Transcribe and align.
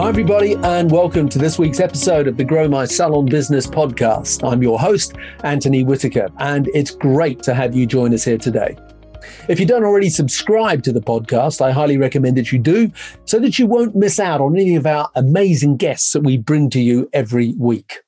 Hi, 0.00 0.08
everybody, 0.08 0.54
and 0.54 0.90
welcome 0.90 1.28
to 1.28 1.38
this 1.38 1.58
week's 1.58 1.78
episode 1.78 2.26
of 2.26 2.38
the 2.38 2.42
Grow 2.42 2.66
My 2.66 2.86
Salon 2.86 3.26
Business 3.26 3.66
podcast. 3.66 4.50
I'm 4.50 4.62
your 4.62 4.78
host, 4.78 5.14
Anthony 5.44 5.84
Whitaker, 5.84 6.30
and 6.38 6.70
it's 6.72 6.90
great 6.90 7.42
to 7.42 7.52
have 7.52 7.76
you 7.76 7.84
join 7.84 8.14
us 8.14 8.24
here 8.24 8.38
today. 8.38 8.78
If 9.50 9.60
you 9.60 9.66
don't 9.66 9.84
already 9.84 10.08
subscribe 10.08 10.84
to 10.84 10.92
the 10.94 11.02
podcast, 11.02 11.60
I 11.60 11.70
highly 11.72 11.98
recommend 11.98 12.38
that 12.38 12.50
you 12.50 12.58
do 12.58 12.90
so 13.26 13.38
that 13.40 13.58
you 13.58 13.66
won't 13.66 13.94
miss 13.94 14.18
out 14.18 14.40
on 14.40 14.56
any 14.56 14.74
of 14.74 14.86
our 14.86 15.10
amazing 15.16 15.76
guests 15.76 16.14
that 16.14 16.22
we 16.22 16.38
bring 16.38 16.70
to 16.70 16.80
you 16.80 17.06
every 17.12 17.52
week. 17.58 17.98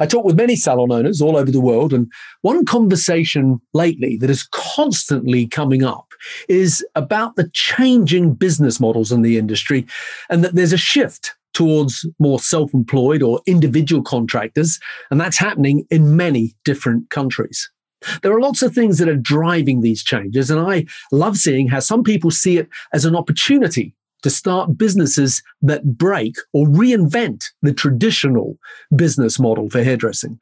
I 0.00 0.06
talk 0.06 0.24
with 0.24 0.36
many 0.36 0.56
salon 0.56 0.90
owners 0.90 1.22
all 1.22 1.36
over 1.36 1.52
the 1.52 1.60
world, 1.60 1.92
and 1.92 2.10
one 2.42 2.64
conversation 2.64 3.60
lately 3.72 4.16
that 4.16 4.30
is 4.30 4.48
constantly 4.50 5.46
coming 5.46 5.84
up 5.84 6.05
is 6.48 6.84
about 6.94 7.36
the 7.36 7.48
changing 7.52 8.34
business 8.34 8.80
models 8.80 9.12
in 9.12 9.22
the 9.22 9.38
industry 9.38 9.86
and 10.30 10.44
that 10.44 10.54
there's 10.54 10.72
a 10.72 10.78
shift 10.78 11.34
towards 11.56 12.06
more 12.18 12.38
self 12.38 12.74
employed 12.74 13.22
or 13.22 13.40
individual 13.46 14.02
contractors, 14.02 14.78
and 15.10 15.18
that's 15.18 15.38
happening 15.38 15.86
in 15.90 16.14
many 16.14 16.54
different 16.64 17.08
countries. 17.08 17.70
There 18.22 18.32
are 18.32 18.40
lots 18.40 18.62
of 18.62 18.74
things 18.74 18.98
that 18.98 19.08
are 19.08 19.16
driving 19.16 19.80
these 19.80 20.04
changes, 20.04 20.50
and 20.50 20.60
I 20.60 20.84
love 21.10 21.38
seeing 21.38 21.66
how 21.66 21.80
some 21.80 22.02
people 22.02 22.30
see 22.30 22.58
it 22.58 22.68
as 22.92 23.06
an 23.06 23.16
opportunity 23.16 23.94
to 24.22 24.28
start 24.28 24.76
businesses 24.76 25.42
that 25.62 25.96
break 25.96 26.36
or 26.52 26.66
reinvent 26.66 27.44
the 27.62 27.72
traditional 27.72 28.58
business 28.94 29.38
model 29.38 29.70
for 29.70 29.82
hairdressing. 29.82 30.38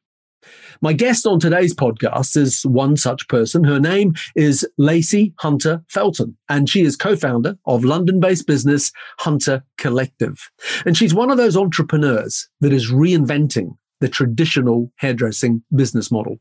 My 0.85 0.93
guest 0.93 1.27
on 1.27 1.41
today's 1.41 1.75
podcast 1.75 2.37
is 2.37 2.67
one 2.67 2.99
such 2.99 3.27
person. 3.29 3.65
Her 3.65 3.81
name 3.81 4.13
is 4.37 4.69
Lacey 4.77 5.33
Hunter 5.39 5.83
Felton, 5.89 6.37
and 6.51 6.69
she 6.69 6.83
is 6.83 6.95
co 6.95 7.17
founder 7.17 7.57
of 7.65 7.87
London 7.87 8.21
based 8.21 8.47
business 8.47 8.93
Hunter 9.19 9.65
Collective. 9.79 10.51
And 10.85 10.95
she's 10.95 11.15
one 11.15 11.31
of 11.31 11.39
those 11.39 11.57
entrepreneurs 11.57 12.51
that 12.61 12.71
is 12.71 12.93
reinventing 12.93 13.79
the 14.03 14.11
traditional 14.11 14.93
hairdressing 14.97 15.63
business 15.75 16.11
model. 16.11 16.39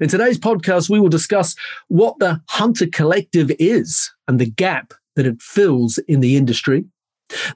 In 0.00 0.08
today's 0.08 0.38
podcast, 0.38 0.88
we 0.88 0.98
will 0.98 1.10
discuss 1.10 1.54
what 1.88 2.18
the 2.20 2.40
Hunter 2.48 2.86
Collective 2.86 3.52
is 3.58 4.10
and 4.26 4.38
the 4.38 4.50
gap 4.50 4.94
that 5.14 5.26
it 5.26 5.42
fills 5.42 5.98
in 6.08 6.20
the 6.20 6.38
industry, 6.38 6.86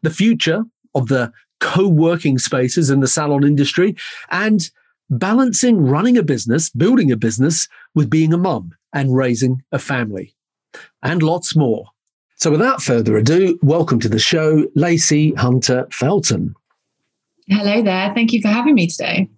the 0.03 0.11
future 0.11 0.65
of 0.95 1.09
the 1.09 1.33
co 1.61 1.89
working 1.89 2.37
spaces 2.37 2.91
in 2.91 3.01
the 3.01 3.09
salon 3.09 3.45
industry, 3.45 3.97
and 4.31 4.71
balancing 5.19 5.83
running 5.83 6.17
a 6.17 6.23
business, 6.23 6.71
building 6.71 7.13
a 7.13 7.17
business 7.17 7.69
with 7.95 8.11
being 8.11 8.33
a 8.33 8.39
mum 8.39 8.73
and 8.93 9.15
raising 9.15 9.63
a 9.73 9.79
family, 9.79 10.35
and 11.03 11.23
lots 11.23 11.55
more. 11.55 11.87
So, 12.37 12.51
without 12.51 12.83
further 12.83 13.17
ado, 13.17 13.59
welcome 13.63 14.01
to 14.01 14.09
the 14.09 14.19
show, 14.19 14.67
Lacey 14.75 15.33
Hunter 15.35 15.87
Felton. 15.93 16.55
Hello 17.49 17.83
there. 17.83 18.13
Thank 18.15 18.33
you 18.33 18.41
for 18.41 18.49
having 18.49 18.75
me 18.75 18.87
today. 18.87 19.29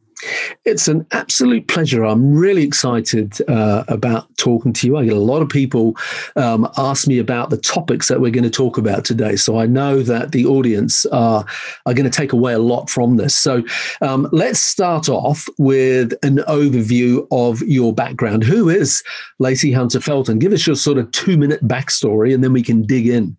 It's 0.64 0.89
an 0.89 1.06
absolute 1.11 1.69
pleasure. 1.69 2.05
I'm 2.05 2.33
really 2.33 2.62
excited 2.62 3.39
uh, 3.48 3.84
about 3.89 4.34
talking 4.36 4.72
to 4.75 4.87
you. 4.87 4.97
I 4.97 5.04
get 5.04 5.12
a 5.12 5.21
lot 5.21 5.43
of 5.43 5.48
people 5.48 5.97
um, 6.37 6.69
ask 6.76 7.06
me 7.06 7.19
about 7.19 7.50
the 7.50 7.56
topics 7.56 8.09
that 8.09 8.21
we're 8.21 8.31
going 8.31 8.44
to 8.44 8.50
talk 8.50 8.78
about 8.78 9.04
today. 9.04 9.37
So 9.37 9.59
I 9.59 9.66
know 9.66 10.03
that 10.03 10.32
the 10.32 10.47
audience 10.47 11.06
are, 11.06 11.44
are 11.87 11.94
going 11.94 12.10
to 12.10 12.16
take 12.16 12.32
away 12.32 12.54
a 12.54 12.59
lot 12.59 12.88
from 12.88 13.16
this. 13.16 13.37
So 13.37 13.62
um, 14.00 14.28
let's 14.32 14.60
start 14.60 15.09
off 15.09 15.47
with 15.59 16.15
an 16.22 16.38
overview 16.48 17.27
of 17.31 17.62
your 17.62 17.93
background. 17.93 18.44
Who 18.44 18.69
is 18.69 19.03
Lacey 19.38 19.72
Hunter 19.72 20.00
Felton? 20.00 20.38
Give 20.38 20.53
us 20.53 20.66
your 20.66 20.77
sort 20.77 20.98
of 20.98 21.10
two 21.10 21.37
minute 21.37 21.66
backstory 21.66 22.34
and 22.34 22.43
then 22.43 22.53
we 22.53 22.62
can 22.62 22.82
dig 22.82 23.06
in. 23.06 23.37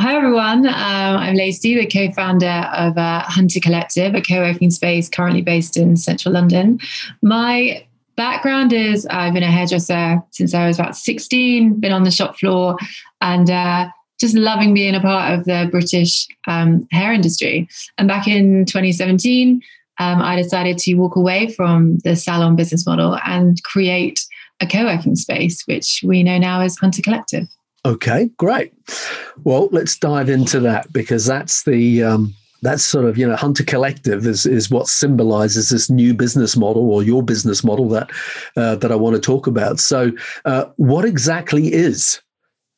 Hi, 0.00 0.16
everyone. 0.16 0.66
Um, 0.66 0.74
I'm 1.18 1.34
Lacey, 1.34 1.76
the 1.76 1.84
co 1.84 2.10
founder 2.12 2.66
of 2.72 2.96
uh, 2.96 3.20
Hunter 3.20 3.60
Collective, 3.60 4.14
a 4.14 4.22
co 4.22 4.36
working 4.36 4.70
space 4.70 5.10
currently 5.10 5.42
based 5.42 5.76
in 5.76 5.94
central 5.98 6.32
London. 6.32 6.80
My 7.20 7.86
background 8.16 8.72
is 8.72 9.04
I've 9.10 9.34
been 9.34 9.42
a 9.42 9.50
hairdresser 9.50 10.22
since 10.30 10.54
I 10.54 10.66
was 10.66 10.78
about 10.78 10.96
16, 10.96 11.80
been 11.80 11.92
on 11.92 12.04
the 12.04 12.10
shop 12.10 12.38
floor, 12.38 12.78
and 13.20 13.50
uh, 13.50 13.90
just 14.18 14.34
loving 14.34 14.72
being 14.72 14.94
a 14.94 15.02
part 15.02 15.38
of 15.38 15.44
the 15.44 15.68
British 15.70 16.26
um, 16.46 16.88
hair 16.90 17.12
industry. 17.12 17.68
And 17.98 18.08
back 18.08 18.26
in 18.26 18.64
2017, 18.64 19.60
um, 19.98 20.22
I 20.22 20.34
decided 20.34 20.78
to 20.78 20.94
walk 20.94 21.14
away 21.14 21.48
from 21.48 21.98
the 22.04 22.16
salon 22.16 22.56
business 22.56 22.86
model 22.86 23.18
and 23.26 23.62
create 23.64 24.24
a 24.60 24.66
co 24.66 24.86
working 24.86 25.14
space, 25.14 25.62
which 25.66 26.02
we 26.02 26.22
know 26.22 26.38
now 26.38 26.62
as 26.62 26.78
Hunter 26.78 27.02
Collective. 27.02 27.48
Okay, 27.84 28.28
great. 28.36 28.72
Well, 29.44 29.68
let's 29.72 29.96
dive 29.98 30.28
into 30.28 30.60
that 30.60 30.92
because 30.92 31.24
that's 31.24 31.64
the 31.64 32.02
um, 32.02 32.34
that's 32.62 32.84
sort 32.84 33.06
of 33.06 33.16
you 33.16 33.26
know 33.26 33.36
Hunter 33.36 33.64
Collective 33.64 34.26
is 34.26 34.44
is 34.44 34.70
what 34.70 34.86
symbolizes 34.86 35.70
this 35.70 35.88
new 35.88 36.12
business 36.12 36.56
model 36.56 36.90
or 36.90 37.02
your 37.02 37.22
business 37.22 37.64
model 37.64 37.88
that 37.88 38.10
uh, 38.56 38.76
that 38.76 38.92
I 38.92 38.96
want 38.96 39.16
to 39.16 39.20
talk 39.20 39.46
about. 39.46 39.80
So, 39.80 40.12
uh, 40.44 40.66
what 40.76 41.06
exactly 41.06 41.72
is 41.72 42.20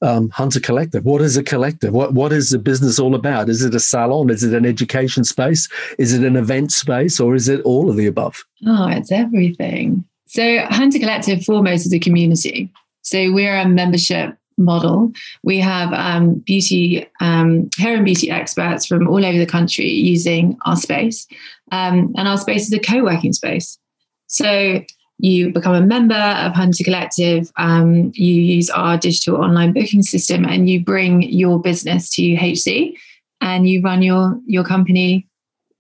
um, 0.03 0.31
Hunter 0.31 0.61
Collective? 0.61 1.05
What 1.05 1.21
is 1.21 1.37
a 1.37 1.43
collective? 1.43 1.93
What 1.93 2.15
what 2.15 2.33
is 2.33 2.51
the 2.51 2.59
business 2.59 3.01
all 3.01 3.17
about? 3.17 3.49
Is 3.49 3.63
it 3.63 3.75
a 3.75 3.81
salon? 3.81 4.31
Is 4.31 4.45
it 4.45 4.55
an 4.55 4.65
education 4.65 5.25
space? 5.25 5.69
Is 5.99 6.13
it 6.13 6.25
an 6.25 6.37
event 6.37 6.71
space, 6.71 7.19
or 7.19 7.35
is 7.35 7.49
it 7.49 7.61
all 7.63 7.91
of 7.91 7.97
the 7.97 8.07
above? 8.07 8.45
Oh, 8.67 8.87
it's 8.89 9.11
everything. 9.11 10.05
So, 10.27 10.61
Hunter 10.67 11.01
Collective 11.01 11.45
foremost 11.45 11.87
is 11.87 11.93
a 11.93 11.99
community. 11.99 12.71
So, 13.03 13.33
we're 13.33 13.57
a 13.57 13.69
membership 13.69 14.37
model. 14.65 15.13
We 15.43 15.59
have 15.59 15.93
um, 15.93 16.35
beauty, 16.35 17.07
um, 17.21 17.69
hair 17.79 17.97
and 17.97 18.05
beauty 18.05 18.31
experts 18.31 18.87
from 18.87 19.09
all 19.09 19.25
over 19.25 19.39
the 19.39 19.47
country 19.47 19.89
using 19.89 20.59
our 20.65 20.77
space. 20.77 21.27
Um, 21.71 22.13
and 22.17 22.29
our 22.29 22.39
space 22.39 22.67
is 22.67 22.73
a 22.73 22.79
co 22.79 23.03
working 23.03 23.33
space. 23.33 23.79
So 24.27 24.83
you 25.19 25.53
become 25.53 25.75
a 25.75 25.81
member 25.81 26.15
of 26.15 26.53
Hunter 26.53 26.83
Collective, 26.83 27.53
um, 27.57 28.11
you 28.15 28.35
use 28.35 28.71
our 28.71 28.99
digital 28.99 29.37
online 29.37 29.73
booking 29.73 30.03
system, 30.03 30.45
and 30.45 30.69
you 30.69 30.85
bring 30.85 31.23
your 31.23 31.61
business 31.61 32.11
to 32.17 32.35
HC 32.35 32.99
and 33.41 33.69
you 33.69 33.83
run 33.83 34.03
your, 34.03 34.41
your 34.47 34.65
company 34.65 35.29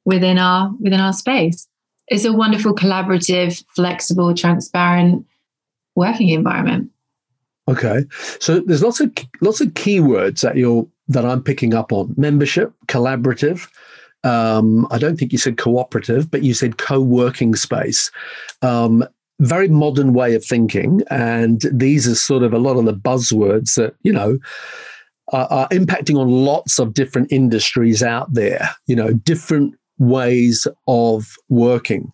within 0.04 0.38
our 0.38 0.72
within 0.81 1.00
our 1.00 1.12
space. 1.12 1.66
It's 2.06 2.25
a 2.25 2.32
wonderful, 2.32 2.75
collaborative, 2.75 3.65
flexible, 3.75 4.34
transparent 4.34 5.26
working 5.97 6.28
environment. 6.28 6.91
Okay, 7.69 8.05
so 8.41 8.61
there's 8.61 8.83
lots 8.83 9.00
of 9.00 9.12
lots 9.41 9.61
of 9.61 9.69
keywords 9.69 10.41
that 10.41 10.56
you're 10.56 10.87
that 11.09 11.25
I'm 11.25 11.43
picking 11.43 11.75
up 11.75 11.93
on: 11.93 12.12
membership, 12.17 12.73
collaborative. 12.89 13.69
Um, 14.25 14.87
I 14.91 14.99
don't 14.99 15.17
think 15.17 15.33
you 15.33 15.39
said 15.39 15.59
cooperative, 15.59 16.31
but 16.31 16.43
you 16.43 16.55
said 16.55 16.78
co-working 16.78 17.55
space. 17.56 18.11
Um, 18.62 19.05
very 19.41 19.69
modern 19.69 20.12
way 20.12 20.34
of 20.34 20.45
thinking, 20.45 21.03
and 21.11 21.62
these 21.72 22.09
are 22.09 22.15
sort 22.15 22.43
of 22.43 22.53
a 22.53 22.59
lot 22.59 22.77
of 22.77 22.84
the 22.84 22.95
buzzwords 22.95 23.75
that 23.77 23.95
you 24.03 24.12
know 24.12 24.39
are, 25.33 25.47
are 25.47 25.69
impacting 25.69 26.19
on 26.19 26.28
lots 26.28 26.81
of 26.81 26.95
different 26.95 27.31
industries 27.31 28.03
out 28.03 28.33
there. 28.34 28.71
You 28.87 28.97
know, 28.97 29.12
different 29.12 29.75
ways 29.98 30.66
of 30.89 31.36
working. 31.48 32.13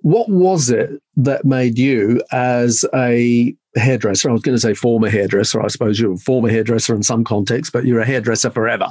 What 0.00 0.30
was 0.30 0.70
it 0.70 1.02
that 1.16 1.44
made 1.44 1.78
you, 1.78 2.22
as 2.32 2.86
a 2.94 3.54
hairdresser. 3.78 4.28
I 4.28 4.32
was 4.32 4.42
going 4.42 4.56
to 4.56 4.60
say 4.60 4.74
former 4.74 5.08
hairdresser. 5.08 5.62
I 5.62 5.68
suppose 5.68 5.98
you're 5.98 6.14
a 6.14 6.18
former 6.18 6.48
hairdresser 6.48 6.94
in 6.94 7.02
some 7.02 7.24
context, 7.24 7.72
but 7.72 7.84
you're 7.84 8.00
a 8.00 8.06
hairdresser 8.06 8.50
forever. 8.50 8.88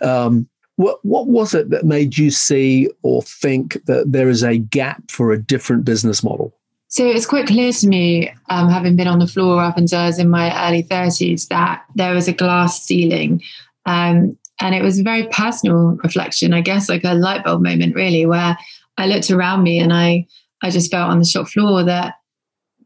Um, 0.00 0.48
what, 0.76 1.04
what 1.04 1.26
was 1.26 1.54
it 1.54 1.70
that 1.70 1.84
made 1.84 2.16
you 2.16 2.30
see 2.30 2.88
or 3.02 3.22
think 3.22 3.84
that 3.84 4.12
there 4.12 4.28
is 4.28 4.42
a 4.42 4.58
gap 4.58 5.10
for 5.10 5.32
a 5.32 5.42
different 5.42 5.84
business 5.84 6.22
model? 6.22 6.54
So 6.88 7.06
it's 7.06 7.26
quite 7.26 7.46
clear 7.46 7.72
to 7.72 7.86
me, 7.86 8.32
um, 8.48 8.68
having 8.68 8.96
been 8.96 9.06
on 9.06 9.20
the 9.20 9.26
floor 9.26 9.62
up 9.62 9.76
until 9.76 10.00
I 10.00 10.06
was 10.06 10.18
in 10.18 10.28
my 10.28 10.68
early 10.68 10.82
30s, 10.82 11.46
that 11.48 11.84
there 11.94 12.14
was 12.14 12.26
a 12.26 12.32
glass 12.32 12.82
ceiling. 12.82 13.42
Um, 13.86 14.36
and 14.60 14.74
it 14.74 14.82
was 14.82 14.98
a 14.98 15.04
very 15.04 15.28
personal 15.28 15.98
reflection, 16.02 16.52
I 16.52 16.62
guess, 16.62 16.88
like 16.88 17.04
a 17.04 17.14
light 17.14 17.44
bulb 17.44 17.62
moment, 17.62 17.94
really, 17.94 18.26
where 18.26 18.58
I 18.98 19.06
looked 19.06 19.30
around 19.30 19.62
me 19.62 19.78
and 19.78 19.92
I, 19.92 20.26
I 20.62 20.70
just 20.70 20.90
felt 20.90 21.10
on 21.10 21.18
the 21.18 21.24
shop 21.24 21.48
floor 21.48 21.84
that 21.84 22.14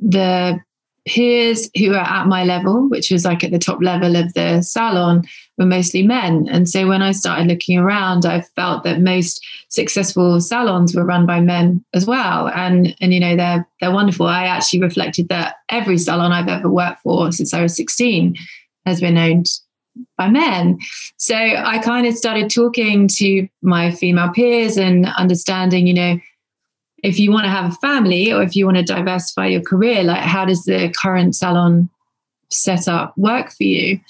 the 0.00 0.60
peers 1.06 1.70
who 1.76 1.92
are 1.92 2.06
at 2.06 2.26
my 2.26 2.44
level, 2.44 2.88
which 2.88 3.10
was 3.10 3.24
like 3.24 3.44
at 3.44 3.50
the 3.50 3.58
top 3.58 3.82
level 3.82 4.16
of 4.16 4.32
the 4.34 4.62
salon, 4.62 5.22
were 5.58 5.66
mostly 5.66 6.02
men. 6.02 6.48
And 6.50 6.68
so 6.68 6.88
when 6.88 7.02
I 7.02 7.12
started 7.12 7.46
looking 7.46 7.78
around, 7.78 8.24
I 8.24 8.40
felt 8.40 8.84
that 8.84 9.00
most 9.00 9.44
successful 9.68 10.40
salons 10.40 10.94
were 10.94 11.04
run 11.04 11.26
by 11.26 11.40
men 11.40 11.84
as 11.94 12.06
well. 12.06 12.48
And 12.48 12.96
and 13.00 13.12
you 13.12 13.20
know 13.20 13.36
they're 13.36 13.68
they're 13.80 13.92
wonderful. 13.92 14.26
I 14.26 14.44
actually 14.44 14.80
reflected 14.80 15.28
that 15.28 15.56
every 15.68 15.98
salon 15.98 16.32
I've 16.32 16.48
ever 16.48 16.70
worked 16.70 17.02
for 17.02 17.30
since 17.32 17.52
I 17.52 17.62
was 17.62 17.76
16 17.76 18.36
has 18.86 19.00
been 19.00 19.18
owned 19.18 19.46
by 20.16 20.28
men. 20.28 20.78
So 21.16 21.36
I 21.36 21.78
kind 21.78 22.06
of 22.06 22.14
started 22.14 22.50
talking 22.50 23.08
to 23.16 23.48
my 23.62 23.90
female 23.90 24.30
peers 24.30 24.76
and 24.76 25.06
understanding, 25.06 25.86
you 25.86 25.94
know, 25.94 26.20
if 27.04 27.20
you 27.20 27.30
want 27.30 27.44
to 27.44 27.50
have 27.50 27.70
a 27.70 27.76
family 27.76 28.32
or 28.32 28.42
if 28.42 28.56
you 28.56 28.64
want 28.64 28.78
to 28.78 28.82
diversify 28.82 29.46
your 29.46 29.60
career, 29.60 30.02
like 30.02 30.22
how 30.22 30.46
does 30.46 30.64
the 30.64 30.92
current 31.00 31.36
salon 31.36 31.90
setup 32.50 33.16
work 33.18 33.52
for 33.52 33.64
you? 33.64 34.00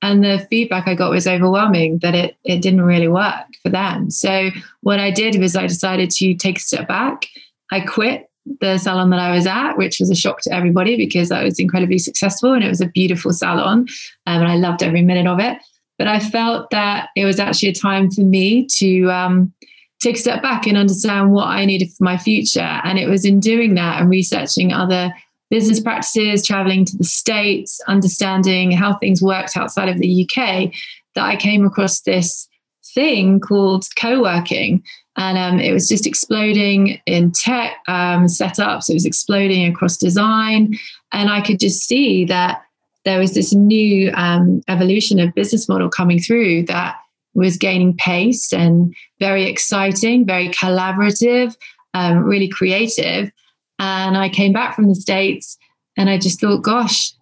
And 0.00 0.24
the 0.24 0.46
feedback 0.48 0.88
I 0.88 0.94
got 0.94 1.10
was 1.10 1.26
overwhelming 1.26 1.98
that 1.98 2.14
it 2.14 2.36
it 2.42 2.62
didn't 2.62 2.80
really 2.80 3.08
work 3.08 3.44
for 3.62 3.68
them. 3.68 4.10
So 4.10 4.48
what 4.80 4.98
I 4.98 5.10
did 5.10 5.38
was 5.38 5.54
I 5.54 5.66
decided 5.66 6.10
to 6.12 6.34
take 6.34 6.56
a 6.56 6.62
step 6.62 6.88
back. 6.88 7.26
I 7.70 7.80
quit 7.80 8.30
the 8.62 8.78
salon 8.78 9.10
that 9.10 9.20
I 9.20 9.32
was 9.32 9.46
at, 9.46 9.74
which 9.76 10.00
was 10.00 10.10
a 10.10 10.14
shock 10.14 10.40
to 10.42 10.52
everybody 10.52 10.96
because 10.96 11.30
I 11.30 11.44
was 11.44 11.58
incredibly 11.58 11.98
successful 11.98 12.54
and 12.54 12.64
it 12.64 12.68
was 12.68 12.80
a 12.80 12.86
beautiful 12.86 13.34
salon 13.34 13.80
um, 14.26 14.40
and 14.40 14.48
I 14.48 14.56
loved 14.56 14.82
every 14.82 15.02
minute 15.02 15.26
of 15.26 15.40
it. 15.40 15.58
But 15.98 16.08
I 16.08 16.18
felt 16.18 16.70
that 16.70 17.10
it 17.14 17.26
was 17.26 17.38
actually 17.38 17.68
a 17.68 17.74
time 17.74 18.10
for 18.10 18.22
me 18.22 18.66
to 18.78 19.10
um, 19.10 19.52
take 20.00 20.16
a 20.16 20.20
step 20.20 20.42
back 20.42 20.66
and 20.66 20.76
understand 20.76 21.32
what 21.32 21.46
I 21.46 21.64
needed 21.64 21.92
for 21.92 22.04
my 22.04 22.16
future. 22.16 22.60
And 22.60 22.98
it 22.98 23.08
was 23.08 23.24
in 23.24 23.38
doing 23.38 23.74
that 23.74 24.00
and 24.00 24.10
researching 24.10 24.72
other 24.72 25.12
business 25.50 25.80
practices, 25.80 26.46
traveling 26.46 26.84
to 26.86 26.96
the 26.96 27.04
States, 27.04 27.80
understanding 27.86 28.70
how 28.70 28.94
things 28.94 29.20
worked 29.20 29.56
outside 29.56 29.88
of 29.88 29.98
the 29.98 30.24
UK 30.24 30.72
that 31.14 31.24
I 31.24 31.36
came 31.36 31.66
across 31.66 32.00
this 32.00 32.48
thing 32.94 33.40
called 33.40 33.86
co 33.96 34.22
working. 34.22 34.82
And 35.16 35.36
um, 35.36 35.60
it 35.60 35.72
was 35.72 35.88
just 35.88 36.06
exploding 36.06 37.00
in 37.04 37.32
tech 37.32 37.76
um, 37.88 38.24
setups, 38.24 38.88
it 38.88 38.94
was 38.94 39.04
exploding 39.04 39.70
across 39.70 39.96
design. 39.96 40.78
And 41.12 41.28
I 41.28 41.40
could 41.42 41.58
just 41.58 41.86
see 41.86 42.24
that 42.26 42.62
there 43.04 43.18
was 43.18 43.34
this 43.34 43.52
new 43.52 44.12
um, 44.14 44.62
evolution 44.68 45.18
of 45.18 45.34
business 45.34 45.68
model 45.68 45.90
coming 45.90 46.20
through 46.20 46.64
that 46.66 46.96
was 47.34 47.56
gaining 47.56 47.96
pace 47.96 48.52
and 48.52 48.94
very 49.18 49.44
exciting, 49.44 50.26
very 50.26 50.48
collaborative, 50.48 51.56
um, 51.94 52.24
really 52.24 52.48
creative. 52.48 53.30
And 53.78 54.16
I 54.16 54.28
came 54.28 54.52
back 54.52 54.74
from 54.74 54.88
the 54.88 54.94
States 54.94 55.56
and 55.96 56.10
I 56.10 56.18
just 56.18 56.40
thought, 56.40 56.62
gosh, 56.62 57.12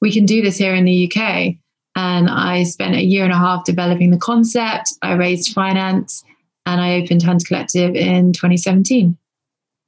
we 0.00 0.12
can 0.12 0.26
do 0.26 0.42
this 0.42 0.58
here 0.58 0.74
in 0.74 0.84
the 0.84 1.10
UK. 1.10 1.54
And 1.96 2.28
I 2.28 2.64
spent 2.64 2.94
a 2.94 3.02
year 3.02 3.24
and 3.24 3.32
a 3.32 3.36
half 3.36 3.64
developing 3.64 4.10
the 4.10 4.18
concept. 4.18 4.92
I 5.02 5.12
raised 5.12 5.54
finance 5.54 6.24
and 6.66 6.80
I 6.80 7.00
opened 7.00 7.22
Hunter 7.22 7.46
Collective 7.46 7.94
in 7.94 8.32
2017. 8.32 9.16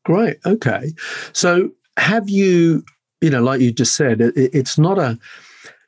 Great. 0.04 0.38
Okay. 0.46 0.92
So 1.32 1.70
have 1.96 2.28
you, 2.28 2.84
you 3.20 3.30
know, 3.30 3.42
like 3.42 3.60
you 3.60 3.72
just 3.72 3.96
said, 3.96 4.20
it, 4.20 4.34
it's 4.36 4.78
not 4.78 4.98
a, 4.98 5.18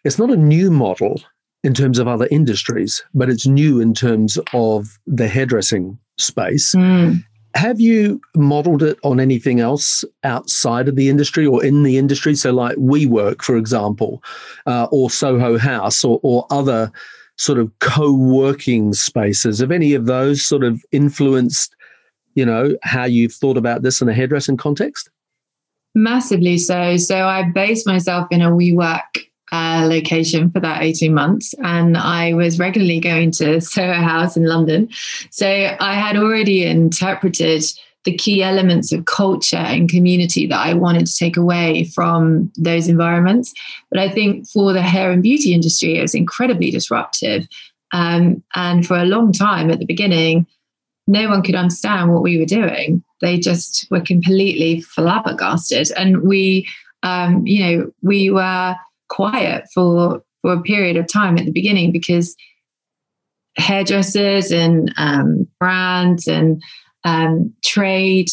it's 0.04 0.18
not 0.18 0.30
a 0.30 0.36
new 0.36 0.70
model 0.70 1.20
in 1.64 1.74
terms 1.74 1.98
of 1.98 2.06
other 2.06 2.28
industries, 2.30 3.02
but 3.14 3.28
it's 3.28 3.46
new 3.46 3.80
in 3.80 3.94
terms 3.94 4.38
of 4.52 4.98
the 5.06 5.28
hairdressing 5.28 5.98
space. 6.16 6.74
Mm. 6.74 7.24
Have 7.54 7.80
you 7.80 8.20
modeled 8.36 8.82
it 8.82 8.98
on 9.02 9.18
anything 9.18 9.58
else 9.58 10.04
outside 10.22 10.86
of 10.86 10.96
the 10.96 11.08
industry 11.08 11.46
or 11.46 11.64
in 11.64 11.82
the 11.82 11.98
industry? 11.98 12.34
So, 12.34 12.52
like 12.52 12.76
WeWork, 12.76 13.42
for 13.42 13.56
example, 13.56 14.22
uh, 14.66 14.86
or 14.92 15.10
Soho 15.10 15.58
House, 15.58 16.04
or, 16.04 16.20
or 16.22 16.46
other 16.50 16.92
sort 17.36 17.58
of 17.58 17.72
co-working 17.78 18.92
spaces. 18.92 19.60
Have 19.60 19.70
any 19.70 19.94
of 19.94 20.06
those 20.06 20.42
sort 20.42 20.62
of 20.62 20.84
influenced, 20.92 21.74
you 22.34 22.44
know, 22.44 22.76
how 22.82 23.04
you've 23.04 23.32
thought 23.32 23.56
about 23.56 23.82
this 23.82 24.02
in 24.02 24.08
a 24.08 24.14
hairdressing 24.14 24.56
context? 24.56 25.08
Massively 25.94 26.58
so. 26.58 26.96
So 26.96 27.26
I 27.26 27.44
based 27.50 27.86
myself 27.86 28.28
in 28.30 28.42
a 28.42 28.50
WeWork 28.50 29.27
uh, 29.52 29.86
location 29.88 30.50
for 30.50 30.60
that 30.60 30.82
18 30.82 31.12
months. 31.14 31.54
And 31.62 31.96
I 31.96 32.34
was 32.34 32.58
regularly 32.58 33.00
going 33.00 33.30
to 33.32 33.60
Soho 33.60 33.94
House 33.94 34.36
in 34.36 34.44
London. 34.44 34.88
So 35.30 35.46
I 35.48 35.94
had 35.94 36.16
already 36.16 36.64
interpreted 36.64 37.64
the 38.04 38.16
key 38.16 38.42
elements 38.42 38.92
of 38.92 39.04
culture 39.04 39.56
and 39.56 39.88
community 39.88 40.46
that 40.46 40.66
I 40.66 40.72
wanted 40.72 41.06
to 41.06 41.16
take 41.16 41.36
away 41.36 41.84
from 41.84 42.50
those 42.56 42.88
environments. 42.88 43.52
But 43.90 44.00
I 44.00 44.08
think 44.08 44.48
for 44.48 44.72
the 44.72 44.82
hair 44.82 45.10
and 45.10 45.22
beauty 45.22 45.52
industry, 45.52 45.98
it 45.98 46.02
was 46.02 46.14
incredibly 46.14 46.70
disruptive. 46.70 47.46
Um, 47.92 48.42
and 48.54 48.86
for 48.86 48.96
a 48.96 49.04
long 49.04 49.32
time 49.32 49.70
at 49.70 49.78
the 49.78 49.86
beginning, 49.86 50.46
no 51.06 51.28
one 51.28 51.42
could 51.42 51.54
understand 51.54 52.12
what 52.12 52.22
we 52.22 52.38
were 52.38 52.44
doing. 52.44 53.02
They 53.20 53.38
just 53.38 53.86
were 53.90 54.00
completely 54.00 54.82
flabbergasted. 54.82 55.90
And 55.96 56.22
we, 56.22 56.68
um, 57.02 57.46
you 57.46 57.64
know, 57.64 57.92
we 58.02 58.30
were 58.30 58.76
quiet 59.08 59.64
for 59.72 60.22
for 60.42 60.52
a 60.52 60.62
period 60.62 60.96
of 60.96 61.06
time 61.06 61.36
at 61.38 61.44
the 61.44 61.52
beginning 61.52 61.92
because 61.92 62.36
hairdressers 63.56 64.52
and 64.52 64.92
um, 64.96 65.48
brands 65.58 66.28
and 66.28 66.62
um, 67.04 67.52
trade 67.64 68.28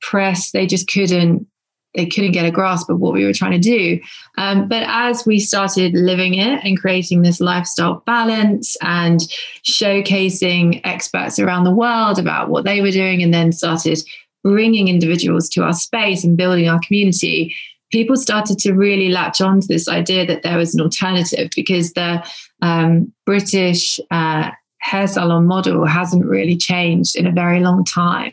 press 0.00 0.52
they 0.52 0.66
just 0.66 0.88
couldn't 0.88 1.46
they 1.94 2.06
couldn't 2.06 2.32
get 2.32 2.46
a 2.46 2.50
grasp 2.50 2.88
of 2.88 3.00
what 3.00 3.12
we 3.12 3.24
were 3.24 3.32
trying 3.32 3.50
to 3.50 3.58
do. 3.58 4.00
Um, 4.38 4.68
but 4.68 4.84
as 4.86 5.26
we 5.26 5.40
started 5.40 5.92
living 5.94 6.34
it 6.34 6.64
and 6.64 6.78
creating 6.78 7.22
this 7.22 7.40
lifestyle 7.40 8.02
balance 8.06 8.76
and 8.80 9.20
showcasing 9.64 10.80
experts 10.84 11.38
around 11.38 11.64
the 11.64 11.74
world 11.74 12.18
about 12.18 12.48
what 12.48 12.64
they 12.64 12.80
were 12.80 12.92
doing 12.92 13.22
and 13.22 13.34
then 13.34 13.50
started 13.50 13.98
bringing 14.44 14.88
individuals 14.88 15.48
to 15.50 15.62
our 15.64 15.72
space 15.72 16.22
and 16.22 16.36
building 16.36 16.68
our 16.68 16.80
community 16.86 17.54
people 17.90 18.16
started 18.16 18.58
to 18.58 18.72
really 18.72 19.08
latch 19.08 19.40
on 19.40 19.60
to 19.60 19.66
this 19.66 19.88
idea 19.88 20.26
that 20.26 20.42
there 20.42 20.56
was 20.56 20.74
an 20.74 20.80
alternative 20.80 21.50
because 21.54 21.92
the 21.92 22.24
um, 22.62 23.12
British 23.26 23.98
uh, 24.10 24.50
hair 24.80 25.06
salon 25.06 25.46
model 25.46 25.84
hasn't 25.86 26.24
really 26.24 26.56
changed 26.56 27.16
in 27.16 27.26
a 27.26 27.32
very 27.32 27.60
long 27.60 27.84
time. 27.84 28.32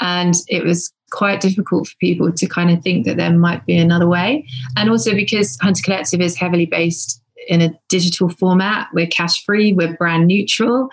And 0.00 0.34
it 0.48 0.64
was 0.64 0.92
quite 1.10 1.40
difficult 1.40 1.88
for 1.88 1.96
people 2.00 2.32
to 2.32 2.46
kind 2.46 2.70
of 2.70 2.82
think 2.82 3.06
that 3.06 3.16
there 3.16 3.32
might 3.32 3.64
be 3.66 3.76
another 3.78 4.06
way. 4.06 4.46
And 4.76 4.90
also 4.90 5.14
because 5.14 5.56
Hunter 5.60 5.82
Collective 5.82 6.20
is 6.20 6.36
heavily 6.36 6.66
based 6.66 7.22
in 7.48 7.62
a 7.62 7.78
digital 7.88 8.28
format, 8.28 8.88
we're 8.92 9.06
cash 9.06 9.44
free, 9.44 9.72
we're 9.72 9.96
brand 9.96 10.26
neutral. 10.26 10.90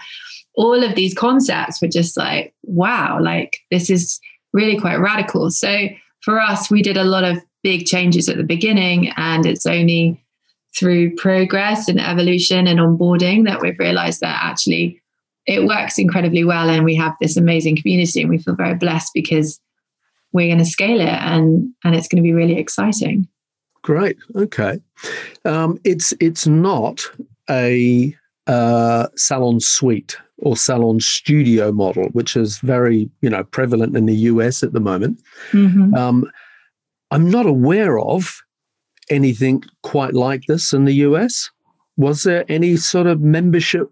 All 0.56 0.84
of 0.84 0.96
these 0.96 1.14
concepts 1.14 1.82
were 1.82 1.90
just 1.90 2.16
like, 2.16 2.54
wow, 2.64 3.20
like 3.22 3.58
this 3.72 3.90
is 3.90 4.20
really 4.54 4.80
quite 4.80 4.96
radical. 4.96 5.52
So 5.52 5.88
for 6.22 6.40
us, 6.40 6.72
we 6.72 6.82
did 6.82 6.98
a 6.98 7.04
lot 7.04 7.26
of 7.26 7.38
big 7.66 7.88
changes 7.88 8.30
at 8.30 8.38
the 8.38 8.44
beginning, 8.44 9.12
and 9.18 9.44
it's 9.44 9.66
only 9.66 10.24
through 10.78 11.16
progress 11.16 11.90
and 11.90 12.00
evolution 12.00 12.68
and 12.68 12.80
onboarding 12.80 13.46
that 13.46 13.60
we've 13.60 13.80
realized 13.80 14.20
that 14.22 14.40
actually 14.44 15.02
it 15.48 15.66
works 15.66 15.98
incredibly 15.98 16.44
well 16.44 16.70
and 16.70 16.86
we 16.86 16.94
have 16.94 17.14
this 17.20 17.38
amazing 17.38 17.76
community 17.76 18.22
and 18.22 18.30
we 18.30 18.38
feel 18.38 18.54
very 18.54 18.76
blessed 18.76 19.10
because 19.16 19.60
we're 20.32 20.48
going 20.48 20.60
to 20.60 20.66
scale 20.66 21.02
it 21.02 21.08
and 21.08 21.68
and 21.84 21.96
it's 21.96 22.08
going 22.08 22.22
to 22.22 22.28
be 22.28 22.34
really 22.34 22.60
exciting. 22.60 23.28
Great 23.82 24.18
okay. 24.36 24.80
Um, 25.44 25.80
it's 25.84 26.14
it's 26.20 26.46
not 26.46 27.04
a 27.50 28.16
uh, 28.46 29.08
salon 29.16 29.60
suite 29.60 30.18
or 30.38 30.56
salon 30.56 31.00
studio 31.00 31.72
model 31.72 32.10
which 32.10 32.36
is 32.38 32.60
very 32.60 33.10
you 33.22 33.30
know 33.32 33.44
prevalent 33.44 33.98
in 33.98 34.06
the 34.06 34.16
us 34.16 34.62
at 34.62 34.74
the 34.74 34.80
moment. 34.80 35.20
Mm-hmm. 35.52 35.96
um, 35.96 36.30
I'm 37.12 37.30
not 37.30 37.46
aware 37.46 38.00
of 38.00 38.42
anything 39.10 39.64
quite 39.84 40.14
like 40.14 40.44
this 40.48 40.74
in 40.74 40.86
the 40.86 40.94
US. 40.94 41.50
Was 41.98 42.24
there 42.24 42.46
any 42.50 42.76
sort 42.76 43.08
of 43.08 43.22
membership, 43.22 43.92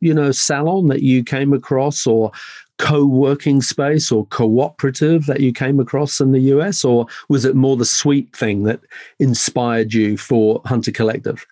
you 0.00 0.14
know, 0.14 0.32
salon 0.32 0.88
that 0.88 1.02
you 1.02 1.22
came 1.22 1.52
across 1.52 2.06
or 2.06 2.32
co-working 2.78 3.62
space 3.62 4.12
or 4.12 4.26
cooperative 4.26 5.26
that 5.26 5.40
you 5.40 5.52
came 5.52 5.80
across 5.80 6.20
in 6.20 6.32
the 6.32 6.40
US 6.40 6.84
or 6.84 7.06
was 7.28 7.44
it 7.44 7.56
more 7.56 7.76
the 7.76 7.84
suite 7.84 8.34
thing 8.36 8.64
that 8.64 8.80
inspired 9.18 9.94
you 9.94 10.16
for 10.16 10.60
Hunter 10.66 10.92
Collective? 10.92 11.46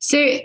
So 0.00 0.40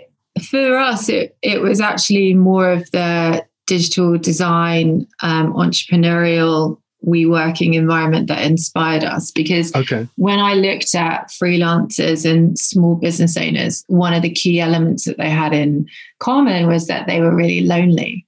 for 0.50 0.76
us 0.76 1.08
it, 1.08 1.36
it 1.42 1.60
was 1.60 1.80
actually 1.80 2.34
more 2.34 2.70
of 2.70 2.90
the 2.92 3.44
digital 3.66 4.18
design 4.18 5.06
um, 5.22 5.52
entrepreneurial 5.54 6.78
we 7.04 7.26
working 7.26 7.74
environment 7.74 8.28
that 8.28 8.44
inspired 8.44 9.04
us 9.04 9.30
because 9.30 9.74
okay. 9.74 10.08
when 10.16 10.38
I 10.38 10.54
looked 10.54 10.94
at 10.94 11.30
freelancers 11.30 12.28
and 12.28 12.58
small 12.58 12.94
business 12.96 13.36
owners, 13.36 13.84
one 13.88 14.14
of 14.14 14.22
the 14.22 14.30
key 14.30 14.60
elements 14.60 15.04
that 15.04 15.18
they 15.18 15.30
had 15.30 15.52
in 15.52 15.88
common 16.18 16.66
was 16.66 16.86
that 16.86 17.06
they 17.06 17.20
were 17.20 17.34
really 17.34 17.60
lonely. 17.60 18.26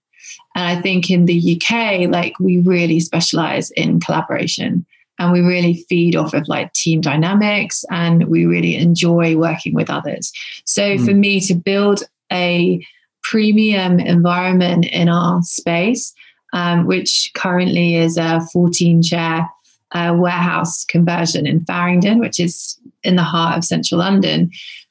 And 0.54 0.78
I 0.78 0.80
think 0.80 1.10
in 1.10 1.26
the 1.26 1.60
UK, 1.60 2.10
like 2.10 2.38
we 2.38 2.58
really 2.58 3.00
specialize 3.00 3.70
in 3.72 4.00
collaboration 4.00 4.86
and 5.18 5.32
we 5.32 5.40
really 5.40 5.84
feed 5.88 6.16
off 6.16 6.34
of 6.34 6.48
like 6.48 6.72
team 6.72 7.00
dynamics 7.00 7.84
and 7.90 8.24
we 8.24 8.44
really 8.44 8.76
enjoy 8.76 9.36
working 9.36 9.74
with 9.74 9.90
others. 9.90 10.32
So 10.64 10.82
mm. 10.82 11.04
for 11.04 11.14
me 11.14 11.40
to 11.40 11.54
build 11.54 12.02
a 12.32 12.84
premium 13.22 13.98
environment 13.98 14.86
in 14.86 15.08
our 15.08 15.42
space, 15.42 16.14
um, 16.52 16.86
which 16.86 17.30
currently 17.34 17.96
is 17.96 18.16
a 18.16 18.40
14 18.52 19.02
chair 19.02 19.48
uh, 19.92 20.14
warehouse 20.16 20.84
conversion 20.84 21.46
in 21.46 21.64
Farringdon, 21.64 22.18
which 22.18 22.40
is 22.40 22.78
in 23.02 23.16
the 23.16 23.22
heart 23.22 23.58
of 23.58 23.64
central 23.64 24.00
London. 24.00 24.50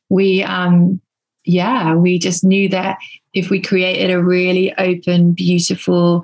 We, 0.10 0.44
um, 0.44 1.02
yeah, 1.44 1.96
we 1.96 2.20
just 2.20 2.44
knew 2.44 2.70
that 2.70 2.98
if 3.34 3.50
we 3.50 3.62
created 3.62 4.12
a 4.12 4.24
really 4.24 4.74
open, 4.78 5.34
beautiful 5.34 6.24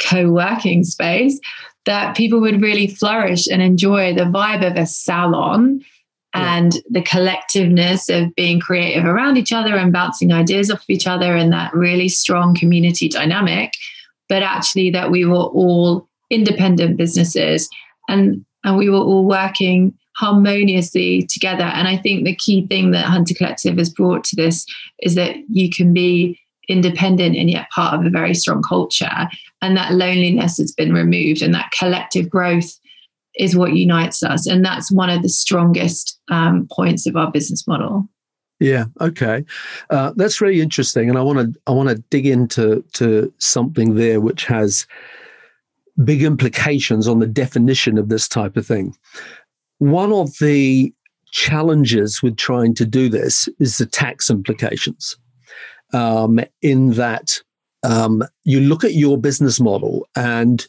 co 0.00 0.30
working 0.30 0.84
space, 0.84 1.40
that 1.84 2.16
people 2.16 2.40
would 2.40 2.62
really 2.62 2.86
flourish 2.86 3.46
and 3.48 3.62
enjoy 3.62 4.14
the 4.14 4.22
vibe 4.22 4.64
of 4.68 4.76
a 4.76 4.86
salon 4.86 5.84
and 6.34 6.78
the 6.88 7.02
collectiveness 7.02 8.08
of 8.08 8.34
being 8.34 8.58
creative 8.58 9.04
around 9.04 9.36
each 9.36 9.52
other 9.52 9.76
and 9.76 9.92
bouncing 9.92 10.32
ideas 10.32 10.70
off 10.70 10.80
of 10.80 10.88
each 10.88 11.06
other 11.06 11.36
and 11.36 11.52
that 11.52 11.74
really 11.74 12.08
strong 12.08 12.54
community 12.54 13.08
dynamic 13.08 13.74
but 14.28 14.42
actually 14.42 14.90
that 14.90 15.10
we 15.10 15.24
were 15.24 15.36
all 15.36 16.08
independent 16.30 16.96
businesses 16.96 17.68
and 18.08 18.44
and 18.64 18.76
we 18.76 18.88
were 18.88 18.96
all 18.96 19.24
working 19.24 19.92
harmoniously 20.16 21.26
together 21.30 21.64
and 21.64 21.88
i 21.88 21.96
think 21.96 22.24
the 22.24 22.36
key 22.36 22.66
thing 22.66 22.90
that 22.90 23.04
hunter 23.04 23.34
collective 23.34 23.78
has 23.78 23.90
brought 23.90 24.24
to 24.24 24.36
this 24.36 24.66
is 25.00 25.14
that 25.14 25.36
you 25.48 25.70
can 25.70 25.92
be 25.92 26.38
independent 26.68 27.36
and 27.36 27.50
yet 27.50 27.68
part 27.70 27.98
of 27.98 28.06
a 28.06 28.10
very 28.10 28.34
strong 28.34 28.62
culture 28.62 29.28
and 29.60 29.76
that 29.76 29.92
loneliness 29.92 30.58
has 30.58 30.72
been 30.72 30.92
removed 30.92 31.42
and 31.42 31.54
that 31.54 31.70
collective 31.78 32.30
growth 32.30 32.78
is 33.36 33.56
what 33.56 33.72
unites 33.72 34.22
us. 34.22 34.46
And 34.46 34.64
that's 34.64 34.90
one 34.90 35.10
of 35.10 35.22
the 35.22 35.28
strongest 35.28 36.18
um, 36.30 36.68
points 36.70 37.06
of 37.06 37.16
our 37.16 37.30
business 37.30 37.66
model. 37.66 38.08
Yeah. 38.62 38.84
Okay. 39.00 39.44
Uh, 39.90 40.12
that's 40.14 40.40
really 40.40 40.60
interesting, 40.60 41.08
and 41.08 41.18
I 41.18 41.22
want 41.22 41.38
to 41.40 41.60
I 41.66 41.72
want 41.72 41.88
to 41.88 41.96
dig 42.10 42.26
into 42.26 42.84
to 42.92 43.32
something 43.38 43.96
there 43.96 44.20
which 44.20 44.44
has 44.44 44.86
big 46.04 46.22
implications 46.22 47.08
on 47.08 47.18
the 47.18 47.26
definition 47.26 47.98
of 47.98 48.08
this 48.08 48.28
type 48.28 48.56
of 48.56 48.64
thing. 48.64 48.96
One 49.78 50.12
of 50.12 50.38
the 50.38 50.94
challenges 51.32 52.22
with 52.22 52.36
trying 52.36 52.74
to 52.74 52.86
do 52.86 53.08
this 53.08 53.48
is 53.58 53.78
the 53.78 53.86
tax 53.86 54.30
implications. 54.30 55.16
Um, 55.92 56.38
in 56.62 56.92
that 56.92 57.42
um, 57.82 58.22
you 58.44 58.60
look 58.60 58.84
at 58.84 58.94
your 58.94 59.18
business 59.18 59.58
model 59.58 60.06
and 60.14 60.64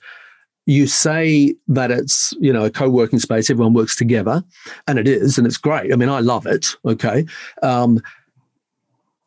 you 0.66 0.88
say 0.88 1.56
that 1.68 1.92
it's 1.92 2.34
you 2.40 2.54
know 2.54 2.66
a 2.66 2.70
co-working 2.70 3.20
space 3.20 3.50
everyone 3.50 3.74
works 3.74 3.96
together 3.96 4.44
and 4.88 4.98
it 5.00 5.08
is 5.08 5.38
and 5.38 5.46
it's 5.46 5.58
great. 5.58 5.92
I 5.92 5.96
mean 5.96 6.10
i 6.10 6.20
love 6.20 6.46
it 6.46 6.76
okay? 6.86 7.26
Um, 7.62 8.02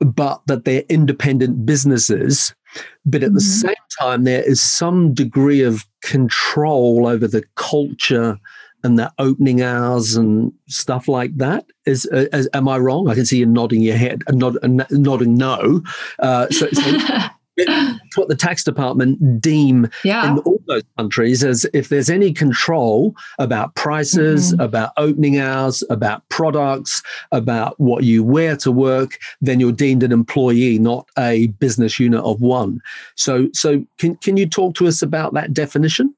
but 0.00 0.42
that 0.46 0.64
they're 0.64 0.84
independent 0.88 1.64
businesses 1.64 2.54
but 3.04 3.22
at 3.22 3.28
mm-hmm. 3.28 3.34
the 3.34 3.40
same 3.40 3.74
time 3.98 4.24
there 4.24 4.42
is 4.42 4.60
some 4.60 5.14
degree 5.14 5.62
of 5.62 5.84
control 6.02 7.06
over 7.06 7.26
the 7.26 7.42
culture 7.54 8.38
and 8.86 8.98
the 8.98 9.12
opening 9.18 9.62
hours 9.62 10.16
and 10.16 10.52
stuff 10.68 11.08
like 11.08 11.36
that. 11.36 11.66
Is, 11.86 12.08
uh, 12.12 12.26
is 12.32 12.48
am 12.54 12.68
i 12.68 12.78
wrong? 12.78 13.08
I 13.08 13.14
can 13.14 13.26
see 13.26 13.38
you 13.38 13.46
nodding 13.46 13.80
your 13.80 13.96
head 13.96 14.22
uh, 14.28 14.32
nod, 14.32 14.56
uh, 14.62 14.84
nodding 14.90 15.34
no. 15.34 15.82
Uh, 16.20 16.48
so, 16.50 16.68
so 16.70 16.98
what 18.16 18.28
the 18.28 18.36
tax 18.36 18.62
department 18.62 19.40
deem 19.40 19.88
yeah. 20.04 20.30
in 20.30 20.38
all 20.40 20.60
those 20.66 20.82
countries 20.98 21.42
as 21.42 21.66
if 21.72 21.88
there's 21.88 22.10
any 22.10 22.32
control 22.32 23.14
about 23.38 23.74
prices, 23.74 24.52
mm-hmm. 24.52 24.60
about 24.60 24.92
opening 24.96 25.38
hours, 25.38 25.82
about 25.88 26.28
products, 26.28 27.02
about 27.32 27.78
what 27.80 28.04
you 28.04 28.22
wear 28.22 28.56
to 28.56 28.70
work, 28.70 29.18
then 29.40 29.60
you're 29.60 29.72
deemed 29.72 30.02
an 30.02 30.12
employee, 30.12 30.78
not 30.78 31.08
a 31.18 31.46
business 31.58 31.98
unit 31.98 32.22
of 32.24 32.40
one. 32.40 32.80
So, 33.14 33.48
so 33.52 33.84
can 33.98 34.16
can 34.16 34.36
you 34.36 34.46
talk 34.46 34.74
to 34.76 34.86
us 34.86 35.02
about 35.02 35.34
that 35.34 35.52
definition? 35.52 36.14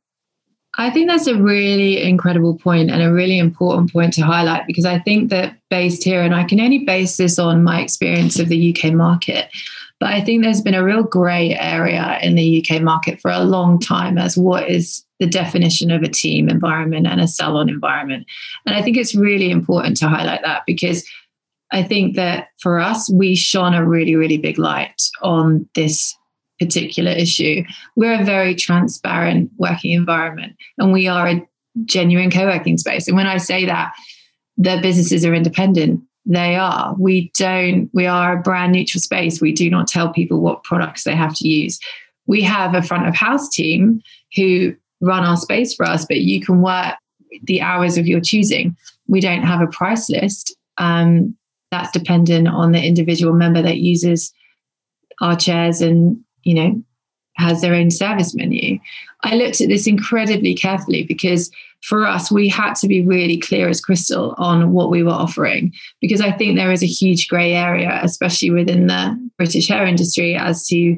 I 0.77 0.91
think 0.91 1.09
that's 1.09 1.27
a 1.27 1.35
really 1.35 2.01
incredible 2.01 2.57
point 2.57 2.91
and 2.91 3.03
a 3.03 3.13
really 3.13 3.39
important 3.39 3.93
point 3.93 4.13
to 4.15 4.23
highlight 4.23 4.67
because 4.67 4.85
I 4.85 5.01
think 5.01 5.31
that 5.31 5.57
based 5.71 6.05
here, 6.05 6.23
and 6.23 6.35
I 6.35 6.45
can 6.45 6.61
only 6.61 6.79
base 6.79 7.17
this 7.17 7.39
on 7.39 7.65
my 7.65 7.81
experience 7.81 8.39
of 8.39 8.49
the 8.49 8.77
UK 8.77 8.93
market, 8.93 9.51
but 10.01 10.11
I 10.11 10.21
think 10.21 10.43
there's 10.43 10.61
been 10.61 10.75
a 10.75 10.85
real 10.85 11.03
grey 11.03 11.57
area 11.59 12.19
in 12.23 12.37
the 12.37 12.65
UK 12.65 12.81
market 12.83 13.21
for 13.21 13.31
a 13.31 13.41
long 13.41 13.81
time 13.81 14.17
as 14.17 14.37
what 14.37 14.69
is 14.69 15.05
the 15.19 15.27
definition 15.27 15.91
of 15.91 16.03
a 16.03 16.09
team 16.09 16.49
environment 16.49 17.07
and 17.07 17.21
a 17.21 17.27
salon 17.27 17.69
environment. 17.69 18.27
And 18.65 18.77
I 18.77 18.83
think 18.83 18.97
it's 18.97 19.15
really 19.15 19.51
important 19.51 19.97
to 19.99 20.09
highlight 20.09 20.43
that 20.43 20.63
because 20.67 21.05
I 21.73 21.83
think 21.83 22.15
that 22.17 22.49
for 22.61 22.79
us, 22.79 23.11
we 23.13 23.35
shone 23.35 23.75
a 23.75 23.87
really, 23.87 24.15
really 24.15 24.39
big 24.39 24.59
light 24.59 25.03
on 25.23 25.69
this 25.75 26.15
particular 26.61 27.11
issue. 27.11 27.63
We're 27.97 28.21
a 28.21 28.25
very 28.25 28.55
transparent 28.55 29.51
working 29.59 29.93
environment 29.93 30.57
and 30.79 30.93
we 30.93 31.09
are 31.09 31.27
a 31.27 31.49
genuine 31.85 32.31
co 32.31 32.47
working 32.47 32.79
space. 32.79 33.09
And 33.09 33.17
when 33.17 33.27
I 33.27 33.39
say 33.39 33.65
that, 33.67 33.93
the 34.57 34.79
businesses 34.83 35.25
are 35.25 35.35
independent 35.35 36.03
they 36.29 36.57
are. 36.57 36.95
We 36.99 37.33
don't, 37.39 37.91
we 37.95 38.07
are 38.07 38.39
a 38.39 38.43
brand 38.43 38.73
neutral 38.73 39.01
space. 39.01 39.41
We 39.41 39.51
do 39.51 39.71
not 39.71 39.89
tell 39.89 40.13
people 40.13 40.41
what 40.41 40.63
products 40.63 41.05
they 41.05 41.17
have 41.17 41.35
to 41.37 41.49
use. 41.49 41.81
We 42.27 42.43
have 42.43 42.75
a 42.75 42.83
front 42.83 43.09
of 43.09 43.17
house 43.17 43.49
team 43.49 44.03
who 44.37 44.77
run 45.01 45.25
our 45.25 45.39
space 45.39 45.75
for 45.75 45.87
us, 45.87 46.05
but 46.05 46.19
you 46.19 46.41
can 46.43 46.61
work 46.61 46.97
the 47.45 47.63
hours 47.63 47.97
of 47.97 48.07
your 48.07 48.21
choosing. 48.21 48.77
We 49.07 49.21
don't 49.21 49.43
have 49.43 49.63
a 49.63 49.69
price 49.69 50.11
list. 50.11 50.55
Um, 50.77 51.35
that's 51.71 51.93
dependent 51.93 52.49
on 52.49 52.73
the 52.73 52.83
individual 52.83 53.33
member 53.33 53.63
that 53.63 53.79
uses 53.79 54.33
our 55.23 55.35
chairs 55.35 55.81
and, 55.81 56.19
you 56.43 56.55
know, 56.55 56.83
has 57.37 57.63
their 57.63 57.75
own 57.75 57.91
service 57.91 58.35
menu. 58.35 58.79
I 59.23 59.35
looked 59.37 59.63
at 59.63 59.69
this 59.69 59.87
incredibly 59.87 60.55
carefully 60.55 61.05
because 61.05 61.51
for 61.83 62.07
us, 62.07 62.31
we 62.31 62.49
had 62.49 62.75
to 62.75 62.89
be 62.89 63.05
really 63.05 63.39
clear 63.39 63.69
as 63.69 63.81
crystal 63.81 64.35
on 64.37 64.73
what 64.73 64.91
we 64.91 65.03
were 65.03 65.11
offering 65.11 65.73
because 66.01 66.21
I 66.21 66.33
think 66.33 66.57
there 66.57 66.73
is 66.73 66.83
a 66.83 66.87
huge 66.87 67.29
grey 67.29 67.55
area, 67.55 68.01
especially 68.03 68.51
within 68.51 68.89
the 68.89 69.31
British 69.37 69.69
hair 69.69 69.87
industry, 69.87 70.35
as 70.35 70.67
to 70.69 70.97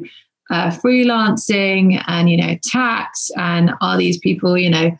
uh, 0.50 0.70
freelancing 0.70 2.02
and 2.08 2.28
you 2.28 2.37
know 2.37 2.56
tax 2.64 3.30
and 3.37 3.72
are 3.80 3.96
these 3.96 4.18
people 4.18 4.58
you 4.58 4.70
know 4.70 4.90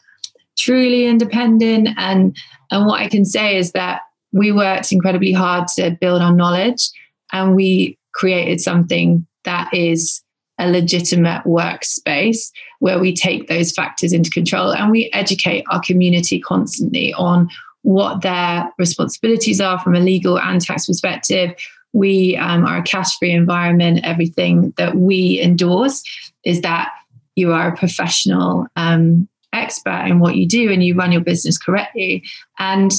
truly 0.59 1.07
independent? 1.07 1.89
And 1.97 2.37
and 2.71 2.87
what 2.87 3.01
I 3.01 3.09
can 3.09 3.25
say 3.25 3.57
is 3.57 3.73
that 3.73 4.03
we 4.33 4.53
worked 4.53 4.93
incredibly 4.93 5.33
hard 5.33 5.67
to 5.77 5.97
build 6.01 6.23
our 6.23 6.33
knowledge 6.33 6.89
and 7.33 7.57
we 7.57 7.99
created 8.15 8.61
something 8.61 9.27
that 9.45 9.73
is 9.73 10.23
a 10.61 10.71
legitimate 10.71 11.43
workspace 11.45 12.53
where 12.79 12.99
we 12.99 13.15
take 13.15 13.49
those 13.49 13.73
factors 13.73 14.13
into 14.13 14.31
control 14.31 14.73
and 14.73 14.91
we 14.91 15.11
educate 15.13 15.65
our 15.71 15.81
community 15.81 16.39
constantly 16.39 17.13
on 17.15 17.49
what 17.83 18.21
their 18.21 18.71
responsibilities 18.79 19.61
are 19.61 19.81
from 19.81 19.95
a 19.95 20.01
legal 20.01 20.39
and 20.39 20.61
tax 20.61 20.87
perspective. 20.87 21.55
We 21.93 22.37
um, 22.37 22.67
are 22.67 22.79
a 22.79 22.83
cash 22.83 23.17
free 23.19 23.33
environment. 23.33 24.01
Everything 24.05 24.73
that 24.77 24.97
we 24.97 25.41
endorse 25.41 26.03
is 26.45 26.61
that 26.61 26.93
you 27.37 27.53
are 27.53 27.69
a 27.69 27.77
professional 27.77 28.67
um, 28.77 29.29
expert 29.53 30.05
in 30.07 30.21
what 30.21 30.37
you 30.37 30.47
do 30.47 30.71
and 30.71 30.85
you 30.85 30.95
run 30.95 31.11
your 31.11 31.23
business 31.23 31.59
correctly. 31.59 32.23
And 32.59 32.93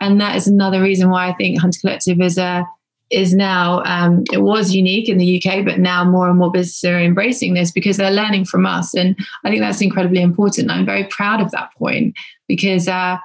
and 0.00 0.20
that 0.20 0.34
is 0.34 0.48
another 0.48 0.82
reason 0.82 1.10
why 1.10 1.28
I 1.28 1.34
think 1.34 1.60
Hunter 1.60 1.78
Collective 1.80 2.20
is 2.20 2.36
a 2.36 2.66
is 3.12 3.34
now 3.34 3.82
um, 3.84 4.24
it 4.32 4.42
was 4.42 4.74
unique 4.74 5.08
in 5.08 5.18
the 5.18 5.36
UK, 5.36 5.64
but 5.64 5.78
now 5.78 6.04
more 6.04 6.28
and 6.28 6.38
more 6.38 6.50
businesses 6.50 6.84
are 6.84 6.98
embracing 6.98 7.54
this 7.54 7.70
because 7.70 7.96
they're 7.96 8.10
learning 8.10 8.46
from 8.46 8.66
us, 8.66 8.94
and 8.94 9.16
I 9.44 9.50
think 9.50 9.60
that's 9.60 9.80
incredibly 9.80 10.22
important. 10.22 10.70
I'm 10.70 10.86
very 10.86 11.04
proud 11.04 11.40
of 11.40 11.50
that 11.50 11.70
point 11.78 12.14
because 12.48 12.88
uh, 12.88 13.18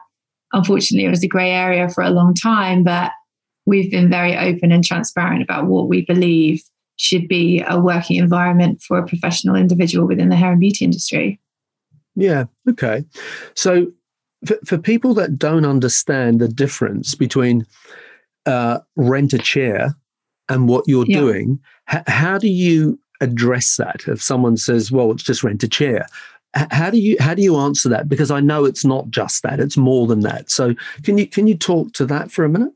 unfortunately 0.54 1.06
it 1.06 1.10
was 1.10 1.24
a 1.24 1.28
grey 1.28 1.52
area 1.52 1.90
for 1.90 2.04
a 2.04 2.10
long 2.10 2.34
time, 2.34 2.84
but 2.84 3.12
we've 3.66 3.92
been 3.92 4.10
very 4.10 4.36
open 4.38 4.72
and 4.72 4.84
transparent 4.84 5.42
about 5.42 5.68
what 5.68 5.88
we 5.88 6.06
believe 6.06 6.62
should 6.98 7.28
be 7.28 7.64
a 7.68 7.80
working 7.80 8.18
environment 8.18 8.82
for 8.82 8.98
a 8.98 9.06
professional 9.06 9.56
individual 9.56 10.08
within 10.08 10.30
the 10.30 10.36
hair 10.36 10.52
and 10.52 10.60
beauty 10.60 10.84
industry. 10.84 11.40
Yeah. 12.16 12.46
Okay. 12.68 13.06
So 13.54 13.92
for, 14.46 14.58
for 14.66 14.78
people 14.78 15.14
that 15.16 15.38
don't 15.38 15.66
understand 15.66 16.40
the 16.40 16.48
difference 16.48 17.14
between 17.14 17.66
uh, 18.48 18.80
rent 18.96 19.34
a 19.34 19.38
chair 19.38 19.96
and 20.50 20.68
what 20.68 20.86
you're 20.88 21.06
yeah. 21.08 21.20
doing, 21.20 21.60
h- 21.94 22.04
how 22.08 22.38
do 22.38 22.48
you 22.48 23.00
address 23.22 23.78
that? 23.78 24.08
If 24.08 24.22
someone 24.22 24.58
says, 24.58 24.92
"Well, 24.92 25.12
it's 25.12 25.24
just 25.24 25.44
rent 25.44 25.64
a 25.64 25.68
chair," 25.68 26.08
h- 26.56 26.68
how 26.72 26.90
do 26.90 26.98
you 26.98 27.18
how 27.20 27.34
do 27.34 27.42
you 27.42 27.58
answer 27.58 27.90
that? 27.90 28.10
Because 28.10 28.32
I 28.32 28.40
know 28.40 28.66
it's 28.66 28.86
not 28.86 29.10
just 29.10 29.44
that; 29.44 29.60
it's 29.60 29.78
more 29.78 30.08
than 30.08 30.22
that. 30.22 30.50
So, 30.50 30.74
can 31.04 31.18
you 31.18 31.28
can 31.28 31.48
you 31.48 31.58
talk 31.58 31.94
to 31.94 32.06
that 32.08 32.32
for 32.32 32.46
a 32.46 32.50
minute? 32.50 32.74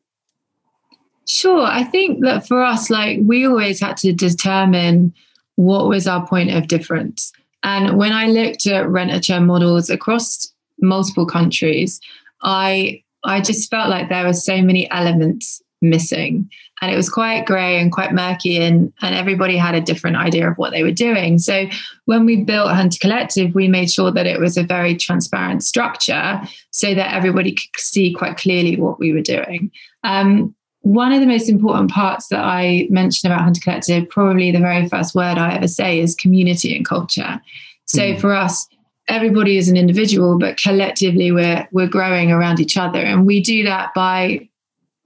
Sure. 1.27 1.61
I 1.61 1.83
think 1.83 2.23
that 2.23 2.47
for 2.47 2.61
us, 2.61 2.89
like 2.89 3.19
we 3.23 3.45
always 3.45 3.79
had 3.79 3.95
to 3.97 4.11
determine 4.11 5.13
what 5.55 5.87
was 5.87 6.07
our 6.07 6.25
point 6.25 6.51
of 6.51 6.67
difference. 6.67 7.31
And 7.63 7.97
when 7.97 8.11
I 8.11 8.27
looked 8.27 8.65
at 8.67 8.89
rent 8.89 9.11
a 9.11 9.19
chair 9.19 9.39
models 9.39 9.89
across 9.89 10.51
multiple 10.81 11.25
countries, 11.25 12.01
I 12.41 13.03
I 13.23 13.41
just 13.41 13.69
felt 13.69 13.89
like 13.89 14.09
there 14.09 14.25
were 14.25 14.33
so 14.33 14.61
many 14.61 14.89
elements 14.91 15.61
missing 15.81 16.49
and 16.81 16.91
it 16.91 16.95
was 16.95 17.09
quite 17.09 17.45
grey 17.45 17.79
and 17.79 17.91
quite 17.91 18.13
murky 18.13 18.57
and 18.57 18.93
and 19.01 19.15
everybody 19.15 19.57
had 19.57 19.73
a 19.73 19.81
different 19.81 20.15
idea 20.15 20.47
of 20.47 20.55
what 20.57 20.71
they 20.71 20.83
were 20.83 20.91
doing 20.91 21.39
so 21.39 21.65
when 22.05 22.23
we 22.23 22.43
built 22.43 22.69
hunter 22.69 22.99
collective 23.01 23.55
we 23.55 23.67
made 23.67 23.89
sure 23.89 24.11
that 24.11 24.27
it 24.27 24.39
was 24.39 24.57
a 24.57 24.63
very 24.63 24.95
transparent 24.95 25.63
structure 25.63 26.39
so 26.69 26.93
that 26.93 27.15
everybody 27.15 27.53
could 27.53 27.67
see 27.77 28.13
quite 28.13 28.37
clearly 28.37 28.79
what 28.79 28.99
we 28.99 29.11
were 29.11 29.21
doing 29.21 29.71
um, 30.03 30.53
one 30.81 31.11
of 31.11 31.19
the 31.19 31.27
most 31.27 31.47
important 31.47 31.91
parts 31.91 32.27
that 32.29 32.43
I 32.43 32.87
mentioned 32.89 33.31
about 33.31 33.43
Hunter 33.43 33.61
Collective, 33.61 34.09
probably 34.09 34.51
the 34.51 34.59
very 34.59 34.87
first 34.89 35.13
word 35.13 35.37
I 35.37 35.53
ever 35.53 35.67
say 35.67 35.99
is 35.99 36.15
community 36.15 36.75
and 36.75 36.85
culture. 36.85 37.39
So 37.85 38.01
mm. 38.01 38.19
for 38.19 38.33
us, 38.33 38.67
everybody 39.07 39.57
is 39.57 39.69
an 39.69 39.77
individual, 39.77 40.37
but 40.37 40.57
collectively 40.57 41.31
we're 41.31 41.67
we're 41.71 41.87
growing 41.87 42.31
around 42.31 42.59
each 42.59 42.77
other. 42.77 42.99
And 42.99 43.25
we 43.25 43.41
do 43.41 43.63
that 43.63 43.93
by 43.93 44.47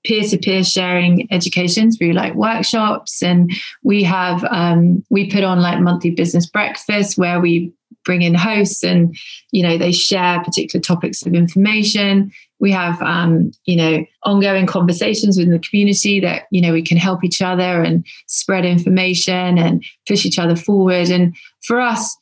peer-to-peer 0.06 0.64
sharing 0.64 1.28
education 1.32 1.92
through 1.92 2.14
like 2.14 2.36
workshops. 2.36 3.24
And 3.24 3.52
we 3.84 4.04
have 4.04 4.44
um, 4.46 5.04
we 5.10 5.30
put 5.30 5.44
on 5.44 5.60
like 5.60 5.80
monthly 5.80 6.12
business 6.12 6.46
breakfasts 6.46 7.18
where 7.18 7.40
we 7.40 7.74
bring 8.04 8.22
in 8.22 8.36
hosts 8.36 8.84
and 8.84 9.18
you 9.52 9.64
know 9.64 9.80
they 9.80 9.92
share 9.92 10.44
particular 10.44 10.82
topics 10.82 11.26
of 11.26 11.34
information. 11.34 12.32
We 12.60 12.72
have 12.72 13.02
um, 13.02 13.52
you 13.66 13.76
know 13.76 14.06
ongoing 14.24 14.68
conversations 14.68 15.38
within 15.38 15.54
the 15.54 15.60
community 15.60 16.20
that 16.20 16.44
you 16.52 16.62
know 16.62 16.72
we 16.72 16.84
can 16.84 16.98
help 16.98 17.24
each 17.24 17.42
other 17.42 17.82
and 17.82 18.06
spread 18.28 18.66
information 18.66 19.58
and 19.58 19.84
push 20.08 20.26
each 20.26 20.40
other 20.40 20.56
forward. 20.56 21.10
And 21.10 21.36
for 21.64 21.82
us 21.82 22.16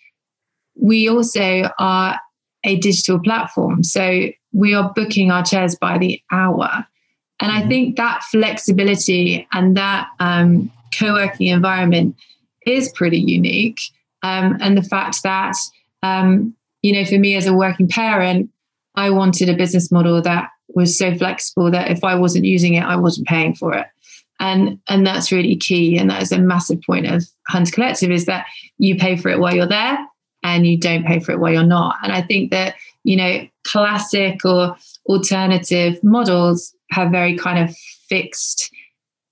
we 0.75 1.09
also 1.09 1.69
are 1.79 2.19
a 2.63 2.77
digital 2.77 3.19
platform 3.19 3.83
so 3.83 4.27
we 4.53 4.73
are 4.73 4.91
booking 4.95 5.31
our 5.31 5.43
chairs 5.43 5.75
by 5.75 5.97
the 5.97 6.21
hour 6.31 6.85
and 7.39 7.51
I 7.51 7.59
mm-hmm. 7.59 7.69
think 7.69 7.95
that 7.97 8.23
flexibility 8.23 9.47
and 9.51 9.75
that 9.75 10.07
um, 10.19 10.71
co 10.97 11.13
working 11.13 11.47
environment 11.47 12.15
is 12.65 12.91
pretty 12.93 13.19
unique. 13.19 13.79
Um, 14.21 14.57
and 14.61 14.77
the 14.77 14.83
fact 14.83 15.23
that, 15.23 15.55
um, 16.01 16.55
you 16.81 16.93
know, 16.93 17.05
for 17.05 17.17
me 17.17 17.35
as 17.35 17.45
a 17.45 17.53
working 17.53 17.89
parent, 17.89 18.49
I 18.95 19.09
wanted 19.09 19.49
a 19.49 19.57
business 19.57 19.91
model 19.91 20.21
that 20.21 20.49
was 20.69 20.97
so 20.97 21.13
flexible 21.15 21.69
that 21.71 21.91
if 21.91 22.03
I 22.05 22.15
wasn't 22.15 22.45
using 22.45 22.75
it, 22.75 22.83
I 22.83 22.95
wasn't 22.95 23.27
paying 23.27 23.55
for 23.55 23.73
it. 23.73 23.87
And, 24.39 24.79
and 24.87 25.05
that's 25.05 25.31
really 25.31 25.57
key. 25.57 25.97
And 25.97 26.09
that 26.09 26.21
is 26.21 26.31
a 26.31 26.39
massive 26.39 26.81
point 26.81 27.07
of 27.07 27.25
Hunter 27.47 27.71
Collective 27.71 28.11
is 28.11 28.25
that 28.25 28.45
you 28.77 28.95
pay 28.95 29.17
for 29.17 29.29
it 29.29 29.39
while 29.39 29.53
you're 29.53 29.67
there 29.67 29.97
and 30.43 30.67
you 30.67 30.77
don't 30.77 31.05
pay 31.05 31.19
for 31.19 31.31
it 31.31 31.39
while 31.39 31.53
you're 31.53 31.63
not. 31.63 31.95
And 32.03 32.11
I 32.11 32.21
think 32.21 32.51
that, 32.51 32.75
you 33.03 33.15
know, 33.15 33.47
classic 33.63 34.45
or 34.45 34.75
alternative 35.07 36.03
models 36.03 36.73
have 36.91 37.11
very 37.11 37.37
kind 37.37 37.69
of 37.69 37.75
fixed 38.09 38.71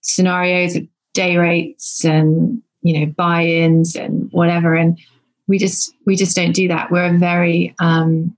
scenarios 0.02 0.76
of 0.76 0.84
day 1.14 1.38
rates 1.38 2.04
and 2.06 2.62
you 2.82 3.00
know 3.00 3.14
buy-ins 3.18 3.96
and 3.96 4.30
whatever 4.32 4.76
and 4.76 4.98
we 5.48 5.58
just 5.58 5.94
we 6.06 6.16
just 6.16 6.36
don't 6.36 6.54
do 6.54 6.68
that 6.68 6.90
we're 6.90 7.14
a 7.14 7.18
very 7.18 7.76
um, 7.80 8.36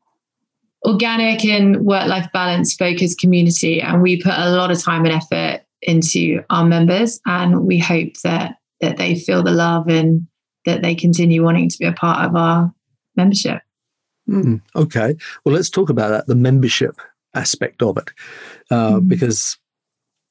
organic 0.86 1.46
and 1.46 1.86
work-life 1.86 2.28
balance 2.34 2.74
focused 2.76 3.20
community 3.20 3.82
and 3.82 4.02
we 4.02 4.22
put 4.22 4.34
a 4.34 4.50
lot 4.50 4.72
of 4.72 4.82
time 4.82 5.06
and 5.06 5.14
effort 5.14 5.62
into 5.82 6.44
our 6.50 6.66
members 6.66 7.20
and 7.26 7.66
we 7.66 7.78
hope 7.78 8.14
that 8.24 8.58
that 8.82 8.98
they 8.98 9.16
feel 9.16 9.44
the 9.44 9.52
love 9.52 9.88
and 9.88 10.28
that 10.66 10.82
they 10.82 10.96
continue 10.96 11.44
wanting 11.44 11.70
to 11.70 11.78
be 11.78 11.86
a 11.86 11.94
part 11.94 12.26
of 12.26 12.36
our 12.36 12.74
membership 13.16 13.62
mm, 14.30 14.62
okay 14.76 15.16
well 15.46 15.56
let's 15.56 15.70
talk 15.70 15.90
about 15.90 16.10
that 16.10 16.28
the 16.28 16.36
membership 16.36 17.00
aspect 17.34 17.82
of 17.82 17.98
it, 17.98 18.10
uh, 18.72 18.94
mm. 18.94 19.08
because 19.08 19.58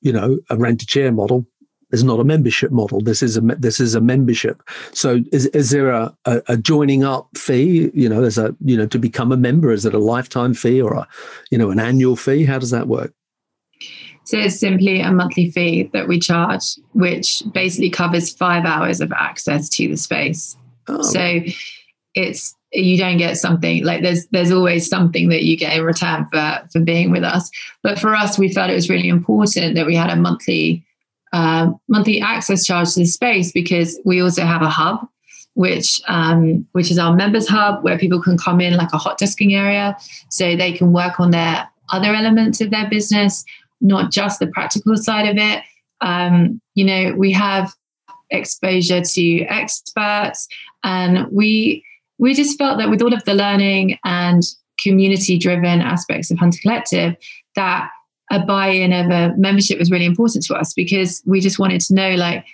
you 0.01 0.13
know 0.13 0.39
a 0.51 0.57
rent 0.57 0.83
a 0.83 0.87
chair 0.87 1.13
model 1.13 1.47
is 1.91 2.03
not 2.03 2.21
a 2.21 2.25
membership 2.25 2.71
model. 2.71 3.01
This 3.01 3.23
is 3.23 3.37
a 3.37 3.41
this 3.41 3.81
is 3.81 3.95
a 3.95 4.01
membership. 4.01 4.63
So 4.93 5.21
is 5.33 5.47
is 5.47 5.71
there 5.71 5.91
a, 5.91 6.17
a, 6.25 6.43
a, 6.49 6.57
joining 6.57 7.05
up 7.05 7.29
fee? 7.37 7.91
You 7.95 8.09
know, 8.09 8.23
as 8.23 8.39
a 8.39 8.55
you 8.61 8.77
know 8.77 8.87
to 8.87 8.99
become 8.99 9.33
a 9.33 9.37
member, 9.37 9.71
is 9.71 9.85
it 9.85 9.95
a 9.95 9.99
lifetime 9.99 10.55
fee 10.55 10.81
or 10.81 10.95
a 10.95 11.09
you 11.51 11.59
know 11.59 11.71
an 11.71 11.81
annual 11.81 12.17
fee? 12.17 12.45
How 12.45 12.59
does 12.59 12.71
that 12.71 12.89
work? 12.89 13.13
So 14.25 14.39
it's 14.39 14.59
simply 14.59 15.01
a 15.01 15.13
monthly 15.13 15.51
fee 15.51 15.91
that 15.93 16.09
we 16.09 16.19
charge, 16.19 16.77
which 16.93 17.43
basically 17.53 17.91
covers 17.91 18.33
five 18.33 18.65
hours 18.65 19.01
of 19.01 19.13
access 19.13 19.69
to 19.71 19.89
the 19.89 19.97
space. 19.97 20.57
Oh. 20.89 21.03
So 21.03 21.41
it's 22.15 22.55
you 22.73 22.97
don't 22.97 23.19
get 23.19 23.37
something 23.37 23.85
like 23.85 24.03
there's 24.03 24.27
there's 24.29 24.51
always 24.51 24.89
something 24.89 25.29
that 25.29 25.43
you 25.43 25.57
get 25.57 25.77
in 25.77 25.85
return 25.85 26.27
for 26.33 26.63
for 26.73 26.81
being 26.81 27.11
with 27.11 27.23
us 27.23 27.51
but 27.83 27.99
for 27.99 28.15
us 28.15 28.39
we 28.39 28.53
felt 28.53 28.71
it 28.71 28.75
was 28.75 28.89
really 28.89 29.09
important 29.09 29.75
that 29.75 29.87
we 29.87 29.95
had 29.95 30.11
a 30.11 30.17
monthly 30.17 30.85
uh, 31.33 31.71
monthly 31.89 32.21
access 32.21 32.65
charge 32.65 32.93
to 32.93 33.01
the 33.01 33.07
space 33.07 33.53
because 33.53 33.99
we 34.05 34.21
also 34.21 34.45
have 34.45 34.63
a 34.63 34.69
hub 34.69 35.07
which 35.55 36.01
um, 36.09 36.67
which 36.73 36.91
is 36.91 36.99
our 36.99 37.15
members 37.15 37.49
hub 37.49 37.83
where 37.85 37.99
people 37.99 38.21
can 38.21 38.39
come 38.39 38.61
in 38.61 38.77
like 38.77 38.93
a 38.93 38.99
hot 38.99 39.19
desking 39.19 39.57
area 39.57 39.97
so 40.31 40.57
they 40.57 40.73
can 40.73 40.93
work 40.93 41.21
on 41.21 41.31
their 41.31 41.69
other 41.91 42.15
elements 42.15 42.61
of 42.61 42.71
their 42.71 42.89
business 42.89 43.45
not 43.83 44.11
just 44.11 44.39
the 44.39 44.47
practical 44.47 44.97
side 44.97 45.29
of 45.29 45.37
it 45.37 45.63
um, 46.01 46.61
you 46.75 46.85
know 46.85 47.15
we 47.17 47.31
have 47.33 47.73
exposure 48.31 49.03
to 49.03 49.41
experts 49.43 50.49
and 50.85 51.27
we 51.31 51.85
we 52.19 52.35
just 52.35 52.57
felt 52.57 52.79
that 52.79 52.89
with 52.89 53.03
all 53.03 53.13
of 53.13 53.25
the 53.25 53.35
learning 53.35 53.99
and 54.05 54.43
community 54.83 55.39
driven 55.39 55.81
aspects 55.81 56.31
of 56.31 56.39
Hunter 56.39 56.59
Collective, 56.63 57.17
that 57.57 57.91
a 58.31 58.41
buy 58.41 58.69
in 58.69 58.93
of 58.93 59.11
a 59.11 59.35
membership 59.37 59.79
was 59.79 59.91
really 59.91 60.05
important 60.05 60.45
to 60.45 60.55
us 60.55 60.73
because 60.73 61.23
we 61.27 61.41
just 61.41 61.59
wanted 61.59 61.81
to 61.83 61.95
know 61.95 62.15
like 62.15 62.45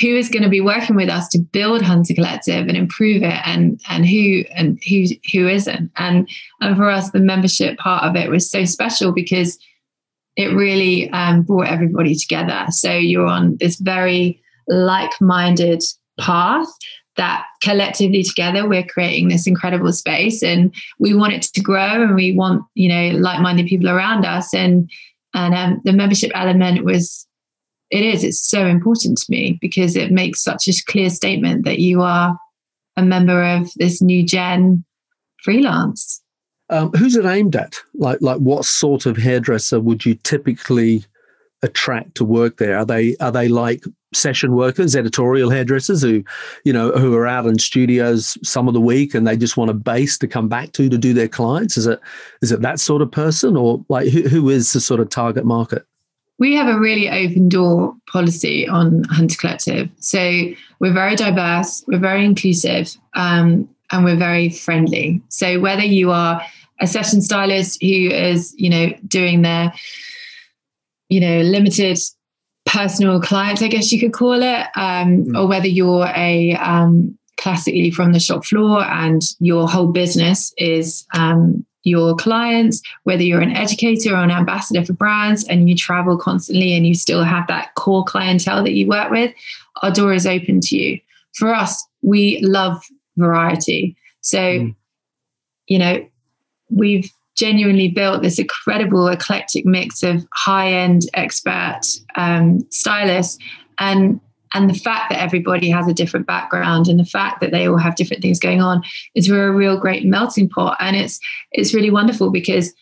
who 0.00 0.08
is 0.08 0.28
going 0.28 0.42
to 0.42 0.48
be 0.48 0.60
working 0.60 0.94
with 0.94 1.08
us 1.08 1.28
to 1.28 1.38
build 1.38 1.80
Hunter 1.82 2.14
Collective 2.14 2.68
and 2.68 2.76
improve 2.76 3.22
it 3.22 3.40
and 3.44 3.80
and 3.88 4.06
who 4.06 4.44
and 4.54 4.78
who 4.88 5.04
who 5.32 5.48
isn't. 5.48 5.90
And 5.96 6.28
and 6.60 6.76
for 6.76 6.90
us 6.90 7.10
the 7.10 7.20
membership 7.20 7.78
part 7.78 8.04
of 8.04 8.16
it 8.16 8.28
was 8.28 8.50
so 8.50 8.64
special 8.64 9.12
because 9.12 9.58
it 10.36 10.54
really 10.54 11.10
um, 11.10 11.42
brought 11.42 11.68
everybody 11.68 12.14
together. 12.14 12.66
So 12.70 12.92
you're 12.92 13.26
on 13.26 13.56
this 13.58 13.76
very 13.76 14.42
like-minded 14.68 15.82
path 16.18 16.68
that 17.16 17.46
collectively 17.62 18.22
together 18.22 18.68
we're 18.68 18.84
creating 18.84 19.28
this 19.28 19.46
incredible 19.46 19.92
space 19.92 20.42
and 20.42 20.74
we 20.98 21.14
want 21.14 21.32
it 21.32 21.42
to 21.42 21.60
grow 21.60 22.02
and 22.02 22.14
we 22.14 22.32
want 22.32 22.62
you 22.74 22.88
know 22.88 23.18
like-minded 23.18 23.66
people 23.66 23.88
around 23.88 24.24
us 24.24 24.52
and 24.52 24.90
and 25.34 25.54
um, 25.54 25.80
the 25.84 25.92
membership 25.92 26.30
element 26.34 26.84
was 26.84 27.26
it 27.90 28.02
is 28.02 28.24
it's 28.24 28.46
so 28.46 28.66
important 28.66 29.16
to 29.18 29.26
me 29.28 29.58
because 29.60 29.96
it 29.96 30.10
makes 30.10 30.42
such 30.42 30.68
a 30.68 30.72
clear 30.88 31.08
statement 31.08 31.64
that 31.64 31.78
you 31.78 32.02
are 32.02 32.36
a 32.96 33.02
member 33.02 33.42
of 33.42 33.70
this 33.76 34.02
new 34.02 34.24
gen 34.24 34.84
freelance 35.42 36.22
um, 36.70 36.90
who's 36.92 37.16
it 37.16 37.24
aimed 37.24 37.56
at 37.56 37.76
like 37.94 38.18
like 38.20 38.38
what 38.38 38.64
sort 38.64 39.06
of 39.06 39.16
hairdresser 39.16 39.80
would 39.80 40.04
you 40.04 40.14
typically 40.16 41.04
attract 41.62 42.14
to 42.16 42.24
work 42.24 42.58
there? 42.58 42.76
Are 42.76 42.84
they 42.84 43.16
are 43.16 43.32
they 43.32 43.48
like 43.48 43.84
session 44.14 44.54
workers, 44.54 44.96
editorial 44.96 45.50
hairdressers 45.50 46.02
who, 46.02 46.24
you 46.64 46.72
know, 46.72 46.90
who 46.92 47.14
are 47.14 47.26
out 47.26 47.46
in 47.46 47.58
studios 47.58 48.38
some 48.42 48.68
of 48.68 48.74
the 48.74 48.80
week 48.80 49.14
and 49.14 49.26
they 49.26 49.36
just 49.36 49.56
want 49.56 49.70
a 49.70 49.74
base 49.74 50.18
to 50.18 50.28
come 50.28 50.48
back 50.48 50.72
to 50.72 50.88
to 50.88 50.98
do 50.98 51.12
their 51.12 51.28
clients? 51.28 51.76
Is 51.76 51.86
it 51.86 52.00
is 52.42 52.52
it 52.52 52.62
that 52.62 52.80
sort 52.80 53.02
of 53.02 53.10
person 53.10 53.56
or 53.56 53.84
like 53.88 54.08
who, 54.08 54.22
who 54.22 54.48
is 54.48 54.72
the 54.72 54.80
sort 54.80 55.00
of 55.00 55.10
target 55.10 55.44
market? 55.44 55.84
We 56.38 56.54
have 56.54 56.68
a 56.68 56.78
really 56.78 57.08
open 57.08 57.48
door 57.48 57.94
policy 58.12 58.68
on 58.68 59.04
Hunter 59.04 59.36
Collective. 59.38 59.88
So 60.00 60.50
we're 60.80 60.92
very 60.92 61.16
diverse, 61.16 61.82
we're 61.86 61.98
very 61.98 62.26
inclusive, 62.26 62.94
um, 63.14 63.66
and 63.90 64.04
we're 64.04 64.18
very 64.18 64.50
friendly. 64.50 65.22
So 65.30 65.60
whether 65.60 65.84
you 65.84 66.10
are 66.10 66.42
a 66.80 66.86
session 66.86 67.20
stylist 67.22 67.80
who 67.80 67.86
is, 67.88 68.54
you 68.56 68.70
know, 68.70 68.92
doing 69.08 69.42
their 69.42 69.72
you 71.08 71.20
know, 71.20 71.40
limited 71.42 71.98
personal 72.64 73.20
clients, 73.20 73.62
I 73.62 73.68
guess 73.68 73.92
you 73.92 74.00
could 74.00 74.12
call 74.12 74.42
it, 74.42 74.66
um, 74.74 75.24
mm. 75.24 75.38
or 75.38 75.46
whether 75.46 75.68
you're 75.68 76.06
a 76.06 76.54
um, 76.56 77.16
classically 77.36 77.90
from 77.90 78.12
the 78.12 78.20
shop 78.20 78.44
floor 78.44 78.82
and 78.84 79.22
your 79.38 79.68
whole 79.68 79.92
business 79.92 80.52
is 80.58 81.06
um, 81.14 81.64
your 81.84 82.16
clients, 82.16 82.82
whether 83.04 83.22
you're 83.22 83.40
an 83.40 83.54
educator 83.54 84.14
or 84.14 84.22
an 84.22 84.32
ambassador 84.32 84.84
for 84.84 84.94
brands 84.94 85.44
and 85.44 85.68
you 85.68 85.76
travel 85.76 86.18
constantly 86.18 86.76
and 86.76 86.86
you 86.86 86.94
still 86.94 87.22
have 87.22 87.46
that 87.46 87.74
core 87.76 88.04
clientele 88.04 88.64
that 88.64 88.72
you 88.72 88.88
work 88.88 89.10
with, 89.10 89.32
our 89.82 89.92
door 89.92 90.12
is 90.12 90.26
open 90.26 90.60
to 90.60 90.76
you. 90.76 90.98
For 91.34 91.54
us, 91.54 91.86
we 92.02 92.40
love 92.42 92.82
variety. 93.16 93.96
So, 94.22 94.38
mm. 94.38 94.74
you 95.68 95.78
know, 95.78 96.08
we've 96.70 97.10
genuinely 97.36 97.88
built 97.88 98.22
this 98.22 98.38
incredible 98.38 99.08
eclectic 99.08 99.66
mix 99.66 100.02
of 100.02 100.26
high-end 100.34 101.02
expert 101.14 101.80
um, 102.16 102.60
stylists 102.70 103.38
and 103.78 104.20
and 104.54 104.70
the 104.70 104.74
fact 104.74 105.10
that 105.10 105.20
everybody 105.20 105.68
has 105.68 105.86
a 105.86 105.92
different 105.92 106.26
background 106.26 106.86
and 106.86 106.98
the 106.98 107.04
fact 107.04 107.40
that 107.40 107.50
they 107.50 107.68
all 107.68 107.76
have 107.76 107.96
different 107.96 108.22
things 108.22 108.38
going 108.38 108.62
on 108.62 108.80
is 109.14 109.28
we're 109.28 109.48
a 109.48 109.52
real 109.52 109.78
great 109.78 110.06
melting 110.06 110.48
pot 110.48 110.76
and 110.80 110.96
it's 110.96 111.20
it's 111.52 111.74
really 111.74 111.90
wonderful 111.90 112.30
because 112.30 112.72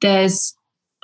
there's 0.00 0.54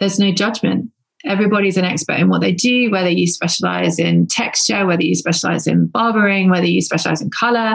there's 0.00 0.18
no 0.18 0.32
judgment 0.32 0.90
everybody's 1.24 1.76
an 1.76 1.84
expert 1.84 2.18
in 2.18 2.28
what 2.28 2.40
they 2.40 2.52
do, 2.52 2.90
whether 2.90 3.08
you 3.08 3.26
specialize 3.26 3.98
in 3.98 4.26
texture, 4.26 4.86
whether 4.86 5.02
you 5.02 5.14
specialize 5.14 5.66
in 5.66 5.86
barbering, 5.86 6.50
whether 6.50 6.66
you 6.66 6.80
specialize 6.80 7.22
in 7.22 7.30
color. 7.30 7.74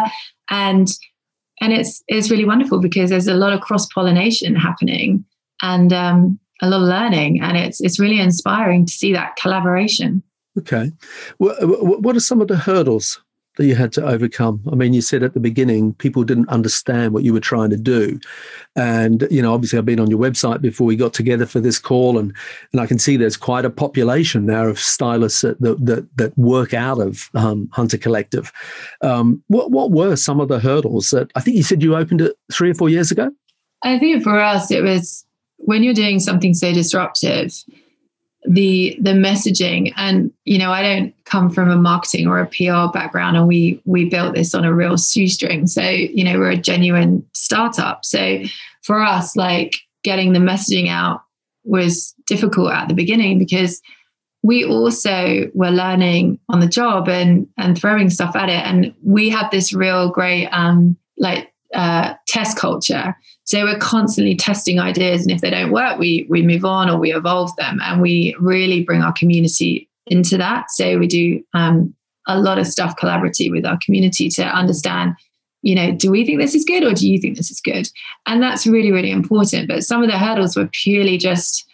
And 0.50 0.88
and 1.62 1.74
it's 1.74 2.04
it's 2.08 2.30
really 2.30 2.46
wonderful 2.46 2.80
because 2.80 3.10
there's 3.10 3.28
a 3.28 3.34
lot 3.34 3.54
of 3.54 3.62
cross 3.62 3.86
pollination 3.88 4.56
happening 4.56 5.26
and 5.62 5.92
um, 5.92 6.40
a 6.62 6.70
lot 6.70 6.82
of 6.82 6.88
learning, 6.88 7.42
and 7.42 7.58
it's 7.58 7.82
it's 7.82 8.00
really 8.00 8.20
inspiring 8.20 8.86
to 8.86 8.92
see 8.92 9.14
that 9.14 9.36
collaboration. 9.36 10.24
Okay, 10.58 10.92
what, 11.38 11.56
what 12.02 12.16
are 12.16 12.20
some 12.20 12.42
of 12.42 12.48
the 12.48 12.58
hurdles 12.58 13.22
that 13.58 13.66
you 13.66 13.76
had 13.76 13.92
to 13.94 14.06
overcome? 14.06 14.62
I 14.72 14.76
mean, 14.76 14.94
you 14.94 15.02
said 15.02 15.24
at 15.24 15.34
the 15.34 15.40
beginning 15.40 15.94
people 15.96 16.24
didn't 16.24 16.50
understand 16.50 17.14
what 17.14 17.24
you 17.24 17.34
were 17.34 17.40
trying 17.40 17.70
to 17.72 17.78
do, 17.78 18.20
and 18.76 19.28
you 19.30 19.42
know, 19.42 19.54
obviously, 19.54 19.78
I've 19.78 19.86
been 19.86 20.00
on 20.00 20.10
your 20.10 20.20
website 20.20 20.62
before 20.62 20.88
we 20.88 20.96
got 20.96 21.14
together 21.14 21.46
for 21.46 21.60
this 21.60 21.80
call, 21.80 22.18
and 22.18 22.34
and 22.72 22.82
I 22.82 22.86
can 22.86 23.00
see 23.00 23.18
there's 23.18 23.38
quite 23.38 23.66
a 23.66 23.70
population 23.70 24.46
now 24.46 24.68
of 24.68 24.80
stylists 24.80 25.42
that 25.42 25.60
that 25.60 26.08
that, 26.16 26.38
work 26.38 26.74
out 26.74 27.00
of 27.00 27.30
um, 27.34 27.68
Hunter 27.72 27.98
Collective. 27.98 28.52
Um, 29.02 29.44
what 29.48 29.72
what 29.72 29.92
were 29.92 30.16
some 30.16 30.40
of 30.40 30.48
the 30.48 30.60
hurdles 30.60 31.10
that 31.10 31.32
I 31.36 31.42
think 31.42 31.58
you 31.58 31.64
said 31.64 31.84
you 31.84 31.96
opened 31.96 32.22
it 32.22 32.36
three 32.52 32.70
or 32.70 32.76
four 32.76 32.90
years 32.90 33.12
ago? 33.12 33.32
I 33.84 34.00
think 34.00 34.24
for 34.24 34.40
us, 34.40 34.72
it 34.72 34.84
was 34.84 35.26
when 35.58 35.84
you're 35.84 35.94
doing 35.94 36.20
something 36.20 36.54
so 36.54 36.74
disruptive 36.74 37.52
the 38.48 38.98
the 39.02 39.12
messaging. 39.12 39.94
And 39.98 40.32
you 40.46 40.58
know 40.58 40.72
i 40.72 40.82
don't 40.82 41.14
come 41.26 41.50
from 41.50 41.70
a 41.70 41.76
marketing 41.76 42.28
or 42.28 42.40
a 42.40 42.48
pr 42.48 42.92
background 42.92 43.36
and 43.38 43.48
we 43.48 43.82
we 43.86 44.10
built 44.10 44.36
this 44.36 44.56
on 44.56 44.66
a 44.66 44.74
real 44.74 44.98
shoestring. 44.98 45.68
So 45.68 45.82
you 45.82 46.24
know 46.24 46.40
we're 46.40 46.52
a 46.52 46.58
genuine 46.58 47.26
startup. 47.34 48.06
So 48.06 48.40
for 48.84 49.02
us 49.02 49.36
like 49.36 49.76
getting 50.04 50.34
the 50.34 50.40
messaging 50.40 50.90
out 50.90 51.22
was 51.64 52.16
difficult 52.28 52.72
at 52.72 52.88
the 52.88 52.94
beginning 52.94 53.38
because 53.38 53.82
we 54.44 54.64
also 54.64 55.50
were 55.54 55.72
learning 55.72 56.40
on 56.48 56.62
the 56.62 56.68
job 56.68 57.10
and 57.10 57.48
and 57.58 57.78
throwing 57.78 58.10
stuff 58.10 58.36
at 58.36 58.50
it. 58.50 58.66
And 58.66 58.94
we 59.04 59.30
had 59.30 59.50
this 59.52 59.74
real 59.74 60.10
great 60.10 60.48
um 60.48 60.96
like 61.18 61.52
uh, 61.74 62.14
test 62.28 62.58
culture. 62.58 63.16
So 63.44 63.64
we're 63.64 63.80
constantly 63.80 64.36
testing 64.36 64.80
ideas, 64.80 65.22
and 65.22 65.32
if 65.32 65.42
they 65.42 65.50
don't 65.50 65.72
work, 65.72 66.00
we 66.00 66.26
we 66.30 66.42
move 66.42 66.66
on 66.66 66.90
or 66.90 66.98
we 66.98 67.14
evolve 67.14 67.56
them, 67.58 67.80
and 67.82 68.02
we 68.02 68.36
really 68.40 68.84
bring 68.84 69.02
our 69.02 69.14
community 69.14 69.90
into 70.08 70.38
that. 70.38 70.72
So 70.72 70.98
we 70.98 71.08
do 71.08 71.44
um, 71.54 71.94
a 72.28 72.40
lot 72.40 72.60
of 72.60 72.68
stuff 72.68 72.96
collaboratively 72.98 73.52
with 73.52 73.66
our 73.66 73.80
community 73.84 74.30
to 74.30 74.44
understand. 74.44 75.16
You 75.64 75.76
know, 75.76 75.92
do 75.92 76.12
we 76.12 76.26
think 76.26 76.40
this 76.40 76.56
is 76.56 76.64
good 76.64 76.84
or 76.84 76.94
do 76.94 77.10
you 77.10 77.20
think 77.20 77.36
this 77.36 77.50
is 77.50 77.60
good? 77.60 77.90
And 78.26 78.42
that's 78.42 78.68
really, 78.68 78.92
really 78.92 79.12
important. 79.12 79.68
But 79.68 79.84
some 79.84 80.04
of 80.04 80.10
the 80.10 80.18
hurdles 80.18 80.56
were 80.56 80.70
purely 80.72 81.18
just 81.18 81.68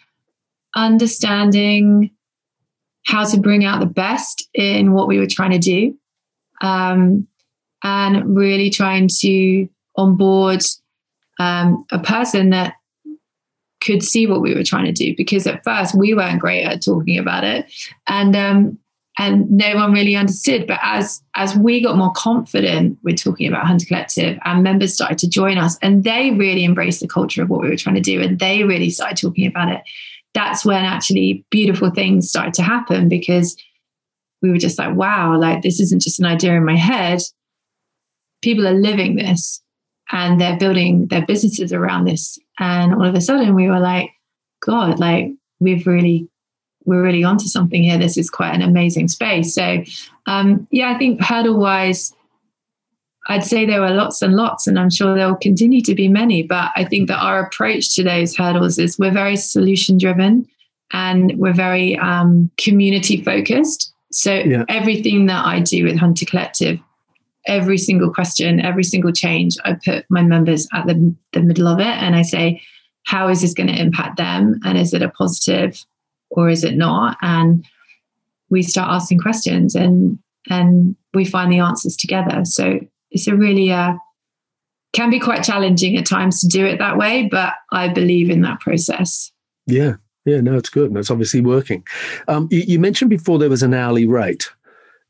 understanding 0.74 2.10
how 3.06 3.24
to 3.24 3.38
bring 3.38 3.64
out 3.64 3.80
the 3.80 3.86
best 3.86 4.48
in 4.54 4.92
what 4.92 5.06
we 5.06 5.18
were 5.18 5.26
trying 5.26 5.50
to 5.50 5.58
do 5.58 5.96
um, 6.62 7.26
and 7.82 8.36
really 8.36 8.70
trying 8.70 9.08
to 9.20 9.68
on 9.96 10.16
board 10.16 10.62
um, 11.38 11.84
a 11.90 11.98
person 11.98 12.50
that 12.50 12.74
could 13.84 14.02
see 14.02 14.26
what 14.26 14.40
we 14.40 14.54
were 14.54 14.64
trying 14.64 14.86
to 14.86 14.92
do 14.92 15.14
because 15.16 15.46
at 15.46 15.62
first 15.62 15.94
we 15.94 16.14
weren't 16.14 16.40
great 16.40 16.64
at 16.64 16.82
talking 16.82 17.18
about 17.18 17.44
it. 17.44 17.72
And 18.06 18.34
um, 18.34 18.78
and 19.16 19.48
no 19.48 19.76
one 19.76 19.92
really 19.92 20.16
understood. 20.16 20.66
But 20.66 20.80
as 20.82 21.22
as 21.36 21.56
we 21.56 21.82
got 21.82 21.96
more 21.96 22.12
confident 22.16 22.98
with 23.02 23.22
talking 23.22 23.46
about 23.46 23.66
hunter 23.66 23.86
collective 23.86 24.38
and 24.44 24.62
members 24.62 24.94
started 24.94 25.18
to 25.18 25.28
join 25.28 25.58
us 25.58 25.78
and 25.82 26.02
they 26.02 26.30
really 26.32 26.64
embraced 26.64 27.00
the 27.00 27.08
culture 27.08 27.42
of 27.42 27.50
what 27.50 27.60
we 27.60 27.68
were 27.68 27.76
trying 27.76 27.94
to 27.94 28.00
do 28.00 28.20
and 28.20 28.38
they 28.38 28.64
really 28.64 28.90
started 28.90 29.16
talking 29.16 29.46
about 29.46 29.70
it 29.70 29.82
that's 30.32 30.64
when 30.64 30.84
actually 30.84 31.44
beautiful 31.50 31.90
things 31.90 32.28
started 32.28 32.52
to 32.54 32.62
happen 32.62 33.08
because 33.08 33.56
we 34.42 34.50
were 34.50 34.58
just 34.58 34.78
like 34.78 34.96
wow 34.96 35.38
like 35.38 35.62
this 35.62 35.78
isn't 35.78 36.02
just 36.02 36.18
an 36.18 36.26
idea 36.26 36.54
in 36.54 36.64
my 36.64 36.76
head. 36.76 37.20
People 38.42 38.66
are 38.66 38.74
living 38.74 39.14
this 39.14 39.62
and 40.12 40.40
they're 40.40 40.58
building 40.58 41.06
their 41.06 41.24
businesses 41.24 41.72
around 41.72 42.04
this. 42.04 42.38
And 42.58 42.94
all 42.94 43.06
of 43.06 43.14
a 43.14 43.20
sudden 43.20 43.54
we 43.54 43.68
were 43.68 43.80
like, 43.80 44.10
God, 44.60 44.98
like 44.98 45.32
we've 45.60 45.86
really, 45.86 46.28
we're 46.84 47.02
really 47.02 47.24
onto 47.24 47.46
something 47.46 47.82
here. 47.82 47.98
This 47.98 48.16
is 48.16 48.30
quite 48.30 48.54
an 48.54 48.62
amazing 48.62 49.08
space. 49.08 49.54
So, 49.54 49.82
um, 50.26 50.66
yeah, 50.70 50.92
I 50.94 50.98
think 50.98 51.22
hurdle 51.22 51.58
wise, 51.58 52.12
I'd 53.26 53.44
say 53.44 53.64
there 53.64 53.80
were 53.80 53.90
lots 53.90 54.20
and 54.20 54.34
lots, 54.34 54.66
and 54.66 54.78
I'm 54.78 54.90
sure 54.90 55.14
there 55.14 55.28
will 55.28 55.36
continue 55.36 55.80
to 55.82 55.94
be 55.94 56.08
many. 56.08 56.42
But 56.42 56.72
I 56.76 56.84
think 56.84 57.08
that 57.08 57.18
our 57.18 57.46
approach 57.46 57.94
to 57.94 58.02
those 58.02 58.36
hurdles 58.36 58.78
is 58.78 58.98
we're 58.98 59.10
very 59.10 59.36
solution 59.36 59.96
driven 59.96 60.46
and 60.92 61.32
we're 61.38 61.54
very 61.54 61.98
um, 61.98 62.50
community 62.58 63.22
focused. 63.22 63.92
So 64.12 64.34
yeah. 64.34 64.64
everything 64.68 65.26
that 65.26 65.44
I 65.44 65.60
do 65.60 65.84
with 65.84 65.96
Hunter 65.96 66.26
Collective 66.26 66.78
every 67.46 67.78
single 67.78 68.12
question, 68.12 68.60
every 68.60 68.84
single 68.84 69.12
change, 69.12 69.56
I 69.64 69.74
put 69.74 70.04
my 70.08 70.22
members 70.22 70.66
at 70.72 70.86
the, 70.86 71.14
the 71.32 71.42
middle 71.42 71.68
of 71.68 71.80
it 71.80 71.86
and 71.86 72.16
I 72.16 72.22
say, 72.22 72.62
how 73.04 73.28
is 73.28 73.42
this 73.42 73.54
going 73.54 73.66
to 73.66 73.80
impact 73.80 74.16
them? 74.16 74.60
And 74.64 74.78
is 74.78 74.94
it 74.94 75.02
a 75.02 75.10
positive 75.10 75.84
or 76.30 76.48
is 76.48 76.64
it 76.64 76.76
not? 76.76 77.16
And 77.22 77.64
we 78.50 78.62
start 78.62 78.90
asking 78.90 79.18
questions 79.18 79.74
and 79.74 80.18
and 80.50 80.94
we 81.14 81.24
find 81.24 81.50
the 81.50 81.58
answers 81.58 81.96
together. 81.96 82.44
So 82.44 82.78
it's 83.10 83.26
a 83.26 83.34
really 83.34 83.72
uh, 83.72 83.94
can 84.92 85.10
be 85.10 85.18
quite 85.18 85.42
challenging 85.42 85.96
at 85.96 86.06
times 86.06 86.40
to 86.40 86.48
do 86.48 86.64
it 86.64 86.78
that 86.78 86.96
way, 86.96 87.28
but 87.30 87.54
I 87.72 87.88
believe 87.88 88.30
in 88.30 88.42
that 88.42 88.60
process. 88.60 89.32
Yeah, 89.66 89.94
yeah, 90.24 90.40
no, 90.40 90.56
it's 90.56 90.68
good, 90.68 90.88
and 90.88 90.98
it's 90.98 91.10
obviously 91.10 91.40
working. 91.40 91.84
Um, 92.28 92.48
you, 92.50 92.60
you, 92.66 92.78
mentioned 92.78 93.10
before 93.10 93.38
there 93.38 93.48
was 93.48 93.62
an 93.62 93.74
hourly 93.74 94.06
rate, 94.06 94.50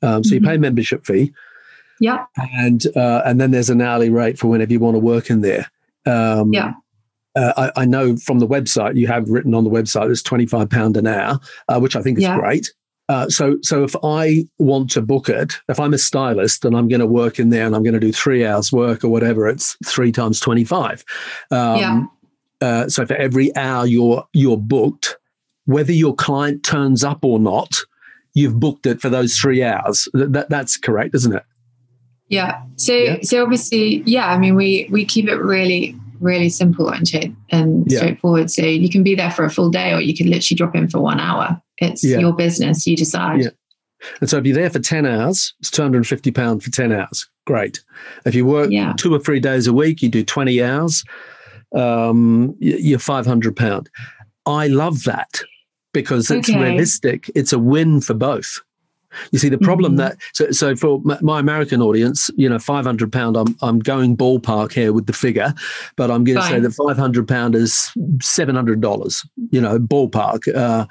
um, 0.03 0.25
so 0.25 0.35
mm-hmm. 0.35 0.45
you 0.45 0.51
pay 0.51 0.57
membership 0.57 1.05
fee. 1.05 1.33
Yeah. 2.05 2.27
And 2.37 2.87
uh, 2.95 3.23
and 3.25 3.41
then 3.41 3.51
there's 3.51 3.71
an 3.71 3.81
hourly 3.81 4.11
rate 4.11 4.39
for 4.39 4.49
whenever 4.49 4.73
you 4.73 4.81
want 4.81 4.95
to 4.95 5.01
work 5.01 5.31
in 5.31 5.41
there. 5.41 5.71
Um, 6.05 6.53
yeah. 6.53 6.75
Uh, 7.35 7.71
I, 7.77 7.83
I, 7.83 7.85
know 7.87 8.17
from 8.17 8.39
the 8.39 8.47
website 8.47 8.97
you 8.97 9.09
have 9.09 9.29
written 9.29 9.55
on 9.55 9.65
the 9.65 9.71
website 9.71 10.11
it's 10.11 10.23
twenty 10.23 10.47
five 10.47 10.69
pound 10.69 10.99
an 10.99 11.07
hour, 11.07 11.41
uh, 11.69 11.81
which 11.81 11.97
I 11.97 12.03
think 12.03 12.19
is 12.19 12.25
yeah. 12.25 12.39
great. 12.39 12.73
Uh, 13.09 13.29
so, 13.29 13.59
so 13.63 13.85
if 13.85 13.95
I 14.03 14.45
want 14.59 14.91
to 14.93 15.03
book 15.03 15.29
it, 15.29 15.55
if 15.69 15.79
I'm 15.81 15.93
a 15.93 15.99
stylist 15.99 16.65
and 16.65 16.77
I'm 16.77 16.89
going 16.89 17.01
to 17.01 17.07
work 17.07 17.39
in 17.39 17.51
there 17.51 17.67
and 17.67 17.75
I'm 17.75 17.83
going 17.83 17.95
to 17.95 18.01
do 18.01 18.13
three 18.13 18.47
hours 18.47 18.73
work 18.73 19.05
or 19.05 19.09
whatever, 19.09 19.49
it's 19.49 19.77
three 19.85 20.13
times 20.13 20.41
twenty 20.41 20.65
five. 20.65 21.05
Um, 21.51 21.79
yeah. 21.79 22.05
Uh, 22.61 22.89
so 22.89 23.07
for 23.07 23.15
every 23.15 23.55
hour 23.57 23.87
you're 23.87 24.27
you're 24.35 24.59
booked, 24.59 25.17
whether 25.65 25.93
your 25.93 26.15
client 26.15 26.65
turns 26.65 27.03
up 27.03 27.25
or 27.25 27.39
not, 27.39 27.75
you've 28.35 28.61
booked 28.61 28.87
it 28.87 29.01
for 29.01 29.09
those 29.09 29.37
three 29.37 29.63
hours. 29.63 30.07
That, 30.13 30.51
that's 30.51 30.77
correct, 30.77 31.15
isn't 31.15 31.35
it? 31.35 31.45
Yeah. 32.29 32.63
So 32.77 32.95
yeah. 32.95 33.17
so 33.23 33.43
obviously, 33.43 34.03
yeah. 34.07 34.29
I 34.29 34.39
mean, 34.39 34.55
we 34.55 34.89
we 34.91 35.05
keep 35.05 35.29
it 35.29 35.37
really 35.37 35.97
really 36.21 36.49
simple 36.49 36.89
and 36.89 37.09
and 37.51 37.91
yeah. 37.91 37.99
straightforward. 37.99 38.51
So 38.51 38.63
you 38.63 38.89
can 38.89 39.03
be 39.03 39.15
there 39.15 39.31
for 39.31 39.45
a 39.45 39.51
full 39.51 39.71
day, 39.71 39.93
or 39.93 40.01
you 40.01 40.17
can 40.17 40.31
literally 40.31 40.57
drop 40.57 40.75
in 40.75 40.89
for 40.89 41.01
one 41.01 41.21
hour. 41.21 41.61
It's 41.79 42.05
yeah. 42.05 42.19
your 42.19 42.33
business. 42.33 42.87
You 42.87 42.97
decide. 42.97 43.43
Yeah. 43.43 43.51
And 44.21 44.29
so 44.29 44.39
if 44.39 44.47
you're 44.47 44.55
there 44.57 44.71
for 44.71 44.81
10 44.81 45.07
hours, 45.07 45.55
it's 45.61 45.71
£250 45.71 46.63
for 46.63 46.71
10 46.71 46.93
hours. 46.93 47.29
Great. 47.47 47.83
If 48.27 48.35
you 48.35 48.45
work 48.45 48.71
yeah. 48.71 48.93
two 48.99 49.15
or 49.15 49.19
three 49.19 49.41
days 49.41 49.67
a 49.67 49.73
week, 49.73 50.03
you 50.03 50.09
do 50.09 50.23
20 50.23 50.63
hours, 50.63 51.05
um, 51.75 52.55
you're 52.59 52.99
£500. 52.99 53.87
I 54.47 54.67
love 54.69 55.05
that 55.05 55.41
because 55.93 56.31
it's 56.31 56.51
okay. 56.51 56.61
realistic. 56.61 57.31
It's 57.35 57.53
a 57.53 57.59
win 57.59 58.01
for 58.01 58.15
both. 58.15 58.61
You 59.31 59.39
see, 59.39 59.49
the 59.49 59.59
problem 59.59 59.93
mm-hmm. 59.93 59.99
that 59.99 60.19
so, 60.33 60.51
so 60.51 60.77
for 60.77 61.01
my 61.21 61.41
American 61.41 61.81
audience, 61.81 62.31
you 62.37 62.49
know, 62.49 62.59
five 62.59 62.85
hundred 62.85 63.13
pound. 63.13 63.37
I'm 63.37 63.57
I'm 63.63 63.79
going 63.79 64.17
ballpark 64.17 64.73
here 64.73 64.93
with 64.93 65.07
the 65.07 65.13
figure, 65.13 65.55
but 65.97 66.11
I'm 66.11 66.25
going 66.25 66.39
to 66.39 66.45
say 66.45 66.61
that 66.61 66.73
five 66.73 66.97
hundred 66.97 67.29
pound 67.29 67.55
is 67.55 67.91
seven 68.21 68.55
hundred 68.55 68.81
dollars. 68.81 69.25
You 69.51 69.61
know, 69.61 69.79
ballpark. 69.79 70.55
Uh, 70.55 70.87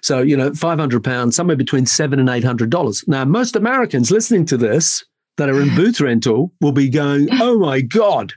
so 0.00 0.20
you 0.20 0.36
know, 0.36 0.52
five 0.54 0.78
hundred 0.78 1.04
pounds, 1.04 1.36
somewhere 1.36 1.56
between 1.56 1.86
seven 1.86 2.18
and 2.18 2.28
eight 2.28 2.44
hundred 2.44 2.70
dollars. 2.70 3.04
Now, 3.06 3.24
most 3.24 3.56
Americans 3.56 4.10
listening 4.10 4.44
to 4.46 4.56
this 4.56 5.04
that 5.36 5.48
are 5.48 5.60
in 5.60 5.74
booth 5.76 6.00
rental 6.00 6.52
will 6.60 6.72
be 6.72 6.88
going, 6.88 7.28
"Oh 7.32 7.58
my 7.58 7.80
god," 7.80 8.32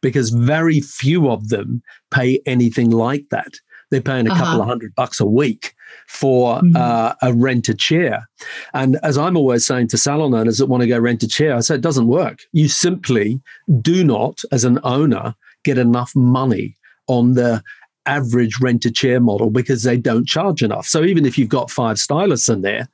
because 0.00 0.30
very 0.30 0.80
few 0.80 1.30
of 1.30 1.48
them 1.48 1.82
pay 2.10 2.40
anything 2.46 2.90
like 2.90 3.24
that. 3.30 3.54
They're 3.90 4.00
paying 4.00 4.28
a 4.28 4.32
uh-huh. 4.32 4.44
couple 4.44 4.62
of 4.62 4.68
hundred 4.68 4.94
bucks 4.94 5.20
a 5.20 5.26
week 5.26 5.74
for 6.06 6.56
mm-hmm. 6.56 6.76
uh, 6.76 7.14
a 7.22 7.32
rent 7.32 7.68
a 7.68 7.74
chair. 7.74 8.28
And 8.74 8.98
as 9.02 9.18
I'm 9.18 9.36
always 9.36 9.66
saying 9.66 9.88
to 9.88 9.98
salon 9.98 10.34
owners 10.34 10.58
that 10.58 10.66
want 10.66 10.82
to 10.82 10.88
go 10.88 10.98
rent 10.98 11.22
a 11.22 11.28
chair, 11.28 11.56
I 11.56 11.60
say 11.60 11.76
it 11.76 11.80
doesn't 11.80 12.08
work. 12.08 12.40
You 12.52 12.68
simply 12.68 13.40
do 13.80 14.04
not, 14.04 14.40
as 14.52 14.64
an 14.64 14.78
owner, 14.84 15.34
get 15.64 15.78
enough 15.78 16.14
money 16.14 16.76
on 17.06 17.34
the 17.34 17.62
average 18.06 18.58
rent 18.60 18.84
a 18.86 18.90
chair 18.90 19.20
model 19.20 19.50
because 19.50 19.82
they 19.82 19.96
don't 19.96 20.26
charge 20.26 20.62
enough. 20.62 20.86
So 20.86 21.04
even 21.04 21.26
if 21.26 21.36
you've 21.36 21.48
got 21.48 21.70
five 21.70 21.98
stylists 21.98 22.48
in 22.48 22.62
there, 22.62 22.88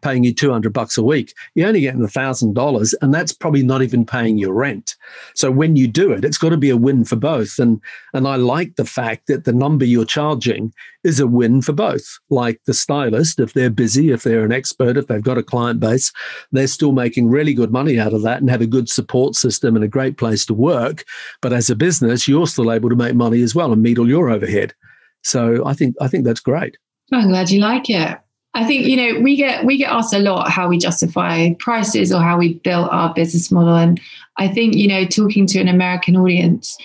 paying 0.00 0.24
you 0.24 0.34
200 0.34 0.72
bucks 0.72 0.96
a 0.98 1.02
week. 1.02 1.34
You're 1.54 1.68
only 1.68 1.80
getting 1.80 2.00
$1,000, 2.00 2.94
and 3.00 3.14
that's 3.14 3.32
probably 3.32 3.62
not 3.62 3.82
even 3.82 4.04
paying 4.04 4.38
your 4.38 4.54
rent. 4.54 4.96
So 5.34 5.50
when 5.50 5.76
you 5.76 5.88
do 5.88 6.12
it, 6.12 6.24
it's 6.24 6.38
got 6.38 6.50
to 6.50 6.56
be 6.56 6.70
a 6.70 6.76
win 6.76 7.04
for 7.04 7.16
both. 7.16 7.58
And, 7.58 7.80
and 8.14 8.26
I 8.26 8.36
like 8.36 8.76
the 8.76 8.84
fact 8.84 9.26
that 9.26 9.44
the 9.44 9.52
number 9.52 9.84
you're 9.84 10.04
charging 10.04 10.72
is 11.04 11.20
a 11.20 11.26
win 11.26 11.62
for 11.62 11.72
both. 11.72 12.18
Like 12.28 12.60
the 12.66 12.74
stylist, 12.74 13.40
if 13.40 13.52
they're 13.52 13.70
busy, 13.70 14.10
if 14.10 14.22
they're 14.22 14.44
an 14.44 14.52
expert, 14.52 14.96
if 14.96 15.06
they've 15.06 15.22
got 15.22 15.38
a 15.38 15.42
client 15.42 15.80
base, 15.80 16.12
they're 16.52 16.66
still 16.66 16.92
making 16.92 17.28
really 17.28 17.54
good 17.54 17.72
money 17.72 17.98
out 17.98 18.12
of 18.12 18.22
that 18.22 18.40
and 18.40 18.50
have 18.50 18.60
a 18.60 18.66
good 18.66 18.88
support 18.88 19.34
system 19.34 19.76
and 19.76 19.84
a 19.84 19.88
great 19.88 20.16
place 20.16 20.44
to 20.46 20.54
work. 20.54 21.04
But 21.40 21.52
as 21.52 21.70
a 21.70 21.76
business, 21.76 22.28
you're 22.28 22.46
still 22.46 22.72
able 22.72 22.90
to 22.90 22.96
make 22.96 23.14
money 23.14 23.42
as 23.42 23.54
well 23.54 23.72
and 23.72 23.82
meet 23.82 23.98
all 23.98 24.08
your 24.08 24.30
overhead. 24.30 24.74
So 25.22 25.66
I 25.66 25.74
think 25.74 25.96
I 26.00 26.08
think 26.08 26.24
that's 26.24 26.40
great. 26.40 26.76
I'm 27.12 27.28
glad 27.28 27.50
you 27.50 27.60
like 27.60 27.90
it. 27.90 28.18
I 28.54 28.64
think 28.64 28.86
you 28.86 28.96
know 28.96 29.20
we 29.20 29.36
get 29.36 29.64
we 29.64 29.78
get 29.78 29.92
asked 29.92 30.12
a 30.12 30.18
lot 30.18 30.50
how 30.50 30.68
we 30.68 30.78
justify 30.78 31.54
prices 31.58 32.12
or 32.12 32.20
how 32.20 32.38
we 32.38 32.54
built 32.54 32.88
our 32.90 33.14
business 33.14 33.50
model, 33.50 33.76
and 33.76 34.00
I 34.38 34.48
think 34.48 34.74
you 34.74 34.88
know 34.88 35.04
talking 35.04 35.46
to 35.48 35.60
an 35.60 35.68
American 35.68 36.16
audience, 36.16 36.76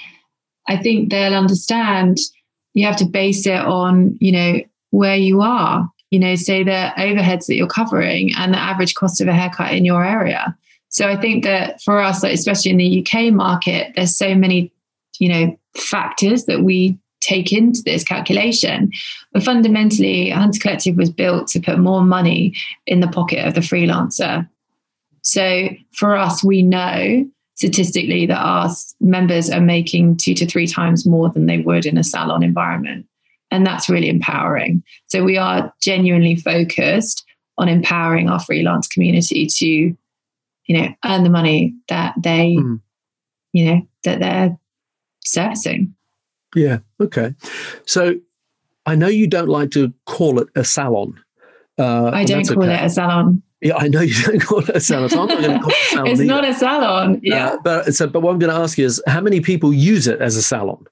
I 0.68 0.78
think 0.78 1.10
they'll 1.10 1.34
understand. 1.34 2.18
You 2.76 2.86
have 2.86 2.98
to 2.98 3.06
base 3.06 3.48
it 3.48 3.60
on 3.60 4.18
you 4.20 4.32
know 4.32 4.62
where 4.92 5.16
you 5.16 5.42
are. 5.42 5.90
You 6.12 6.20
know, 6.20 6.36
say 6.36 6.64
the 6.64 6.92
overheads 6.98 7.48
that 7.48 7.56
you're 7.56 7.68
covering 7.68 8.32
and 8.38 8.54
the 8.54 8.60
average 8.60 8.94
cost 8.94 9.20
of 9.20 9.28
a 9.28 9.34
haircut 9.34 9.74
in 9.74 9.84
your 9.84 10.06
area. 10.06 10.56
So 10.90 11.10
I 11.10 11.20
think 11.20 11.44
that 11.44 11.82
for 11.82 12.00
us, 12.00 12.24
especially 12.24 12.72
in 12.72 12.78
the 12.78 13.06
UK 13.06 13.34
market, 13.34 13.92
there's 13.96 14.16
so 14.16 14.36
many 14.36 14.72
you 15.20 15.30
know 15.30 15.60
factors 15.76 16.46
that 16.46 16.62
we 16.62 17.00
take 17.26 17.52
into 17.52 17.82
this 17.84 18.04
calculation. 18.04 18.92
But 19.34 19.44
fundamentally, 19.44 20.30
Hunter 20.30 20.60
Collective 20.60 20.96
was 20.96 21.10
built 21.10 21.48
to 21.50 21.60
put 21.60 21.80
more 21.80 22.04
money 22.04 22.54
in 22.86 23.00
the 23.00 23.08
pocket 23.08 23.46
of 23.46 23.56
the 23.56 23.62
freelancer. 23.62 24.48
So 25.22 25.70
for 25.94 26.16
us, 26.16 26.44
we 26.44 26.62
know 26.62 27.26
statistically 27.56 28.26
that 28.28 28.38
our 28.38 28.70
members 29.00 29.50
are 29.50 29.62
making 29.62 30.18
two 30.18 30.34
to 30.36 30.46
three 30.46 30.68
times 30.68 31.06
more 31.06 31.30
than 31.30 31.46
they 31.46 31.60
would 31.60 31.86
in 31.86 31.98
a 31.98 32.04
salon 32.04 32.44
environment. 32.44 33.08
And 33.50 33.66
that's 33.66 33.90
really 33.90 34.10
empowering. 34.10 34.84
So 35.08 35.24
we 35.24 35.38
are 35.38 35.74
genuinely 35.82 36.36
focused 36.36 37.24
on 37.58 37.70
empowering 37.70 38.30
our 38.30 38.40
freelance 38.40 38.88
community 38.88 39.48
to, 39.48 39.68
you 39.68 39.98
know, 40.70 40.88
earn 41.06 41.24
the 41.24 41.30
money 41.30 41.74
that 41.88 42.14
they, 42.22 42.58
mm. 42.60 42.82
you 43.54 43.66
know, 43.66 43.88
that 44.04 44.20
they're 44.20 44.58
servicing. 45.24 45.96
Yeah. 46.56 46.80
Okay. 47.00 47.36
So 47.86 48.16
I 48.86 48.96
know 48.96 49.08
you 49.08 49.28
don't 49.28 49.50
like 49.50 49.72
to 49.72 49.94
call 50.06 50.40
it 50.40 50.48
a 50.56 50.64
salon. 50.64 51.20
Uh, 51.78 52.12
I 52.14 52.24
don't 52.24 52.48
call 52.48 52.64
okay. 52.64 52.74
it 52.74 52.86
a 52.86 52.90
salon. 52.90 53.42
Yeah, 53.62 53.76
I 53.78 53.88
know 53.88 54.02
you 54.02 54.14
don't 54.24 54.40
call 54.40 54.60
it 54.60 54.70
a 54.70 54.80
salon. 54.80 55.10
So 55.10 55.22
I'm 55.22 55.28
not 55.28 55.42
going 55.42 55.58
to 55.58 55.60
call 55.60 55.72
it 55.72 55.76
salon. 55.90 56.08
it's 56.08 56.20
either. 56.20 56.28
not 56.28 56.46
a 56.46 56.54
salon. 56.54 57.16
Uh, 57.16 57.20
yeah. 57.22 57.48
Uh, 57.48 57.58
but 57.64 57.96
so, 57.96 58.08
but 58.08 58.22
what 58.22 58.32
I'm 58.32 58.40
going 58.40 58.54
to 58.54 58.60
ask 58.60 58.78
you 58.78 58.86
is, 58.86 59.02
how 59.08 59.22
many 59.22 59.42
people 59.42 59.74
use 59.74 60.08
it 60.08 60.22
as 60.22 60.36
a 60.36 60.42
salon? 60.42 60.86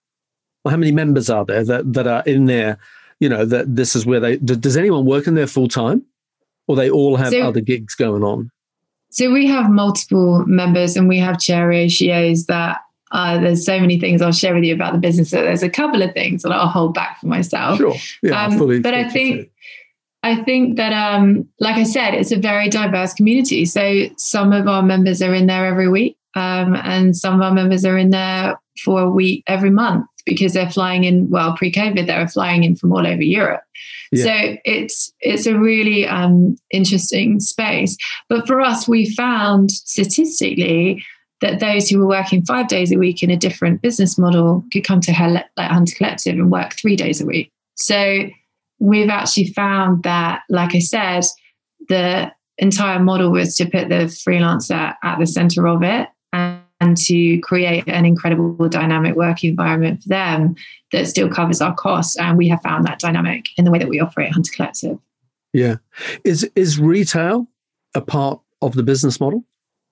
Or 0.65 0.71
how 0.71 0.77
many 0.77 0.91
members 0.91 1.29
are 1.29 1.45
there 1.45 1.63
that 1.65 1.93
that 1.93 2.07
are 2.07 2.23
in 2.25 2.45
there? 2.45 2.77
You 3.19 3.29
know 3.29 3.45
that 3.45 3.75
this 3.75 3.95
is 3.95 4.05
where 4.05 4.19
they. 4.19 4.37
Does 4.37 4.75
anyone 4.75 5.05
work 5.05 5.27
in 5.27 5.35
there 5.35 5.47
full 5.47 5.67
time, 5.67 6.03
or 6.67 6.75
they 6.75 6.89
all 6.89 7.15
have 7.15 7.31
so, 7.31 7.41
other 7.41 7.61
gigs 7.61 7.95
going 7.95 8.23
on? 8.23 8.49
So 9.09 9.31
we 9.31 9.45
have 9.47 9.69
multiple 9.69 10.43
members, 10.47 10.95
and 10.95 11.07
we 11.07 11.19
have 11.19 11.39
chair 11.39 11.67
ratios 11.67 12.45
that 12.45 12.79
uh, 13.13 13.39
there's 13.39 13.63
so 13.63 13.79
many 13.79 13.99
things 13.99 14.21
I'll 14.21 14.31
share 14.31 14.55
with 14.55 14.63
you 14.63 14.73
about 14.73 14.93
the 14.93 14.99
business. 14.99 15.29
So 15.29 15.41
there's 15.41 15.63
a 15.63 15.69
couple 15.69 16.01
of 16.01 16.13
things 16.13 16.41
that 16.41 16.51
I'll 16.51 16.67
hold 16.67 16.95
back 16.95 17.21
for 17.21 17.27
myself. 17.27 17.77
Sure. 17.77 17.95
Yeah, 18.23 18.45
um, 18.45 18.57
fully, 18.57 18.79
but 18.79 18.95
I 18.95 19.07
think 19.07 19.51
I 20.23 20.43
think 20.43 20.77
that 20.77 20.93
um, 20.93 21.47
like 21.59 21.75
I 21.75 21.83
said, 21.83 22.15
it's 22.15 22.31
a 22.31 22.39
very 22.39 22.69
diverse 22.69 23.13
community. 23.13 23.65
So 23.65 24.05
some 24.17 24.51
of 24.51 24.67
our 24.67 24.81
members 24.81 25.21
are 25.21 25.33
in 25.33 25.45
there 25.45 25.65
every 25.67 25.87
week, 25.87 26.17
um, 26.35 26.75
and 26.75 27.15
some 27.15 27.35
of 27.35 27.41
our 27.41 27.53
members 27.53 27.85
are 27.85 27.97
in 27.97 28.09
there 28.09 28.59
for 28.83 29.01
a 29.01 29.09
week 29.09 29.43
every 29.45 29.69
month 29.69 30.07
because 30.25 30.53
they're 30.53 30.71
flying 30.71 31.03
in. 31.03 31.29
Well, 31.29 31.55
pre-COVID, 31.55 32.07
they 32.07 32.17
were 32.17 32.27
flying 32.27 32.63
in 32.63 32.75
from 32.75 32.93
all 32.93 33.05
over 33.05 33.21
Europe. 33.21 33.61
Yeah. 34.11 34.23
So 34.23 34.57
it's 34.65 35.13
it's 35.19 35.45
a 35.45 35.57
really 35.59 36.07
um, 36.07 36.55
interesting 36.71 37.39
space. 37.39 37.95
But 38.27 38.47
for 38.47 38.59
us, 38.59 38.87
we 38.87 39.13
found 39.13 39.69
statistically 39.69 41.03
that 41.43 41.59
those 41.59 41.89
who 41.89 41.99
were 41.99 42.07
working 42.07 42.45
five 42.45 42.69
days 42.69 42.93
a 42.93 42.97
week 42.97 43.21
in 43.21 43.29
a 43.29 43.35
different 43.35 43.81
business 43.81 44.17
model 44.17 44.63
could 44.71 44.85
come 44.85 45.01
to 45.01 45.11
her 45.11 45.27
like 45.27 45.69
Hunter 45.69 45.93
Collective 45.93 46.35
and 46.35 46.49
work 46.49 46.71
three 46.79 46.95
days 46.95 47.19
a 47.19 47.25
week. 47.25 47.51
So 47.75 48.29
we've 48.79 49.09
actually 49.09 49.47
found 49.47 50.03
that, 50.03 50.43
like 50.47 50.73
I 50.73 50.79
said, 50.79 51.25
the 51.89 52.31
entire 52.59 52.99
model 52.99 53.29
was 53.29 53.57
to 53.57 53.65
put 53.65 53.89
the 53.89 54.05
freelancer 54.05 54.95
at 55.03 55.19
the 55.19 55.27
center 55.27 55.67
of 55.67 55.83
it 55.83 56.07
and, 56.31 56.61
and 56.79 56.95
to 56.95 57.41
create 57.41 57.83
an 57.87 58.05
incredible 58.05 58.69
dynamic 58.69 59.17
working 59.17 59.49
environment 59.49 60.03
for 60.03 60.09
them 60.09 60.55
that 60.93 61.07
still 61.07 61.27
covers 61.27 61.59
our 61.59 61.75
costs. 61.75 62.17
And 62.17 62.37
we 62.37 62.47
have 62.47 62.61
found 62.61 62.85
that 62.87 62.99
dynamic 62.99 63.47
in 63.57 63.65
the 63.65 63.71
way 63.71 63.79
that 63.79 63.89
we 63.89 63.99
operate 63.99 64.31
Hunter 64.31 64.51
Collective. 64.55 64.97
Yeah. 65.51 65.75
Is 66.23 66.49
is 66.55 66.79
retail 66.79 67.47
a 67.95 67.99
part 68.01 68.39
of 68.61 68.75
the 68.75 68.83
business 68.83 69.19
model? 69.19 69.43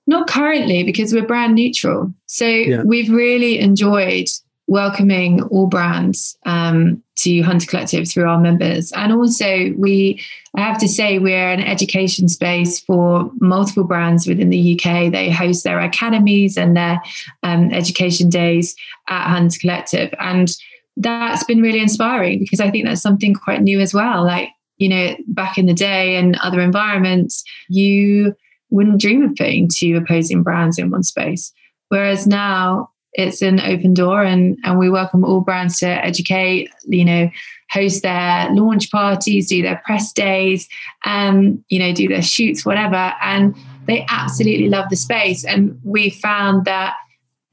Not 0.07 0.27
currently 0.27 0.83
because 0.83 1.13
we're 1.13 1.25
brand 1.25 1.55
neutral. 1.55 2.13
So 2.25 2.45
yeah. 2.45 2.83
we've 2.83 3.09
really 3.09 3.59
enjoyed 3.59 4.27
welcoming 4.71 5.43
all 5.43 5.67
brands 5.67 6.37
um, 6.45 7.03
to 7.17 7.41
Hunter 7.41 7.67
Collective 7.67 8.07
through 8.07 8.27
our 8.27 8.39
members. 8.39 8.93
And 8.93 9.11
also, 9.11 9.73
we, 9.77 10.21
I 10.55 10.61
have 10.61 10.77
to 10.79 10.87
say, 10.87 11.19
we're 11.19 11.49
an 11.49 11.59
education 11.59 12.29
space 12.29 12.79
for 12.79 13.29
multiple 13.41 13.83
brands 13.83 14.25
within 14.25 14.49
the 14.49 14.79
UK. 14.79 15.11
They 15.11 15.29
host 15.29 15.65
their 15.65 15.81
academies 15.81 16.57
and 16.57 16.75
their 16.77 17.01
um, 17.43 17.71
education 17.73 18.29
days 18.29 18.75
at 19.09 19.29
Hunter 19.29 19.59
Collective. 19.59 20.13
And 20.19 20.49
that's 20.95 21.43
been 21.43 21.61
really 21.61 21.81
inspiring 21.81 22.39
because 22.39 22.61
I 22.61 22.71
think 22.71 22.85
that's 22.85 23.01
something 23.01 23.33
quite 23.33 23.61
new 23.61 23.81
as 23.81 23.93
well. 23.93 24.23
Like, 24.23 24.49
you 24.77 24.87
know, 24.87 25.15
back 25.27 25.57
in 25.57 25.65
the 25.65 25.73
day 25.73 26.15
and 26.15 26.37
other 26.37 26.61
environments, 26.61 27.43
you 27.67 28.35
wouldn't 28.71 28.99
dream 28.99 29.23
of 29.23 29.35
putting 29.35 29.69
two 29.71 29.95
opposing 29.97 30.41
brands 30.41 30.79
in 30.79 30.89
one 30.89 31.03
space. 31.03 31.53
Whereas 31.89 32.25
now 32.25 32.89
it's 33.13 33.41
an 33.41 33.59
open 33.59 33.93
door 33.93 34.23
and, 34.23 34.57
and 34.63 34.79
we 34.79 34.89
welcome 34.89 35.25
all 35.25 35.41
brands 35.41 35.79
to 35.79 35.87
educate, 35.87 36.69
you 36.87 37.03
know, 37.03 37.29
host 37.69 38.03
their 38.03 38.49
launch 38.51 38.89
parties, 38.91 39.49
do 39.49 39.61
their 39.61 39.81
press 39.85 40.13
days, 40.13 40.67
um, 41.05 41.63
you 41.69 41.79
know, 41.79 41.93
do 41.93 42.07
their 42.07 42.21
shoots, 42.21 42.65
whatever. 42.65 43.13
And 43.21 43.55
they 43.87 44.05
absolutely 44.09 44.69
love 44.69 44.89
the 44.89 44.95
space. 44.95 45.43
And 45.43 45.79
we 45.83 46.09
found 46.09 46.65
that, 46.65 46.95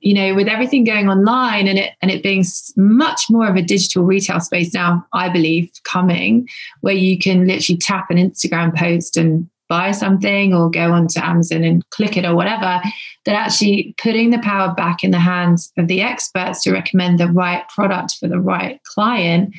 you 0.00 0.14
know, 0.14 0.34
with 0.34 0.46
everything 0.46 0.84
going 0.84 1.08
online 1.08 1.66
and 1.66 1.78
it 1.78 1.94
and 2.00 2.10
it 2.10 2.22
being 2.22 2.44
much 2.76 3.22
more 3.28 3.48
of 3.48 3.56
a 3.56 3.62
digital 3.62 4.04
retail 4.04 4.38
space 4.38 4.72
now, 4.72 5.04
I 5.12 5.28
believe, 5.28 5.70
coming, 5.82 6.48
where 6.82 6.94
you 6.94 7.18
can 7.18 7.48
literally 7.48 7.78
tap 7.78 8.10
an 8.10 8.16
Instagram 8.16 8.76
post 8.76 9.16
and 9.16 9.48
buy 9.68 9.90
something 9.90 10.54
or 10.54 10.70
go 10.70 10.92
onto 10.92 11.20
Amazon 11.20 11.64
and 11.64 11.88
click 11.90 12.16
it 12.16 12.24
or 12.24 12.34
whatever, 12.34 12.80
that 13.24 13.34
actually 13.34 13.94
putting 13.98 14.30
the 14.30 14.38
power 14.38 14.74
back 14.74 15.04
in 15.04 15.10
the 15.10 15.18
hands 15.18 15.72
of 15.76 15.88
the 15.88 16.00
experts 16.00 16.62
to 16.62 16.72
recommend 16.72 17.18
the 17.18 17.28
right 17.28 17.68
product 17.68 18.16
for 18.18 18.28
the 18.28 18.40
right 18.40 18.80
client 18.84 19.54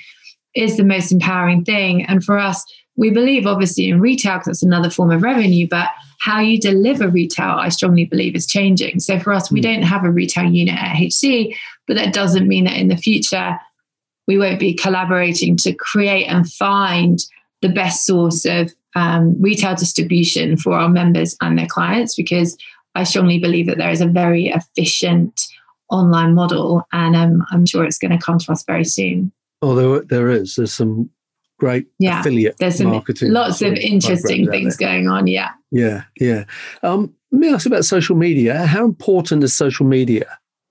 is 0.55 0.77
the 0.77 0.83
most 0.83 1.11
empowering 1.11 1.63
thing. 1.63 2.03
And 2.05 2.23
for 2.23 2.37
us, 2.37 2.63
we 2.95 3.11
believe 3.11 3.45
obviously 3.45 3.87
in 3.87 4.01
retail 4.01 4.37
because 4.37 4.47
it's 4.47 4.63
another 4.63 4.89
form 4.89 5.11
of 5.11 5.23
revenue, 5.23 5.67
but 5.69 5.89
how 6.19 6.41
you 6.41 6.59
deliver 6.59 7.07
retail, 7.07 7.51
I 7.51 7.69
strongly 7.69 8.05
believe, 8.05 8.35
is 8.35 8.45
changing. 8.45 8.99
So 8.99 9.19
for 9.19 9.31
us, 9.31 9.51
we 9.51 9.59
hmm. 9.59 9.63
don't 9.63 9.83
have 9.83 10.03
a 10.03 10.11
retail 10.11 10.51
unit 10.51 10.75
at 10.75 10.97
HC, 10.97 11.55
but 11.87 11.95
that 11.95 12.13
doesn't 12.13 12.47
mean 12.47 12.65
that 12.65 12.77
in 12.77 12.89
the 12.89 12.97
future 12.97 13.57
we 14.27 14.37
won't 14.37 14.59
be 14.59 14.75
collaborating 14.75 15.57
to 15.57 15.73
create 15.73 16.25
and 16.25 16.51
find 16.51 17.19
the 17.61 17.69
best 17.69 18.05
source 18.05 18.45
of 18.45 18.71
um, 18.95 19.39
retail 19.41 19.75
distribution 19.75 20.57
for 20.57 20.73
our 20.73 20.89
members 20.89 21.35
and 21.41 21.57
their 21.57 21.67
clients 21.67 22.15
because 22.15 22.57
I 22.95 23.03
strongly 23.03 23.39
believe 23.39 23.67
that 23.67 23.77
there 23.77 23.91
is 23.91 24.01
a 24.01 24.07
very 24.07 24.47
efficient 24.47 25.41
online 25.89 26.33
model, 26.33 26.83
and 26.91 27.15
um, 27.15 27.45
I'm 27.51 27.65
sure 27.65 27.83
it's 27.83 27.97
going 27.97 28.11
to 28.11 28.23
come 28.23 28.39
to 28.39 28.51
us 28.51 28.63
very 28.65 28.83
soon. 28.83 29.31
Oh, 29.61 29.75
there, 29.75 30.03
there 30.05 30.29
is. 30.29 30.55
There's 30.55 30.73
some 30.73 31.09
great 31.59 31.87
yeah, 31.99 32.21
affiliate 32.21 32.55
there's 32.57 32.77
some 32.77 32.87
marketing. 32.87 33.31
Lots 33.31 33.61
of 33.61 33.73
interesting 33.73 34.49
things 34.49 34.77
going 34.77 35.07
on. 35.07 35.27
Yeah. 35.27 35.51
Yeah. 35.71 36.03
Yeah. 36.19 36.45
Um, 36.83 37.13
let 37.31 37.39
me 37.39 37.53
ask 37.53 37.65
about 37.65 37.85
social 37.85 38.15
media. 38.15 38.65
How 38.65 38.85
important 38.85 39.43
is 39.43 39.53
social 39.53 39.85
media 39.85 40.25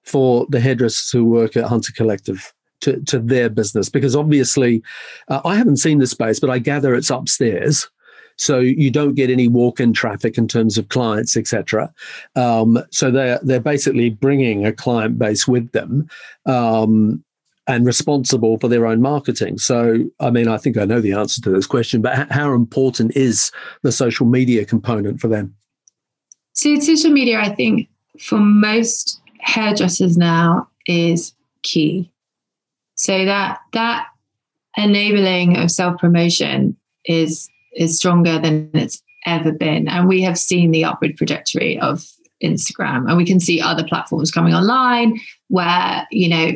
for 0.05 0.47
the 0.49 0.61
hairdressers 0.61 1.11
who 1.11 1.25
work 1.27 1.57
at 1.57 1.65
Hunter 1.65 1.93
Collective? 1.95 2.53
To, 2.83 3.03
to 3.07 3.19
their 3.19 3.51
business 3.51 3.89
because 3.89 4.15
obviously 4.15 4.85
uh, 5.27 5.41
I 5.45 5.57
haven't 5.57 5.79
seen 5.79 5.99
the 5.99 6.07
space, 6.07 6.39
but 6.39 6.49
I 6.49 6.61
gather 6.61 6.95
it's 6.95 7.11
upstairs 7.11 7.91
so 8.39 8.59
you 8.61 8.91
don't 8.91 9.15
get 9.15 9.31
any 9.31 9.49
walk-in 9.49 9.93
traffic 9.93 10.39
in 10.39 10.49
terms 10.49 10.79
of 10.79 10.89
clients, 10.89 11.37
etc. 11.37 11.93
Um, 12.37 12.83
so 12.91 13.11
they're 13.11 13.39
they're 13.43 13.61
basically 13.61 14.11
bringing 14.11 14.65
a 14.65 14.73
client 14.73 15.19
base 15.19 15.47
with 15.47 15.71
them. 15.73 16.09
Um, 16.47 17.25
and 17.67 17.85
responsible 17.85 18.57
for 18.57 18.67
their 18.67 18.87
own 18.87 19.03
marketing. 19.03 19.59
So, 19.59 19.99
I 20.21 20.31
mean, 20.31 20.49
I 20.49 20.57
think 20.57 20.79
I 20.79 20.87
know 20.87 21.03
the 21.03 21.13
answer 21.13 21.43
to 21.43 21.51
this 21.51 21.67
question, 21.67 22.01
but 22.01 22.33
how 22.33 22.55
important 22.55 23.15
is 23.15 23.53
the 23.83 23.93
social 23.93 24.25
media 24.25 24.65
component 24.65 25.21
for 25.21 25.29
them? 25.29 25.55
So, 26.55 26.79
social 26.81 27.11
media, 27.11 27.39
I 27.39 27.55
think 27.55 27.91
for 28.19 28.39
most 28.39 29.21
hairdressers 29.41 30.17
now 30.17 30.67
is 30.87 31.35
key. 31.63 32.11
So 32.95 33.25
that 33.25 33.61
that 33.75 34.07
enabling 34.77 35.57
of 35.57 35.71
self 35.71 36.01
promotion 36.01 36.77
is 37.05 37.49
is 37.75 37.97
stronger 37.97 38.39
than 38.39 38.71
it's 38.75 39.03
ever 39.27 39.53
been, 39.53 39.89
and 39.89 40.09
we 40.09 40.23
have 40.23 40.39
seen 40.39 40.71
the 40.71 40.85
upward 40.85 41.17
trajectory 41.17 41.79
of 41.79 42.05
Instagram, 42.43 43.09
and 43.09 43.17
we 43.17 43.27
can 43.27 43.41
see 43.41 43.61
other 43.61 43.85
platforms 43.85 44.31
coming 44.31 44.55
online 44.55 45.19
where 45.49 46.07
you 46.11 46.29
know 46.29 46.53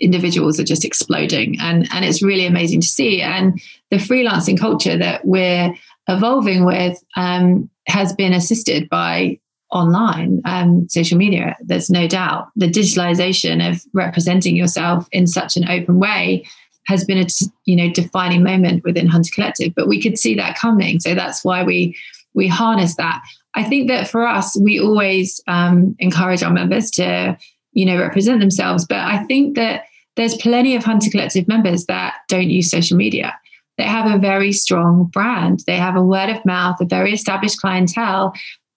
individuals 0.00 0.58
are 0.58 0.64
just 0.64 0.84
exploding, 0.84 1.58
and 1.60 1.88
and 1.92 2.04
it's 2.04 2.22
really 2.22 2.46
amazing 2.46 2.80
to 2.80 2.86
see. 2.86 3.22
And 3.22 3.60
the 3.90 3.96
freelancing 3.96 4.58
culture 4.58 4.98
that 4.98 5.24
we're 5.24 5.74
evolving 6.08 6.64
with 6.64 7.02
um, 7.16 7.70
has 7.86 8.12
been 8.12 8.32
assisted 8.32 8.88
by 8.88 9.38
online 9.70 10.40
um, 10.44 10.88
social 10.88 11.18
media 11.18 11.56
there's 11.60 11.90
no 11.90 12.06
doubt. 12.06 12.48
The 12.56 12.70
digitalization 12.70 13.68
of 13.68 13.82
representing 13.92 14.56
yourself 14.56 15.08
in 15.10 15.26
such 15.26 15.56
an 15.56 15.68
open 15.68 15.98
way 15.98 16.44
has 16.86 17.04
been 17.04 17.18
a 17.18 17.26
you 17.64 17.76
know 17.76 17.90
defining 17.90 18.42
moment 18.42 18.84
within 18.84 19.06
hunter 19.06 19.30
collective 19.34 19.74
but 19.74 19.88
we 19.88 20.00
could 20.00 20.18
see 20.18 20.34
that 20.34 20.58
coming. 20.58 21.00
So 21.00 21.14
that's 21.14 21.44
why 21.44 21.62
we 21.62 21.96
we 22.34 22.48
harness 22.48 22.96
that. 22.96 23.22
I 23.54 23.62
think 23.62 23.88
that 23.88 24.08
for 24.08 24.26
us 24.26 24.58
we 24.60 24.80
always 24.80 25.40
um, 25.46 25.94
encourage 25.98 26.42
our 26.42 26.52
members 26.52 26.90
to 26.92 27.36
you 27.72 27.86
know 27.86 27.98
represent 27.98 28.38
themselves 28.38 28.86
but 28.86 28.98
i 28.98 29.24
think 29.24 29.56
that 29.56 29.84
there's 30.16 30.36
plenty 30.36 30.76
of 30.76 30.84
hunter 30.84 31.10
collective 31.10 31.48
members 31.48 31.86
that 31.86 32.14
don't 32.28 32.50
use 32.50 32.70
social 32.70 32.96
media. 32.96 33.38
They 33.78 33.84
have 33.84 34.12
a 34.12 34.18
very 34.18 34.52
strong 34.52 35.06
brand. 35.06 35.60
They 35.66 35.76
have 35.76 35.96
a 35.96 36.02
word 36.02 36.30
of 36.30 36.44
mouth 36.44 36.80
a 36.80 36.84
very 36.84 37.12
established 37.12 37.60
clientele. 37.60 38.32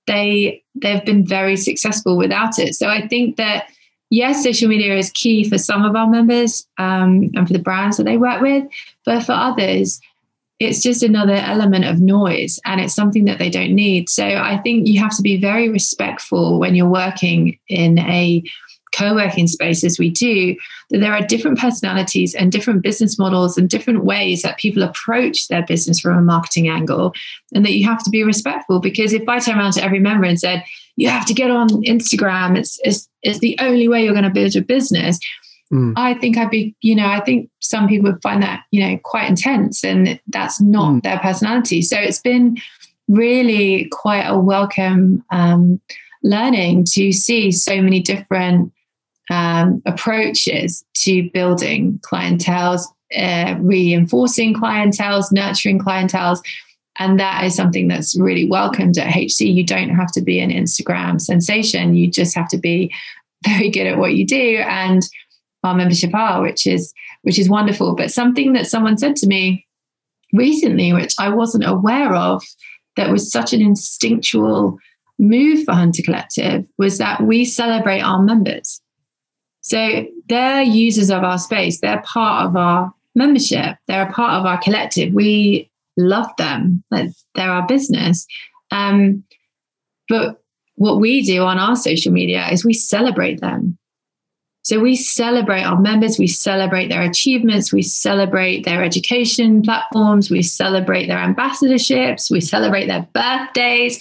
They 0.07 0.63
they've 0.75 1.05
been 1.05 1.25
very 1.25 1.55
successful 1.55 2.17
without 2.17 2.57
it. 2.57 2.75
So 2.75 2.87
I 2.87 3.07
think 3.07 3.35
that 3.37 3.67
yes, 4.09 4.43
social 4.43 4.69
media 4.69 4.95
is 4.95 5.11
key 5.11 5.47
for 5.47 5.57
some 5.57 5.83
of 5.83 5.95
our 5.95 6.07
members 6.07 6.67
um, 6.77 7.29
and 7.35 7.47
for 7.47 7.53
the 7.53 7.59
brands 7.59 7.97
that 7.97 8.03
they 8.03 8.17
work 8.17 8.41
with, 8.41 8.65
but 9.05 9.23
for 9.23 9.33
others, 9.33 9.99
it's 10.59 10.81
just 10.81 11.03
another 11.03 11.35
element 11.35 11.85
of 11.85 11.99
noise 11.99 12.59
and 12.65 12.81
it's 12.81 12.95
something 12.95 13.25
that 13.25 13.37
they 13.37 13.49
don't 13.49 13.75
need. 13.75 14.09
So 14.09 14.25
I 14.25 14.57
think 14.63 14.87
you 14.87 14.99
have 14.99 15.15
to 15.17 15.21
be 15.21 15.39
very 15.39 15.69
respectful 15.69 16.59
when 16.59 16.73
you're 16.73 16.89
working 16.89 17.59
in 17.67 17.99
a 17.99 18.43
co-working 18.97 19.47
spaces 19.47 19.99
we 19.99 20.09
do 20.09 20.55
that 20.89 20.99
there 20.99 21.13
are 21.13 21.25
different 21.25 21.57
personalities 21.57 22.33
and 22.33 22.51
different 22.51 22.81
business 22.81 23.19
models 23.19 23.57
and 23.57 23.69
different 23.69 24.03
ways 24.03 24.41
that 24.41 24.57
people 24.57 24.83
approach 24.83 25.47
their 25.47 25.65
business 25.65 25.99
from 25.99 26.17
a 26.17 26.21
marketing 26.21 26.67
angle 26.67 27.13
and 27.53 27.65
that 27.65 27.73
you 27.73 27.85
have 27.85 28.03
to 28.03 28.09
be 28.09 28.23
respectful 28.23 28.79
because 28.79 29.13
if 29.13 29.27
i 29.27 29.39
turn 29.39 29.57
around 29.57 29.73
to 29.73 29.83
every 29.83 29.99
member 29.99 30.25
and 30.25 30.39
said 30.39 30.63
you 30.95 31.09
have 31.09 31.25
to 31.25 31.33
get 31.33 31.51
on 31.51 31.67
instagram 31.83 32.57
it's 32.57 32.79
it's, 32.83 33.07
it's 33.23 33.39
the 33.39 33.57
only 33.59 33.87
way 33.87 34.03
you're 34.03 34.13
going 34.13 34.23
to 34.23 34.29
build 34.29 34.55
your 34.55 34.63
business 34.63 35.19
mm. 35.71 35.93
i 35.95 36.13
think 36.15 36.37
i'd 36.37 36.49
be 36.49 36.75
you 36.81 36.95
know 36.95 37.07
i 37.07 37.19
think 37.19 37.49
some 37.59 37.87
people 37.87 38.11
would 38.11 38.21
find 38.21 38.41
that 38.41 38.63
you 38.71 38.81
know 38.81 38.97
quite 39.03 39.29
intense 39.29 39.83
and 39.83 40.19
that's 40.27 40.59
not 40.61 40.93
mm. 40.93 41.03
their 41.03 41.19
personality 41.19 41.81
so 41.81 41.97
it's 41.97 42.21
been 42.21 42.57
really 43.07 43.87
quite 43.91 44.23
a 44.23 44.37
welcome 44.37 45.23
um, 45.31 45.79
learning 46.23 46.83
to 46.83 47.11
see 47.11 47.51
so 47.51 47.81
many 47.81 48.01
different 48.01 48.71
um, 49.29 49.81
approaches 49.85 50.83
to 50.95 51.29
building 51.31 51.99
clientels, 51.99 52.83
uh, 53.15 53.55
reinforcing 53.59 54.53
clientels, 54.53 55.31
nurturing 55.31 55.79
clientels. 55.79 56.39
And 56.99 57.19
that 57.19 57.43
is 57.43 57.55
something 57.55 57.87
that's 57.87 58.19
really 58.19 58.49
welcomed 58.49 58.97
at 58.97 59.13
HC. 59.15 59.41
You 59.41 59.63
don't 59.63 59.89
have 59.89 60.11
to 60.13 60.21
be 60.21 60.39
an 60.39 60.49
Instagram 60.49 61.21
sensation. 61.21 61.95
You 61.95 62.09
just 62.09 62.35
have 62.35 62.49
to 62.49 62.57
be 62.57 62.91
very 63.45 63.69
good 63.69 63.87
at 63.87 63.97
what 63.97 64.15
you 64.15 64.25
do. 64.25 64.57
And 64.65 65.03
our 65.63 65.75
membership 65.75 66.13
are, 66.15 66.41
which 66.41 66.65
is 66.65 66.93
which 67.23 67.37
is 67.37 67.49
wonderful. 67.49 67.95
But 67.95 68.11
something 68.11 68.53
that 68.53 68.67
someone 68.67 68.97
said 68.97 69.15
to 69.17 69.27
me 69.27 69.65
recently, 70.33 70.93
which 70.93 71.13
I 71.19 71.29
wasn't 71.29 71.67
aware 71.67 72.13
of, 72.15 72.43
that 72.95 73.11
was 73.11 73.31
such 73.31 73.53
an 73.53 73.61
instinctual 73.61 74.77
move 75.19 75.65
for 75.65 75.73
Hunter 75.73 76.03
Collective, 76.03 76.65
was 76.77 76.97
that 76.99 77.21
we 77.21 77.43
celebrate 77.43 78.01
our 78.01 78.21
members. 78.21 78.81
So 79.67 80.05
they're 80.29 80.61
users 80.61 81.11
of 81.11 81.25
our 81.25 81.37
space. 81.37 81.81
They're 81.81 82.01
part 82.03 82.45
of 82.45 82.55
our 82.55 82.93
membership. 83.15 83.75
They're 83.87 84.07
a 84.07 84.13
part 84.13 84.39
of 84.39 84.45
our 84.45 84.57
collective. 84.61 85.13
We 85.13 85.69
love 85.97 86.29
them. 86.37 86.85
They're 86.89 87.11
our 87.51 87.67
business. 87.67 88.25
Um, 88.71 89.25
but 90.07 90.41
what 90.75 91.01
we 91.01 91.21
do 91.21 91.43
on 91.43 91.59
our 91.59 91.75
social 91.75 92.13
media 92.13 92.47
is 92.49 92.63
we 92.63 92.73
celebrate 92.73 93.41
them. 93.41 93.77
So 94.61 94.79
we 94.79 94.95
celebrate 94.95 95.63
our 95.63 95.79
members, 95.79 96.17
we 96.17 96.27
celebrate 96.27 96.87
their 96.87 97.01
achievements, 97.01 97.73
we 97.73 97.81
celebrate 97.81 98.63
their 98.63 98.83
education 98.83 99.63
platforms, 99.63 100.29
we 100.29 100.41
celebrate 100.41 101.07
their 101.07 101.19
ambassadorships, 101.19 102.31
we 102.31 102.41
celebrate 102.41 102.87
their 102.87 103.07
birthdays, 103.13 103.99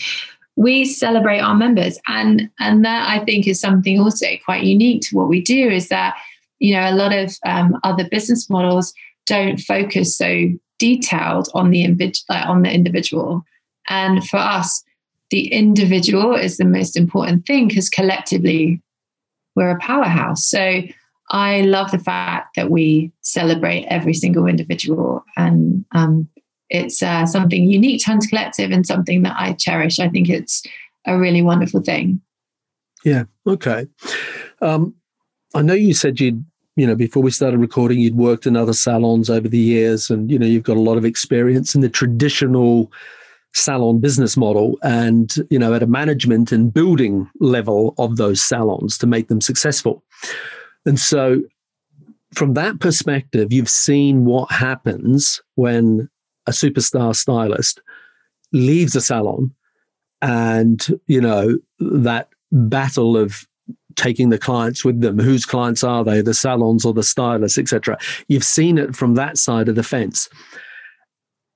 we 0.57 0.87
celebrate 0.87 1.41
our 1.41 1.55
members. 1.55 1.99
And 2.09 2.51
and 2.59 2.85
that 2.85 3.09
i 3.09 3.25
think 3.25 3.47
is 3.47 3.61
something 3.61 4.01
also 4.01 4.27
quite 4.45 4.65
unique 4.65 5.03
to 5.03 5.17
what 5.17 5.29
we 5.29 5.41
do 5.41 5.69
is 5.69 5.89
that 5.89 6.17
you 6.59 6.75
know 6.75 6.89
a 6.89 6.95
lot 6.95 7.13
of 7.13 7.37
um, 7.45 7.79
other 7.85 8.09
business 8.09 8.51
models 8.51 8.93
don't 9.27 9.59
focus 9.59 10.17
so 10.17 10.49
detailed 10.79 11.49
on 11.55 11.71
the 11.71 11.85
on 12.31 12.63
the 12.63 12.73
individual. 12.73 13.45
And 13.89 14.27
for 14.27 14.39
us 14.39 14.83
the 15.31 15.53
individual 15.53 16.35
is 16.37 16.57
the 16.57 16.65
most 16.65 16.97
important 16.97 17.47
thing 17.47 17.67
because 17.67 17.89
collectively 17.89 18.81
we're 19.55 19.71
a 19.71 19.79
powerhouse. 19.81 20.47
So 20.49 20.83
i 21.31 21.63
love 21.63 21.91
the 21.91 21.99
fact 21.99 22.55
that 22.55 22.71
we 22.71 23.11
celebrate 23.21 23.85
every 23.87 24.15
single 24.15 24.47
individual 24.47 25.25
and 25.37 25.85
um, 25.93 26.29
it's 26.71 27.03
uh, 27.03 27.27
something 27.27 27.71
unique 27.71 28.03
to 28.03 28.11
Hunter 28.11 28.29
Collective 28.29 28.71
and 28.71 28.87
something 28.87 29.23
that 29.23 29.37
I 29.39 29.53
cherish. 29.53 29.99
I 29.99 30.09
think 30.09 30.29
it's 30.29 30.63
a 31.07 31.19
really 31.19 31.43
wonderful 31.43 31.81
thing. 31.81 32.21
Yeah. 33.05 33.25
Okay. 33.47 33.87
Um, 34.61 34.95
I 35.55 35.63
know 35.63 35.75
you 35.75 35.95
said 35.95 36.21
you'd, 36.21 36.45
you 36.75 36.87
know, 36.87 36.97
before 36.97 37.23
we 37.23 37.31
started 37.31 37.59
recording, 37.59 38.01
you'd 38.01 38.17
worked 38.17 38.47
in 38.47 38.57
other 38.57 38.73
salons 38.73 39.31
over 39.31 39.49
the 39.49 39.59
years, 39.59 40.11
and 40.11 40.31
you 40.31 40.39
know, 40.39 40.47
you've 40.47 40.65
got 40.65 40.77
a 40.77 40.81
lot 40.81 40.99
of 40.99 41.05
experience 41.05 41.75
in 41.75 41.81
the 41.81 41.89
traditional 41.89 42.93
salon 43.55 44.01
business 44.01 44.37
model, 44.37 44.77
and 44.83 45.37
you 45.51 45.59
know, 45.59 45.73
at 45.73 45.83
a 45.83 45.87
management 45.87 46.53
and 46.53 46.75
building 46.75 47.31
level 47.41 47.95
of 47.99 48.17
those 48.17 48.43
salons 48.43 48.99
to 48.99 49.07
make 49.07 49.29
them 49.29 49.41
successful. 49.41 50.03
And 50.85 50.99
so, 50.99 51.43
from 52.35 52.55
that 52.55 52.81
perspective, 52.81 53.53
you've 53.53 53.71
seen 53.71 54.25
what 54.25 54.51
happens 54.51 55.41
when 55.55 56.11
a 56.47 56.53
superstar 56.53 57.15
stylist 57.15 57.81
leaves 58.53 58.95
a 58.95 59.01
salon 59.01 59.53
and 60.23 60.99
you 61.07 61.21
know 61.21 61.57
that 61.79 62.29
battle 62.53 63.17
of 63.17 63.47
taking 63.97 64.29
the 64.29 64.39
clients 64.39 64.85
with 64.85 65.01
them 65.01 65.19
whose 65.19 65.45
clients 65.45 65.83
are 65.83 66.05
they 66.05 66.21
the 66.21 66.35
salons 66.35 66.85
or 66.85 66.93
the 66.93 67.03
stylists 67.03 67.59
etc 67.59 67.99
you've 68.29 68.45
seen 68.45 68.79
it 68.79 68.95
from 68.95 69.15
that 69.15 69.39
side 69.39 69.69
of 69.69 69.75
the 69.75 69.83
fence. 69.83 70.29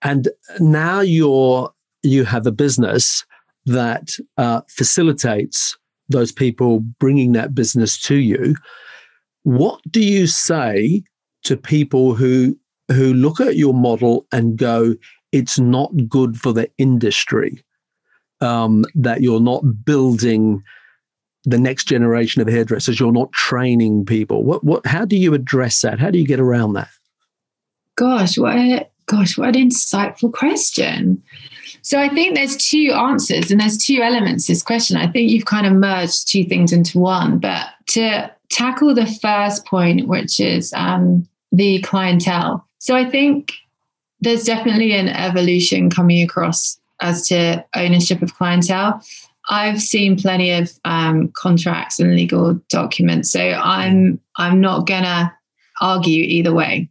And 0.03 0.29
now 0.59 1.00
you're 1.00 1.72
you 2.03 2.24
have 2.24 2.46
a 2.46 2.53
business 2.53 3.24
that 3.66 4.12
uh, 4.38 4.62
facilitates 4.68 5.76
those 6.09 6.33
people 6.33 6.81
bringing 6.98 7.33
that 7.33 7.55
business 7.55 8.00
to 8.03 8.16
you. 8.16 8.57
What 9.42 9.81
do 9.90 10.03
you 10.03 10.26
say 10.26 11.03
to 11.44 11.57
people 11.57 12.14
who 12.14 12.59
who 12.90 13.14
look 13.14 13.40
at 13.40 13.57
your 13.57 13.74
model 13.74 14.26
and 14.33 14.57
go, 14.57 14.94
it's 15.33 15.59
not 15.59 15.90
good 16.09 16.38
for 16.38 16.53
the 16.53 16.70
industry, 16.79 17.62
um, 18.40 18.85
that 18.94 19.22
you're 19.22 19.40
not 19.40 19.85
building 19.85 20.62
the 21.44 21.59
next 21.59 21.85
generation 21.85 22.42
of 22.42 22.48
hairdressers, 22.48 23.00
you're 23.00 23.12
not 23.12 23.33
training 23.33 24.05
people. 24.05 24.44
What, 24.44 24.62
what, 24.62 24.85
how 24.87 25.05
do 25.05 25.16
you 25.16 25.33
address 25.35 25.81
that? 25.81 25.98
How 25.98 26.11
do 26.11 26.18
you 26.18 26.26
get 26.26 26.40
around 26.40 26.74
that? 26.74 26.88
Gosh, 27.96 28.37
what 28.37 28.57
a, 28.57 28.87
gosh, 29.07 29.38
what 29.38 29.57
an 29.57 29.70
insightful 29.70 30.33
question. 30.33 31.22
So 31.83 31.98
I 31.98 32.09
think 32.09 32.35
there's 32.35 32.56
two 32.56 32.92
answers 32.92 33.50
and 33.50 33.60
there's 33.60 33.79
two 33.79 34.02
elements 34.02 34.46
to 34.46 34.52
this 34.52 34.62
question. 34.62 34.96
I 34.96 35.10
think 35.10 35.31
you've 35.31 35.46
kind 35.46 35.67
of 35.67 35.73
merged 35.73 36.29
two 36.29 36.44
things 36.44 36.73
into 36.73 36.98
one. 36.98 37.38
But 37.38 37.69
to 37.88 38.31
tackle 38.50 38.94
the 38.94 39.06
first 39.06 39.65
point, 39.65 40.08
which 40.08 40.40
is 40.40 40.73
um, 40.75 41.27
the 41.52 41.81
clientele, 41.81 42.67
so 42.81 42.96
I 42.96 43.08
think 43.08 43.52
there's 44.20 44.44
definitely 44.44 44.92
an 44.92 45.08
evolution 45.08 45.88
coming 45.90 46.22
across 46.22 46.81
as 47.00 47.26
to 47.28 47.64
ownership 47.76 48.20
of 48.22 48.35
clientele. 48.35 49.02
I've 49.48 49.81
seen 49.81 50.16
plenty 50.16 50.50
of 50.50 50.70
um, 50.85 51.31
contracts 51.35 51.98
and 51.98 52.14
legal 52.14 52.54
documents, 52.68 53.31
so 53.31 53.40
I'm 53.40 54.20
I'm 54.37 54.60
not 54.60 54.87
gonna 54.87 55.33
argue 55.81 56.22
either 56.22 56.52
way. 56.52 56.88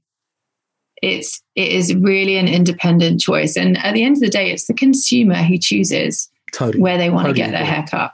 It's 1.02 1.42
it 1.56 1.72
is 1.72 1.94
really 1.96 2.38
an 2.38 2.48
independent 2.48 3.22
choice, 3.22 3.56
and 3.56 3.78
at 3.78 3.94
the 3.94 4.04
end 4.04 4.18
of 4.18 4.22
the 4.22 4.30
day, 4.30 4.52
it's 4.52 4.68
the 4.68 4.74
consumer 4.74 5.36
who 5.36 5.58
chooses 5.58 6.30
totally. 6.54 6.82
where 6.82 6.98
they 6.98 7.10
want 7.10 7.28
Totally 7.28 7.42
to 7.42 7.46
get 7.46 7.52
their 7.52 7.62
agree. 7.62 7.74
haircut. 7.76 8.14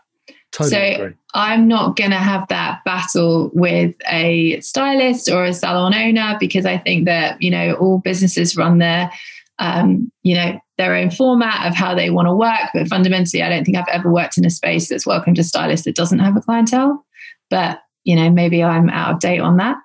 Totally 0.51 0.69
so 0.69 1.03
agree. 1.03 1.15
I'm 1.35 1.67
not 1.67 1.97
going 1.97 2.11
to 2.11 2.17
have 2.17 2.47
that 2.47 2.83
battle 2.85 3.51
with 3.53 3.93
a 4.09 4.59
stylist 4.61 5.29
or 5.29 5.43
a 5.43 5.53
salon 5.53 5.93
owner 5.93 6.37
because 6.39 6.65
I 6.65 6.77
think 6.77 7.05
that 7.05 7.41
you 7.41 7.51
know 7.51 7.73
all 7.73 7.99
businesses 7.99 8.55
run 8.55 8.77
their 8.77 9.11
um, 9.59 10.09
you 10.23 10.33
know 10.33 10.57
their 10.77 10.95
own 10.95 11.11
format 11.11 11.67
of 11.67 11.75
how 11.75 11.93
they 11.93 12.09
want 12.09 12.27
to 12.27 12.33
work. 12.33 12.69
But 12.73 12.87
fundamentally, 12.87 13.43
I 13.43 13.49
don't 13.49 13.65
think 13.65 13.77
I've 13.77 13.87
ever 13.91 14.11
worked 14.11 14.37
in 14.37 14.45
a 14.45 14.49
space 14.49 14.87
that's 14.87 15.05
welcomed 15.05 15.37
a 15.37 15.43
stylist 15.43 15.83
that 15.83 15.95
doesn't 15.95 16.19
have 16.19 16.37
a 16.37 16.41
clientele. 16.41 17.05
But 17.49 17.81
you 18.05 18.15
know 18.15 18.29
maybe 18.29 18.63
I'm 18.63 18.89
out 18.89 19.15
of 19.15 19.19
date 19.19 19.39
on 19.39 19.57
that. 19.57 19.75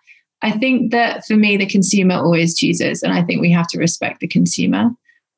I 0.42 0.52
think 0.52 0.92
that 0.92 1.26
for 1.26 1.36
me, 1.36 1.56
the 1.56 1.66
consumer 1.66 2.14
always 2.14 2.56
chooses, 2.56 3.02
and 3.02 3.12
I 3.12 3.22
think 3.24 3.40
we 3.40 3.50
have 3.50 3.66
to 3.68 3.78
respect 3.78 4.20
the 4.20 4.28
consumer. 4.28 4.90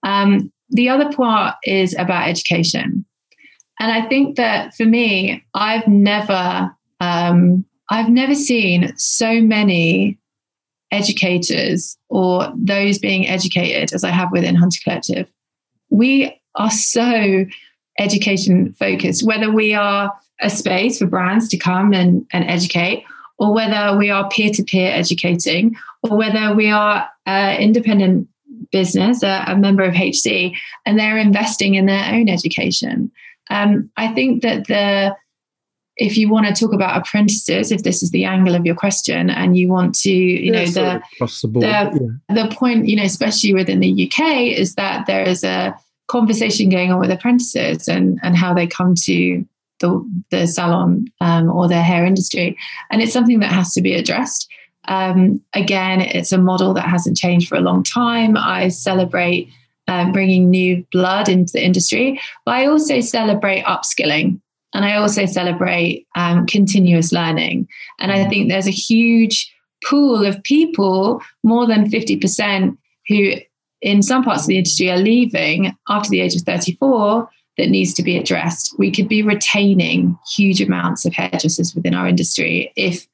Um, 0.03 0.53
the 0.69 0.91
other 0.91 1.11
part 1.11 1.57
is 1.65 1.95
about 1.99 2.29
education. 2.29 3.07
And 3.83 3.91
I 3.91 4.07
think 4.07 4.37
that 4.37 4.77
for 4.77 4.85
me, 4.85 5.45
I've 5.55 5.89
never, 5.89 6.73
um, 7.01 7.65
I've 7.91 8.09
never 8.09 8.33
seen 8.33 8.97
so 8.97 9.41
many 9.41 10.19
educators 10.93 11.99
or 12.09 12.53
those 12.57 13.01
being 13.01 13.27
educated 13.27 13.93
as 13.93 14.05
I 14.05 14.11
have 14.11 14.31
within 14.31 14.55
Hunter 14.55 14.79
Collective. 14.85 15.29
We 15.91 16.41
are 16.55 16.71
so 16.71 17.45
education 17.99 18.73
focused, 18.75 19.27
whether 19.27 19.51
we 19.51 19.75
are 19.75 20.13
a 20.41 20.49
space 20.49 21.01
for 21.01 21.07
brands 21.07 21.49
to 21.49 21.57
come 21.57 21.93
and, 21.93 22.25
and 22.33 22.45
educate, 22.45 23.05
or 23.41 23.53
whether 23.53 23.99
we 23.99 24.11
are 24.11 24.29
peer 24.29 24.51
to 24.51 24.63
peer 24.63 24.93
educating, 24.93 25.75
or 26.05 26.17
whether 26.17 26.55
we 26.55 26.71
are 26.71 27.09
uh, 27.27 27.57
independent 27.59 28.29
business, 28.71 29.25
a, 29.25 29.43
a 29.49 29.57
member 29.57 29.83
of 29.83 29.95
HC, 29.95 30.55
and 30.87 30.97
they're 30.97 31.19
investing 31.19 31.75
in 31.75 31.87
their 31.87 32.15
own 32.15 32.29
education. 32.29 33.11
Um, 33.53 33.91
I 33.97 34.09
think 34.09 34.43
that 34.43 34.67
the 34.67 35.15
if 35.97 36.17
you 36.17 36.29
want 36.31 36.47
to 36.47 36.55
talk 36.55 36.73
about 36.73 36.97
apprentices, 36.97 37.71
if 37.71 37.83
this 37.83 38.03
is 38.03 38.11
the 38.13 38.25
angle 38.25 38.55
of 38.55 38.65
your 38.65 38.75
question, 38.75 39.29
and 39.29 39.57
you 39.59 39.69
want 39.69 39.95
to, 39.97 40.11
you 40.11 40.51
Yeah, 40.53 40.65
know, 40.65 40.71
the 40.71 40.97
of 40.97 41.03
across 41.15 41.43
the 41.43 41.49
board. 41.49 41.65
the- 41.65 42.19
yeah. 42.31 42.45
the 42.45 42.55
point, 42.55 42.89
you 42.89 42.97
know, 42.97 43.03
especially 43.05 43.53
within 43.55 43.81
the 43.81 43.93
UK, 44.05 44.19
is 44.63 44.75
that 44.77 45.07
there 45.07 45.23
is 45.23 45.45
a 45.45 45.75
conversation 46.09 46.69
going 46.71 46.91
on 46.93 46.99
with 47.01 47.11
apprentices 47.11 47.89
and 47.89 48.19
and 48.23 48.37
how 48.37 48.53
they 48.55 48.67
come 48.67 48.95
to 49.09 49.45
the 49.81 49.91
the 50.31 50.47
salon 50.47 51.07
um, 51.21 51.51
or 51.51 51.69
their 51.69 51.83
hair 51.83 52.05
industry, 52.07 52.57
and 52.91 53.03
it's 53.03 53.13
something 53.13 53.41
that 53.41 53.53
has 53.53 53.73
to 53.75 53.83
be 53.83 53.95
addressed. 53.95 54.49
Um, 54.89 55.41
again, 55.53 56.01
it's 56.01 56.33
a 56.33 56.39
model 56.39 56.75
that 56.75 56.89
hasn't 56.89 57.17
changed 57.17 57.49
for 57.49 57.57
a 57.57 57.61
long 57.69 57.83
time. 57.85 58.37
I 58.37 58.69
celebrate 58.69 59.49
um, 59.93 60.13
bringing 60.13 60.51
new 60.51 60.85
blood 60.93 61.29
into 61.29 61.53
the 61.53 61.65
industry, 61.65 62.21
but 62.45 62.53
I 62.53 62.67
also 62.67 63.01
celebrate 63.01 63.65
upskilling. 63.65 64.41
And 64.75 64.87
I 64.87 64.97
also 64.97 65.27
celebrate 65.27 66.07
um, 66.17 66.47
continuous 66.47 67.13
learning. 67.13 67.69
And 67.99 68.11
I 68.11 68.27
think 68.29 68.49
there's 68.49 68.67
a 68.67 68.71
huge 68.71 69.55
pool 69.85 70.25
of 70.25 70.43
people, 70.45 71.21
more 71.43 71.67
than 71.67 71.91
50%, 71.91 72.77
who 73.09 73.33
in 73.83 74.03
some 74.03 74.23
parts 74.23 74.43
of 74.43 74.49
the 74.49 74.57
industry 74.57 74.91
are 74.91 74.97
leaving 74.97 75.77
after 75.89 76.09
the 76.09 76.21
age 76.21 76.35
of 76.35 76.43
34 76.43 77.29
that 77.59 77.69
needs 77.69 77.93
to 77.95 78.03
be 78.03 78.17
addressed. 78.17 78.75
We 78.79 78.91
could 78.91 79.09
be 79.09 79.23
retaining 79.23 80.19
huge 80.35 80.63
amounts 80.63 81.05
of 81.05 81.13
hairdressers 81.13 81.75
within 81.75 81.95
our 81.95 82.09
industry 82.09 82.73
if 82.77 83.07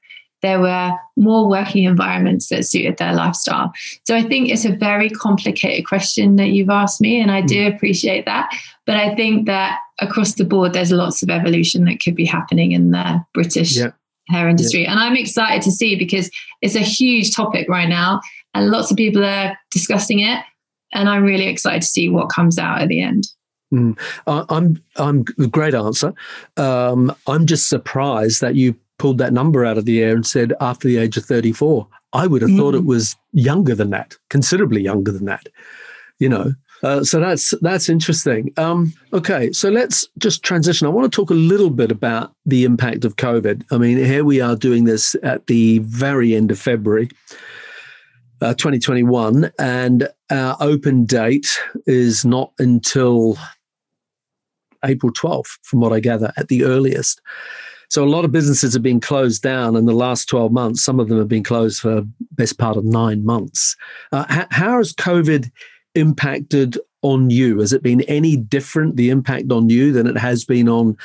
there 0.42 0.60
were 0.60 0.92
more 1.16 1.48
working 1.48 1.84
environments 1.84 2.48
that 2.48 2.64
suited 2.64 2.96
their 2.98 3.12
lifestyle. 3.14 3.72
So 4.06 4.14
I 4.14 4.22
think 4.22 4.50
it's 4.50 4.64
a 4.64 4.72
very 4.72 5.10
complicated 5.10 5.86
question 5.86 6.36
that 6.36 6.48
you've 6.48 6.70
asked 6.70 7.00
me, 7.00 7.20
and 7.20 7.30
I 7.30 7.40
do 7.40 7.66
appreciate 7.66 8.24
that. 8.26 8.50
But 8.86 8.96
I 8.96 9.14
think 9.14 9.46
that 9.46 9.78
across 10.00 10.34
the 10.34 10.44
board, 10.44 10.72
there's 10.72 10.92
lots 10.92 11.22
of 11.22 11.30
evolution 11.30 11.84
that 11.86 12.00
could 12.02 12.14
be 12.14 12.24
happening 12.24 12.72
in 12.72 12.92
the 12.92 13.24
British 13.34 13.76
Yeah. 13.76 13.90
hair 14.28 14.48
industry. 14.48 14.86
And 14.86 14.98
I'm 15.00 15.16
excited 15.16 15.62
to 15.62 15.72
see 15.72 15.96
because 15.96 16.30
it's 16.62 16.76
a 16.76 16.80
huge 16.80 17.34
topic 17.34 17.68
right 17.68 17.88
now, 17.88 18.20
and 18.54 18.70
lots 18.70 18.90
of 18.90 18.96
people 18.96 19.24
are 19.24 19.58
discussing 19.72 20.20
it. 20.20 20.40
And 20.94 21.08
I'm 21.08 21.22
really 21.24 21.48
excited 21.48 21.82
to 21.82 21.88
see 21.88 22.08
what 22.08 22.30
comes 22.30 22.58
out 22.58 22.80
at 22.80 22.88
the 22.88 23.02
end. 23.02 23.24
I- 24.26 24.44
I'm 24.48 24.82
I'm 24.96 25.24
great 25.24 25.74
answer. 25.74 26.14
Um, 26.56 27.14
I'm 27.26 27.44
just 27.46 27.68
surprised 27.68 28.40
that 28.40 28.54
you 28.54 28.74
pulled 28.98 29.18
that 29.18 29.32
number 29.32 29.64
out 29.64 29.78
of 29.78 29.84
the 29.84 30.02
air 30.02 30.14
and 30.14 30.26
said 30.26 30.52
after 30.60 30.88
the 30.88 30.98
age 30.98 31.16
of 31.16 31.24
34. 31.24 31.86
I 32.12 32.26
would 32.26 32.42
have 32.42 32.50
thought 32.56 32.74
Mm. 32.74 32.78
it 32.78 32.84
was 32.86 33.16
younger 33.32 33.74
than 33.74 33.90
that, 33.90 34.16
considerably 34.30 34.80
younger 34.82 35.12
than 35.12 35.26
that. 35.26 35.46
You 36.18 36.28
know, 36.28 36.54
uh, 36.82 37.04
so 37.04 37.20
that's 37.20 37.54
that's 37.60 37.88
interesting. 37.88 38.52
Um, 38.56 38.92
okay, 39.12 39.52
so 39.52 39.68
let's 39.68 40.06
just 40.18 40.42
transition. 40.42 40.86
I 40.86 40.90
want 40.90 41.10
to 41.10 41.14
talk 41.14 41.30
a 41.30 41.34
little 41.34 41.70
bit 41.70 41.90
about 41.92 42.32
the 42.46 42.64
impact 42.64 43.04
of 43.04 43.16
COVID. 43.16 43.64
I 43.70 43.78
mean, 43.78 43.98
here 43.98 44.24
we 44.24 44.40
are 44.40 44.56
doing 44.56 44.84
this 44.84 45.14
at 45.22 45.46
the 45.48 45.78
very 45.80 46.34
end 46.34 46.50
of 46.50 46.58
February. 46.58 47.08
Uh, 48.40 48.54
2021, 48.54 49.50
and 49.58 50.08
our 50.30 50.56
open 50.60 51.04
date 51.04 51.48
is 51.86 52.24
not 52.24 52.52
until 52.60 53.36
April 54.84 55.12
12th, 55.12 55.58
from 55.62 55.80
what 55.80 55.92
I 55.92 55.98
gather, 55.98 56.32
at 56.36 56.46
the 56.46 56.62
earliest. 56.64 57.20
So 57.88 58.04
a 58.04 58.06
lot 58.06 58.24
of 58.24 58.32
businesses 58.32 58.74
have 58.74 58.82
been 58.82 59.00
closed 59.00 59.42
down 59.42 59.74
in 59.74 59.86
the 59.86 59.94
last 59.94 60.28
12 60.28 60.52
months. 60.52 60.84
Some 60.84 61.00
of 61.00 61.08
them 61.08 61.18
have 61.18 61.28
been 61.28 61.42
closed 61.42 61.80
for 61.80 62.02
best 62.32 62.58
part 62.58 62.76
of 62.76 62.84
nine 62.84 63.24
months. 63.24 63.76
Uh, 64.12 64.26
how, 64.28 64.46
how 64.50 64.76
has 64.78 64.92
COVID 64.92 65.50
impacted 65.94 66.78
on 67.02 67.30
you? 67.30 67.60
Has 67.60 67.72
it 67.72 67.82
been 67.82 68.02
any 68.02 68.36
different, 68.36 68.96
the 68.96 69.08
impact 69.08 69.50
on 69.50 69.70
you, 69.70 69.92
than 69.92 70.06
it 70.06 70.18
has 70.18 70.44
been 70.44 70.68
on 70.68 70.96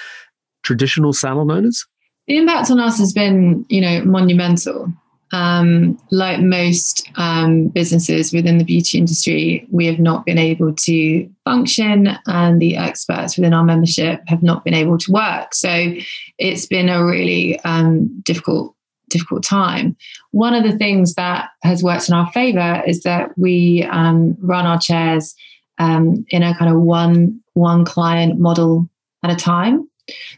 traditional 0.63 1.13
salon 1.13 1.49
owners? 1.49 1.85
The 2.27 2.37
impact 2.37 2.69
on 2.69 2.79
us 2.79 2.99
has 2.99 3.13
been, 3.13 3.65
you 3.69 3.81
know, 3.81 4.03
monumental. 4.03 4.91
Um, 5.33 5.97
like 6.11 6.41
most 6.41 7.09
um, 7.15 7.69
businesses 7.69 8.31
within 8.31 8.59
the 8.59 8.63
beauty 8.63 8.99
industry, 8.99 9.67
we 9.71 9.87
have 9.87 9.97
not 9.97 10.25
been 10.25 10.37
able 10.37 10.73
to 10.73 11.29
function, 11.43 12.17
and 12.27 12.61
the 12.61 12.77
experts 12.77 13.35
within 13.35 13.53
our 13.53 13.63
membership 13.63 14.21
have 14.27 14.43
not 14.43 14.63
been 14.63 14.75
able 14.75 14.99
to 14.99 15.11
work. 15.11 15.55
So 15.55 15.95
it's 16.37 16.67
been 16.67 16.87
a 16.87 17.03
really 17.03 17.59
um, 17.61 18.21
difficult, 18.21 18.75
difficult 19.09 19.43
time. 19.43 19.97
One 20.29 20.53
of 20.53 20.63
the 20.63 20.77
things 20.77 21.15
that 21.15 21.49
has 21.63 21.81
worked 21.81 22.09
in 22.09 22.13
our 22.13 22.31
favour 22.31 22.83
is 22.85 23.01
that 23.01 23.35
we 23.35 23.87
um, 23.91 24.37
run 24.39 24.67
our 24.67 24.79
chairs 24.79 25.33
um, 25.79 26.25
in 26.29 26.43
a 26.43 26.55
kind 26.57 26.71
of 26.71 26.79
one 26.79 27.41
one 27.55 27.85
client 27.85 28.39
model 28.39 28.87
at 29.23 29.31
a 29.31 29.35
time. 29.35 29.89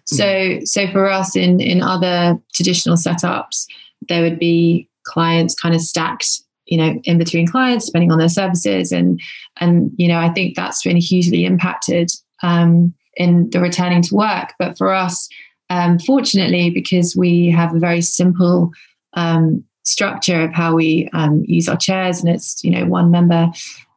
So, 0.05 0.59
so 0.63 0.87
for 0.91 1.09
us 1.09 1.35
in 1.35 1.59
in 1.59 1.81
other 1.81 2.39
traditional 2.53 2.95
setups, 2.95 3.65
there 4.07 4.21
would 4.21 4.39
be 4.39 4.89
clients 5.03 5.55
kind 5.55 5.75
of 5.75 5.81
stacked, 5.81 6.41
you 6.65 6.77
know, 6.77 6.99
in 7.03 7.17
between 7.17 7.47
clients 7.47 7.85
depending 7.85 8.11
on 8.11 8.19
their 8.19 8.29
services, 8.29 8.91
and 8.91 9.19
and 9.57 9.91
you 9.97 10.07
know, 10.07 10.19
I 10.19 10.29
think 10.29 10.55
that's 10.55 10.83
been 10.83 10.97
hugely 10.97 11.45
impacted 11.45 12.09
um, 12.43 12.93
in 13.15 13.49
the 13.51 13.59
returning 13.59 14.01
to 14.03 14.15
work. 14.15 14.53
But 14.59 14.77
for 14.77 14.93
us, 14.93 15.29
um, 15.69 15.99
fortunately, 15.99 16.69
because 16.69 17.15
we 17.15 17.49
have 17.49 17.73
a 17.73 17.79
very 17.79 18.01
simple 18.01 18.71
um, 19.13 19.63
structure 19.83 20.41
of 20.41 20.53
how 20.53 20.75
we 20.75 21.09
um, 21.13 21.43
use 21.47 21.69
our 21.69 21.77
chairs, 21.77 22.19
and 22.19 22.29
it's 22.29 22.63
you 22.63 22.71
know 22.71 22.85
one 22.85 23.11
member 23.11 23.47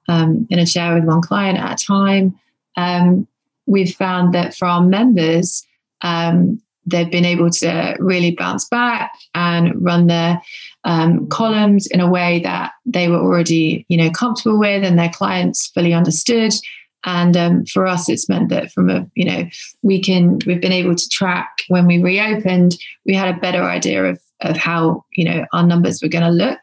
um, 0.09 0.47
in 0.51 0.59
a 0.59 0.67
chair 0.67 0.95
with 0.95 1.05
one 1.05 1.23
client 1.23 1.59
at 1.59 1.81
a 1.81 1.85
time. 1.85 2.39
Um, 2.77 3.27
we've 3.67 3.95
found 3.95 4.35
that 4.35 4.55
for 4.55 4.67
our 4.67 4.83
members, 4.83 5.67
they've 6.89 7.11
been 7.11 7.25
able 7.25 7.51
to 7.51 7.97
really 7.99 8.33
bounce 8.33 8.67
back 8.69 9.13
and 9.35 9.73
run 9.83 10.07
their 10.07 10.41
um, 10.85 11.29
columns 11.29 11.87
in 11.87 12.01
a 12.01 12.11
way 12.11 12.41
that 12.41 12.73
they 12.87 13.09
were 13.09 13.19
already, 13.19 13.85
you 13.89 13.97
know, 13.97 14.11
comfortable 14.11 14.59
with, 14.59 14.85
and 14.85 14.99
their 14.99 15.11
clients 15.11 15.69
fully 15.69 15.93
understood. 15.93 16.53
And 17.05 17.37
um, 17.37 17.65
for 17.67 17.87
us, 17.87 18.09
it's 18.09 18.29
meant 18.29 18.49
that 18.49 18.73
from 18.73 18.91
a, 18.91 19.09
you 19.15 19.25
know, 19.25 19.45
we 19.83 20.03
can 20.03 20.39
we've 20.47 20.61
been 20.61 20.73
able 20.73 20.95
to 20.95 21.09
track 21.11 21.49
when 21.69 21.87
we 21.87 22.03
reopened, 22.03 22.77
we 23.07 23.15
had 23.15 23.35
a 23.35 23.41
better 23.41 23.63
idea 23.63 24.05
of 24.05 24.21
of 24.41 24.57
how 24.57 25.05
you 25.15 25.25
know 25.25 25.47
our 25.53 25.67
numbers 25.67 26.03
were 26.03 26.09
going 26.09 26.25
to 26.25 26.31
look. 26.31 26.61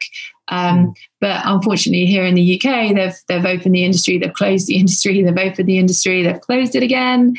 Um, 0.48 0.94
but 1.20 1.40
unfortunately, 1.44 2.06
here 2.06 2.24
in 2.24 2.34
the 2.34 2.60
UK, 2.60 2.94
they've 2.94 3.14
they've 3.28 3.44
opened 3.44 3.74
the 3.74 3.84
industry, 3.84 4.18
they've 4.18 4.32
closed 4.32 4.66
the 4.66 4.76
industry, 4.78 5.22
they've 5.22 5.36
opened 5.36 5.68
the 5.68 5.78
industry, 5.78 6.22
they've 6.22 6.40
closed 6.40 6.74
it 6.74 6.82
again. 6.82 7.34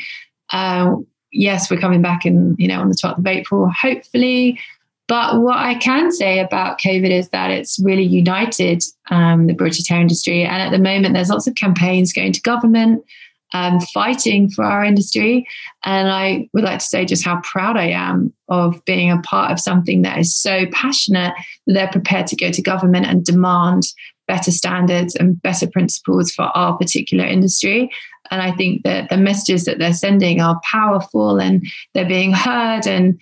Uh, 0.51 0.95
yes, 1.37 1.69
we're 1.69 1.79
coming 1.79 2.01
back 2.01 2.25
in, 2.25 2.55
you 2.57 2.67
know, 2.67 2.81
on 2.81 2.89
the 2.89 2.95
12th 2.95 3.19
of 3.19 3.27
April, 3.27 3.69
hopefully. 3.69 4.59
But 5.07 5.39
what 5.39 5.57
I 5.57 5.75
can 5.75 6.11
say 6.11 6.39
about 6.39 6.81
COVID 6.81 7.09
is 7.09 7.29
that 7.29 7.49
it's 7.49 7.79
really 7.79 8.03
united 8.03 8.83
um, 9.09 9.47
the 9.47 9.53
British 9.53 9.87
hair 9.87 10.01
industry. 10.01 10.43
And 10.43 10.61
at 10.61 10.71
the 10.71 10.83
moment, 10.83 11.13
there's 11.13 11.29
lots 11.29 11.47
of 11.47 11.55
campaigns 11.55 12.11
going 12.11 12.33
to 12.33 12.41
government 12.41 13.05
um, 13.53 13.79
fighting 13.79 14.49
for 14.49 14.65
our 14.65 14.83
industry. 14.83 15.47
And 15.85 16.09
I 16.09 16.49
would 16.53 16.63
like 16.63 16.79
to 16.79 16.85
say 16.85 17.05
just 17.05 17.23
how 17.23 17.39
proud 17.41 17.77
I 17.77 17.89
am 17.89 18.33
of 18.49 18.83
being 18.85 19.09
a 19.09 19.21
part 19.21 19.51
of 19.51 19.59
something 19.59 20.01
that 20.01 20.19
is 20.19 20.35
so 20.35 20.65
passionate 20.73 21.33
that 21.67 21.73
they're 21.73 21.91
prepared 21.91 22.27
to 22.27 22.35
go 22.35 22.51
to 22.51 22.61
government 22.61 23.05
and 23.05 23.23
demand 23.23 23.83
better 24.27 24.51
standards 24.51 25.15
and 25.15 25.41
better 25.41 25.67
principles 25.67 26.31
for 26.31 26.43
our 26.43 26.77
particular 26.77 27.23
industry. 27.23 27.89
And 28.31 28.41
I 28.41 28.51
think 28.51 28.83
that 28.83 29.09
the 29.09 29.17
messages 29.17 29.65
that 29.65 29.79
they're 29.79 29.93
sending 29.93 30.41
are 30.41 30.59
powerful 30.63 31.39
and 31.39 31.65
they're 31.93 32.07
being 32.07 32.33
heard. 32.33 32.87
And, 32.87 33.19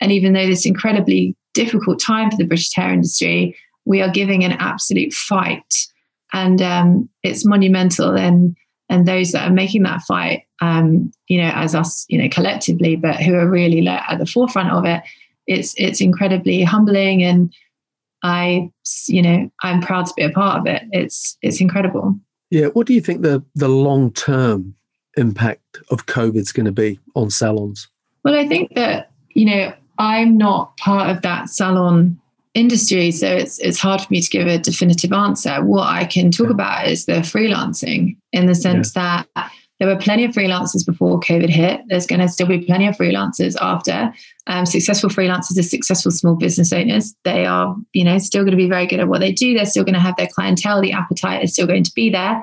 and 0.00 0.12
even 0.12 0.32
though 0.32 0.46
this 0.46 0.66
incredibly 0.66 1.36
difficult 1.54 2.00
time 2.00 2.30
for 2.30 2.36
the 2.36 2.44
British 2.44 2.74
hair 2.74 2.92
industry, 2.92 3.56
we 3.84 4.02
are 4.02 4.10
giving 4.10 4.44
an 4.44 4.52
absolute 4.52 5.12
fight. 5.12 5.74
And 6.32 6.60
um, 6.60 7.08
it's 7.22 7.46
monumental. 7.46 8.16
And 8.16 8.56
and 8.88 9.06
those 9.06 9.32
that 9.32 9.48
are 9.48 9.52
making 9.52 9.82
that 9.82 10.02
fight, 10.02 10.44
um, 10.60 11.10
you 11.28 11.40
know, 11.40 11.50
as 11.54 11.74
us, 11.74 12.06
you 12.08 12.18
know, 12.18 12.28
collectively, 12.28 12.96
but 12.96 13.16
who 13.16 13.34
are 13.34 13.48
really 13.48 13.86
at 13.88 14.18
the 14.18 14.26
forefront 14.26 14.70
of 14.70 14.84
it, 14.84 15.02
it's 15.46 15.74
it's 15.76 16.00
incredibly 16.00 16.62
humbling, 16.62 17.22
and 17.22 17.52
I, 18.22 18.70
you 19.06 19.22
know, 19.22 19.50
I'm 19.62 19.80
proud 19.80 20.06
to 20.06 20.14
be 20.16 20.22
a 20.22 20.30
part 20.30 20.60
of 20.60 20.66
it. 20.66 20.82
It's 20.92 21.36
it's 21.42 21.60
incredible. 21.60 22.18
Yeah, 22.50 22.66
what 22.66 22.86
do 22.86 22.94
you 22.94 23.00
think 23.00 23.22
the 23.22 23.42
the 23.54 23.68
long 23.68 24.12
term 24.12 24.74
impact 25.16 25.78
of 25.90 26.06
COVID 26.06 26.36
is 26.36 26.52
going 26.52 26.66
to 26.66 26.72
be 26.72 26.98
on 27.14 27.30
salons? 27.30 27.88
Well, 28.24 28.34
I 28.34 28.46
think 28.46 28.74
that 28.74 29.10
you 29.30 29.46
know 29.46 29.72
I'm 29.98 30.36
not 30.36 30.76
part 30.76 31.10
of 31.14 31.22
that 31.22 31.48
salon 31.48 32.20
industry, 32.54 33.10
so 33.10 33.28
it's 33.28 33.58
it's 33.58 33.78
hard 33.78 34.00
for 34.00 34.08
me 34.10 34.20
to 34.20 34.30
give 34.30 34.46
a 34.46 34.58
definitive 34.58 35.12
answer. 35.12 35.62
What 35.64 35.88
I 35.88 36.04
can 36.04 36.30
talk 36.30 36.46
yeah. 36.46 36.52
about 36.52 36.88
is 36.88 37.06
the 37.06 37.14
freelancing 37.14 38.16
in 38.32 38.46
the 38.46 38.54
sense 38.54 38.92
yeah. 38.94 39.24
that 39.34 39.50
there 39.78 39.88
were 39.88 39.96
plenty 39.96 40.24
of 40.24 40.32
freelancers 40.32 40.86
before 40.86 41.20
COVID 41.20 41.50
hit. 41.50 41.82
There's 41.88 42.06
going 42.06 42.20
to 42.20 42.28
still 42.28 42.46
be 42.46 42.64
plenty 42.64 42.86
of 42.86 42.96
freelancers 42.96 43.56
after. 43.60 44.12
Um, 44.46 44.64
successful 44.64 45.10
freelancers 45.10 45.58
are 45.58 45.62
successful 45.62 46.10
small 46.10 46.34
business 46.34 46.72
owners. 46.72 47.14
They 47.24 47.44
are, 47.44 47.76
you 47.92 48.04
know, 48.04 48.18
still 48.18 48.42
going 48.42 48.52
to 48.52 48.56
be 48.56 48.68
very 48.68 48.86
good 48.86 49.00
at 49.00 49.08
what 49.08 49.20
they 49.20 49.32
do. 49.32 49.54
They're 49.54 49.66
still 49.66 49.84
going 49.84 49.94
to 49.94 50.00
have 50.00 50.16
their 50.16 50.28
clientele. 50.28 50.80
The 50.80 50.92
appetite 50.92 51.44
is 51.44 51.52
still 51.52 51.66
going 51.66 51.84
to 51.84 51.92
be 51.94 52.08
there. 52.08 52.42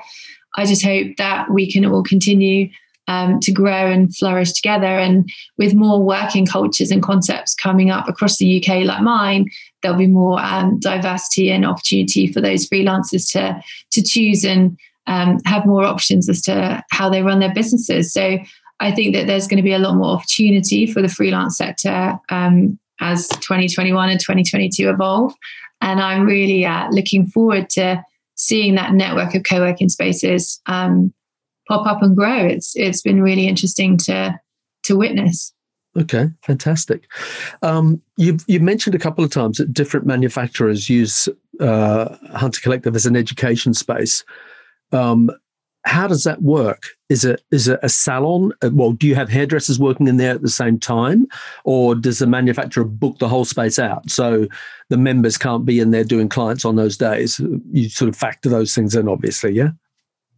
I 0.55 0.65
just 0.65 0.85
hope 0.85 1.17
that 1.17 1.49
we 1.49 1.71
can 1.71 1.85
all 1.85 2.03
continue 2.03 2.69
um, 3.07 3.39
to 3.41 3.51
grow 3.51 3.91
and 3.91 4.15
flourish 4.15 4.53
together. 4.53 4.85
And 4.85 5.29
with 5.57 5.73
more 5.73 6.01
working 6.01 6.45
cultures 6.45 6.91
and 6.91 7.01
concepts 7.01 7.55
coming 7.55 7.89
up 7.89 8.07
across 8.07 8.37
the 8.37 8.63
UK, 8.63 8.85
like 8.85 9.01
mine, 9.01 9.49
there'll 9.81 9.97
be 9.97 10.07
more 10.07 10.39
um, 10.39 10.79
diversity 10.79 11.51
and 11.51 11.65
opportunity 11.65 12.31
for 12.31 12.41
those 12.41 12.69
freelancers 12.69 13.31
to 13.33 13.61
to 13.91 14.03
choose 14.03 14.45
and 14.45 14.77
um, 15.07 15.39
have 15.45 15.65
more 15.65 15.83
options 15.83 16.29
as 16.29 16.41
to 16.43 16.83
how 16.91 17.09
they 17.09 17.21
run 17.21 17.39
their 17.39 17.53
businesses. 17.53 18.13
So 18.13 18.37
I 18.79 18.91
think 18.91 19.15
that 19.15 19.27
there's 19.27 19.47
going 19.47 19.57
to 19.57 19.63
be 19.63 19.73
a 19.73 19.79
lot 19.79 19.95
more 19.95 20.15
opportunity 20.15 20.85
for 20.85 21.01
the 21.01 21.09
freelance 21.09 21.57
sector 21.57 22.19
um, 22.29 22.79
as 22.99 23.27
2021 23.27 24.09
and 24.09 24.19
2022 24.19 24.89
evolve. 24.89 25.33
And 25.81 26.01
I'm 26.01 26.25
really 26.25 26.65
uh, 26.65 26.89
looking 26.91 27.27
forward 27.27 27.69
to 27.71 28.03
seeing 28.35 28.75
that 28.75 28.93
network 28.93 29.35
of 29.35 29.43
co-working 29.43 29.89
spaces 29.89 30.61
um, 30.65 31.13
pop 31.67 31.85
up 31.85 32.01
and 32.01 32.15
grow. 32.15 32.45
It's 32.45 32.75
it's 32.75 33.01
been 33.01 33.21
really 33.21 33.47
interesting 33.47 33.97
to 33.99 34.39
to 34.83 34.97
witness. 34.97 35.53
Okay, 35.95 36.29
fantastic. 36.41 37.03
Um, 37.61 38.01
you've 38.17 38.43
you 38.47 38.59
mentioned 38.59 38.95
a 38.95 38.99
couple 38.99 39.23
of 39.23 39.31
times 39.31 39.57
that 39.57 39.73
different 39.73 40.05
manufacturers 40.05 40.89
use 40.89 41.29
uh, 41.59 42.15
Hunter 42.33 42.61
Collective 42.61 42.95
as 42.95 43.05
an 43.05 43.15
education 43.15 43.73
space. 43.73 44.23
Um, 44.93 45.29
how 45.85 46.07
does 46.07 46.23
that 46.23 46.41
work? 46.41 46.83
Is 47.09 47.25
it 47.25 47.43
is 47.51 47.67
it 47.67 47.79
a 47.83 47.89
salon? 47.89 48.53
Uh, 48.61 48.69
well, 48.71 48.93
do 48.93 49.05
you 49.05 49.15
have 49.15 49.29
hairdressers 49.29 49.79
working 49.79 50.07
in 50.07 50.17
there 50.17 50.33
at 50.33 50.41
the 50.41 50.49
same 50.49 50.79
time, 50.79 51.27
or 51.65 51.93
does 51.93 52.19
the 52.19 52.27
manufacturer 52.27 52.85
book 52.85 53.19
the 53.19 53.27
whole 53.27 53.45
space 53.45 53.77
out 53.77 54.09
so 54.09 54.47
the 54.89 54.97
members 54.97 55.37
can't 55.37 55.65
be 55.65 55.79
in 55.79 55.91
there 55.91 56.05
doing 56.05 56.29
clients 56.29 56.63
on 56.63 56.77
those 56.77 56.97
days? 56.97 57.39
You 57.71 57.89
sort 57.89 58.09
of 58.09 58.15
factor 58.15 58.49
those 58.49 58.73
things 58.73 58.95
in, 58.95 59.09
obviously, 59.09 59.53
yeah. 59.53 59.71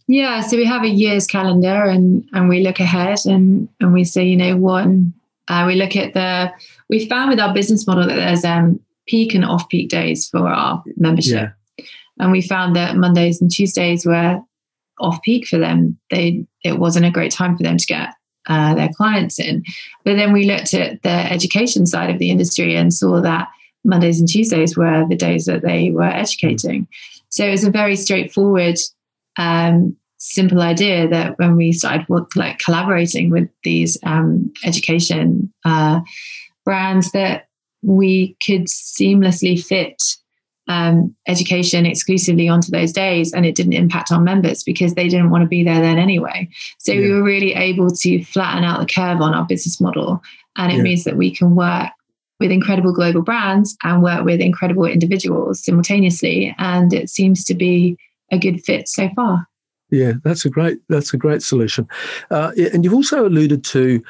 Yeah, 0.07 0.41
so 0.41 0.57
we 0.57 0.65
have 0.65 0.83
a 0.83 0.89
year's 0.89 1.27
calendar 1.27 1.83
and 1.83 2.27
and 2.33 2.49
we 2.49 2.61
look 2.61 2.79
ahead 2.79 3.19
and 3.25 3.69
and 3.79 3.93
we 3.93 4.03
say, 4.03 4.23
you 4.23 4.37
know, 4.37 4.57
one 4.57 5.13
uh, 5.47 5.65
we 5.67 5.75
look 5.75 5.95
at 5.95 6.13
the 6.13 6.51
we 6.89 7.07
found 7.07 7.29
with 7.29 7.39
our 7.39 7.53
business 7.53 7.85
model 7.85 8.07
that 8.07 8.15
there's 8.15 8.43
um 8.43 8.79
peak 9.07 9.35
and 9.35 9.45
off 9.45 9.69
peak 9.69 9.89
days 9.89 10.27
for 10.27 10.47
our 10.47 10.83
membership. 10.97 11.33
Yeah. 11.33 11.51
And 12.19 12.31
we 12.31 12.41
found 12.41 12.75
that 12.75 12.95
Mondays 12.95 13.41
and 13.41 13.51
Tuesdays 13.51 14.05
were 14.05 14.39
off 14.99 15.21
peak 15.23 15.47
for 15.47 15.57
them. 15.57 15.97
They 16.09 16.45
it 16.63 16.79
wasn't 16.79 17.05
a 17.05 17.11
great 17.11 17.31
time 17.31 17.57
for 17.57 17.63
them 17.63 17.77
to 17.77 17.85
get 17.85 18.13
uh, 18.47 18.75
their 18.75 18.89
clients 18.89 19.39
in. 19.39 19.63
But 20.03 20.15
then 20.15 20.33
we 20.33 20.45
looked 20.45 20.73
at 20.73 21.01
the 21.03 21.09
education 21.09 21.85
side 21.85 22.09
of 22.09 22.19
the 22.19 22.29
industry 22.29 22.75
and 22.75 22.93
saw 22.93 23.21
that 23.21 23.49
Mondays 23.83 24.19
and 24.19 24.29
Tuesdays 24.29 24.77
were 24.77 25.05
the 25.07 25.15
days 25.15 25.45
that 25.45 25.61
they 25.61 25.91
were 25.91 26.03
educating. 26.03 26.87
So 27.29 27.45
it 27.45 27.51
was 27.51 27.63
a 27.63 27.71
very 27.71 27.95
straightforward 27.95 28.77
um, 29.37 29.95
simple 30.17 30.61
idea 30.61 31.07
that 31.07 31.37
when 31.37 31.55
we 31.55 31.71
started 31.71 32.07
work, 32.09 32.35
like 32.35 32.59
collaborating 32.59 33.29
with 33.29 33.49
these 33.63 33.97
um, 34.03 34.51
education 34.63 35.53
uh, 35.65 35.99
brands, 36.63 37.11
that 37.11 37.47
we 37.83 38.35
could 38.45 38.65
seamlessly 38.65 39.61
fit 39.63 40.01
um, 40.67 41.15
education 41.27 41.85
exclusively 41.85 42.49
onto 42.49 42.71
those 42.71 42.91
days, 42.91 43.33
and 43.33 43.45
it 43.45 43.55
didn't 43.55 43.73
impact 43.73 44.11
our 44.11 44.21
members 44.21 44.63
because 44.63 44.95
they 44.95 45.07
didn't 45.07 45.29
want 45.29 45.43
to 45.43 45.47
be 45.47 45.63
there 45.63 45.81
then 45.81 45.97
anyway. 45.97 46.49
So 46.79 46.91
yeah. 46.91 47.01
we 47.01 47.11
were 47.11 47.23
really 47.23 47.53
able 47.53 47.89
to 47.89 48.23
flatten 48.23 48.63
out 48.63 48.79
the 48.79 48.85
curve 48.85 49.21
on 49.21 49.33
our 49.33 49.45
business 49.45 49.79
model, 49.79 50.21
and 50.57 50.71
it 50.71 50.77
yeah. 50.77 50.83
means 50.83 51.03
that 51.03 51.17
we 51.17 51.35
can 51.35 51.55
work 51.55 51.89
with 52.39 52.51
incredible 52.51 52.93
global 52.93 53.21
brands 53.21 53.77
and 53.83 54.03
work 54.03 54.25
with 54.25 54.41
incredible 54.41 54.85
individuals 54.85 55.63
simultaneously, 55.63 56.55
and 56.57 56.93
it 56.93 57.09
seems 57.09 57.43
to 57.45 57.53
be 57.53 57.97
a 58.31 58.37
good 58.37 58.63
fit 58.63 58.87
so 58.87 59.09
far. 59.15 59.47
Yeah, 59.91 60.13
that's 60.23 60.45
a 60.45 60.49
great 60.49 60.79
that's 60.89 61.13
a 61.13 61.17
great 61.17 61.43
solution. 61.43 61.87
Uh, 62.31 62.51
and 62.73 62.83
you've 62.83 62.93
also 62.93 63.27
alluded 63.27 63.63
to 63.65 64.03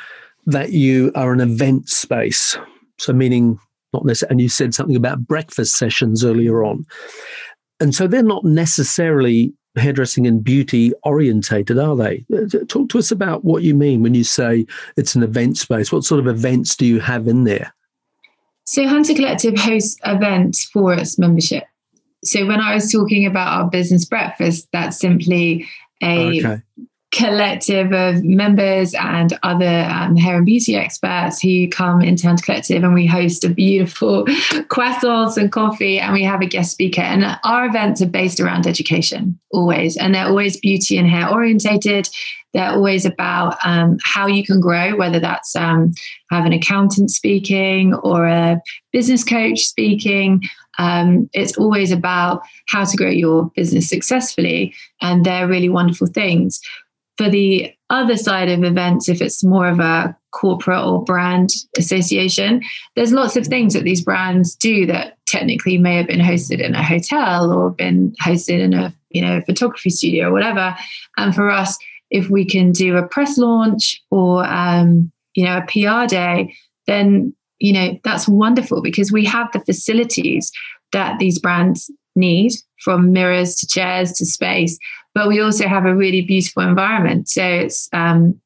that 0.45 0.72
you 0.72 1.12
are 1.16 1.34
an 1.34 1.41
event 1.41 1.89
space, 1.89 2.58
so 2.97 3.12
meaning 3.12 3.60
not 3.96 4.06
necessarily. 4.06 4.32
And 4.32 4.41
you 4.41 4.50
said 4.50 4.74
something 4.74 4.96
about 4.96 5.26
breakfast 5.26 5.78
sessions 5.78 6.24
earlier 6.24 6.64
on, 6.64 6.86
and 7.80 7.96
so 7.96 8.08
they're 8.08 8.24
not 8.24 8.43
necessarily 8.43 9.54
hairdressing 9.78 10.26
and 10.26 10.43
beauty 10.43 10.93
orientated, 11.04 11.78
are 11.78 11.96
they? 11.96 12.26
Uh, 12.34 12.46
talk 12.68 12.89
to 12.89 12.98
us 12.98 13.12
about 13.12 13.43
what 13.43 13.64
you 13.64 13.76
mean 13.76 14.02
when 14.02 14.14
you 14.14 14.24
say 14.24 14.66
it's 14.98 15.16
an 15.16 15.24
event 15.24 15.58
space. 15.58 15.91
What 15.91 16.04
sort 16.04 16.20
of 16.20 16.28
events 16.28 16.76
do 16.76 16.86
you 16.86 17.00
have 17.00 17.28
in 17.28 17.43
there? 17.43 17.74
So 18.66 18.88
Hunter 18.88 19.14
Collective 19.14 19.58
hosts 19.58 19.98
events 20.06 20.66
for 20.66 20.93
its 20.93 21.20
membership. 21.20 21.66
So 22.24 22.46
when 22.48 22.62
I 22.62 22.74
was 22.74 22.91
talking 22.91 23.26
about 23.26 23.48
our 23.48 23.70
business 23.70 24.06
breakfast, 24.06 24.68
that's 24.72 24.98
simply 24.98 25.68
a 26.02 26.39
okay. 26.39 26.62
Collective 27.16 27.93
of 27.93 28.24
members 28.26 28.93
and 28.93 29.39
other 29.41 29.88
um, 29.89 30.18
hair 30.18 30.36
and 30.36 30.45
beauty 30.45 30.76
experts 30.76 31.41
who 31.41 31.70
come 31.70 32.01
into 32.01 32.28
Hunter 32.28 32.43
Collective 32.43 32.84
and 32.84 32.93
we 32.93 33.05
host 33.05 33.45
a 33.45 33.49
beautiful 33.49 34.26
croissants 34.26 35.38
and 35.38 35.49
coffee 35.49 35.97
and 35.97 36.13
we 36.13 36.24
have 36.24 36.41
a 36.41 36.45
guest 36.45 36.72
speaker. 36.72 37.01
And 37.01 37.39
our 37.45 37.66
events 37.66 38.01
are 38.01 38.07
based 38.07 38.41
around 38.41 38.68
education 38.68 39.39
always, 39.51 39.95
and 39.95 40.13
they're 40.13 40.28
always 40.28 40.59
beauty 40.59 40.97
and 40.97 41.09
hair 41.09 41.32
orientated. 41.32 42.09
They're 42.53 42.72
always 42.72 43.05
about 43.05 43.57
um, 43.63 43.97
how 44.03 44.28
you 44.28 44.45
can 44.45 44.59
grow, 44.59 44.97
whether 44.97 45.20
that's 45.20 45.55
um, 45.55 45.93
have 46.32 46.45
an 46.45 46.53
accountant 46.53 47.11
speaking 47.11 47.93
or 47.93 48.26
a 48.26 48.61
business 48.91 49.24
coach 49.24 49.59
speaking. 49.59 50.41
Um, 50.78 51.30
it's 51.34 51.57
always 51.57 51.91
about 51.91 52.41
how 52.68 52.84
to 52.84 52.97
grow 52.97 53.09
your 53.09 53.51
business 53.55 53.88
successfully, 53.88 54.74
and 55.01 55.26
they're 55.26 55.47
really 55.47 55.70
wonderful 55.70 56.07
things. 56.07 56.59
For 57.18 57.30
the 57.30 57.74
other 57.89 58.18
side 58.18 58.49
of 58.49 58.63
events, 58.63 59.07
if 59.07 59.22
it's 59.22 59.43
more 59.43 59.68
of 59.68 59.80
a 59.80 60.16
corporate 60.32 60.84
or 60.84 61.03
brand 61.03 61.49
association, 61.78 62.61
there's 62.95 63.13
lots 63.13 63.38
of 63.38 63.47
things 63.47 63.74
that 63.74 63.84
these 63.84 64.03
brands 64.03 64.55
do 64.55 64.86
that 64.88 65.18
technically 65.26 65.78
may 65.78 65.95
have 65.95 66.07
been 66.07 66.20
hosted 66.20 66.59
in 66.59 66.76
a 66.76 66.84
hotel 66.84 67.51
or 67.51 67.72
been 67.72 68.13
hosted 68.22 68.59
in 68.59 68.74
a 68.74 68.93
you 69.09 69.22
know 69.22 69.41
photography 69.41 69.89
studio 69.89 70.28
or 70.28 70.34
whatever. 70.34 70.76
And 71.18 71.34
for 71.34 71.49
us, 71.49 71.78
if 72.09 72.30
we 72.30 72.45
can 72.45 72.72
do 72.72 72.97
a 72.97 73.07
press 73.07 73.38
launch 73.38 74.01
or 74.11 74.45
um, 74.45 75.11
you 75.36 75.45
know 75.45 75.57
a 75.57 75.61
PR 75.61 76.07
day, 76.07 76.53
then 76.88 77.34
you 77.59 77.74
know 77.74 77.97
that's 78.03 78.28
wonderful 78.28 78.82
because 78.82 79.11
we 79.11 79.24
have 79.26 79.51
the 79.53 79.61
facilities 79.61 80.51
that 80.91 81.20
these 81.20 81.39
brands 81.39 81.89
need 82.16 82.51
from 82.80 83.11
mirrors 83.11 83.55
to 83.55 83.67
chairs 83.67 84.11
to 84.13 84.26
space 84.26 84.78
but 85.13 85.28
we 85.28 85.39
also 85.39 85.67
have 85.67 85.86
a 85.86 85.95
really 85.95 86.21
beautiful 86.21 86.63
environment 86.63 87.28
so 87.30 87.43
it's 87.43 87.89
um, 87.93 88.39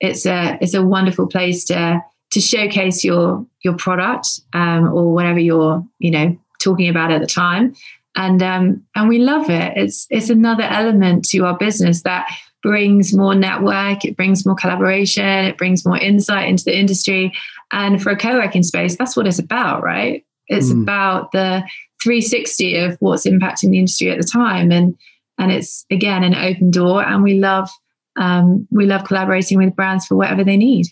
it's 0.00 0.26
a 0.26 0.58
it's 0.60 0.74
a 0.74 0.82
wonderful 0.84 1.26
place 1.26 1.64
to 1.64 2.00
to 2.30 2.40
showcase 2.40 3.04
your 3.04 3.46
your 3.62 3.76
product 3.76 4.40
um, 4.52 4.92
or 4.92 5.12
whatever 5.12 5.38
you're 5.38 5.84
you 5.98 6.10
know 6.10 6.36
talking 6.62 6.88
about 6.88 7.12
at 7.12 7.20
the 7.20 7.26
time 7.26 7.74
and 8.16 8.42
um, 8.42 8.82
and 8.94 9.08
we 9.08 9.18
love 9.18 9.50
it 9.50 9.72
it's 9.76 10.06
it's 10.10 10.30
another 10.30 10.64
element 10.64 11.24
to 11.24 11.44
our 11.44 11.56
business 11.56 12.02
that 12.02 12.26
brings 12.64 13.12
more 13.12 13.34
network, 13.34 14.06
it 14.06 14.16
brings 14.16 14.46
more 14.46 14.56
collaboration, 14.56 15.44
it 15.44 15.58
brings 15.58 15.84
more 15.84 15.98
insight 15.98 16.48
into 16.48 16.64
the 16.64 16.76
industry. 16.76 17.32
And 17.70 18.02
for 18.02 18.10
a 18.10 18.16
co 18.16 18.38
working 18.38 18.62
space, 18.62 18.96
that's 18.96 19.16
what 19.16 19.26
it's 19.26 19.38
about, 19.38 19.84
right? 19.84 20.24
It's 20.48 20.72
mm. 20.72 20.82
about 20.82 21.30
the 21.32 21.62
360 22.04 22.76
of 22.76 22.96
what's 23.00 23.26
impacting 23.26 23.70
the 23.70 23.78
industry 23.78 24.10
at 24.10 24.18
the 24.18 24.26
time. 24.26 24.70
And 24.70 24.96
and 25.38 25.50
it's 25.50 25.84
again 25.90 26.22
an 26.22 26.34
open 26.34 26.70
door 26.70 27.02
and 27.02 27.22
we 27.22 27.40
love 27.40 27.68
um, 28.16 28.68
we 28.70 28.86
love 28.86 29.04
collaborating 29.04 29.58
with 29.58 29.74
brands 29.74 30.06
for 30.06 30.14
whatever 30.14 30.44
they 30.44 30.56
need. 30.56 30.86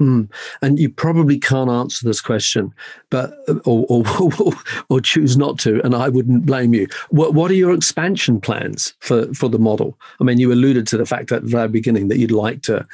Mm. 0.00 0.30
And 0.62 0.78
you 0.78 0.88
probably 0.88 1.38
can't 1.38 1.70
answer 1.70 2.06
this 2.06 2.20
question, 2.20 2.72
but 3.10 3.34
or, 3.66 3.84
or, 3.88 4.04
or 4.88 5.00
choose 5.00 5.36
not 5.36 5.58
to, 5.60 5.84
and 5.84 5.94
I 5.94 6.08
wouldn't 6.08 6.46
blame 6.46 6.72
you. 6.72 6.88
What 7.10 7.34
what 7.34 7.50
are 7.50 7.54
your 7.54 7.74
expansion 7.74 8.40
plans 8.40 8.94
for 9.00 9.32
for 9.34 9.48
the 9.48 9.58
model? 9.58 9.98
I 10.18 10.24
mean, 10.24 10.38
you 10.38 10.50
alluded 10.50 10.86
to 10.88 10.96
the 10.96 11.04
fact 11.04 11.30
at 11.30 11.42
the 11.42 11.48
very 11.48 11.68
beginning 11.68 12.08
that 12.08 12.18
you'd 12.18 12.30
like 12.30 12.62
to 12.62 12.86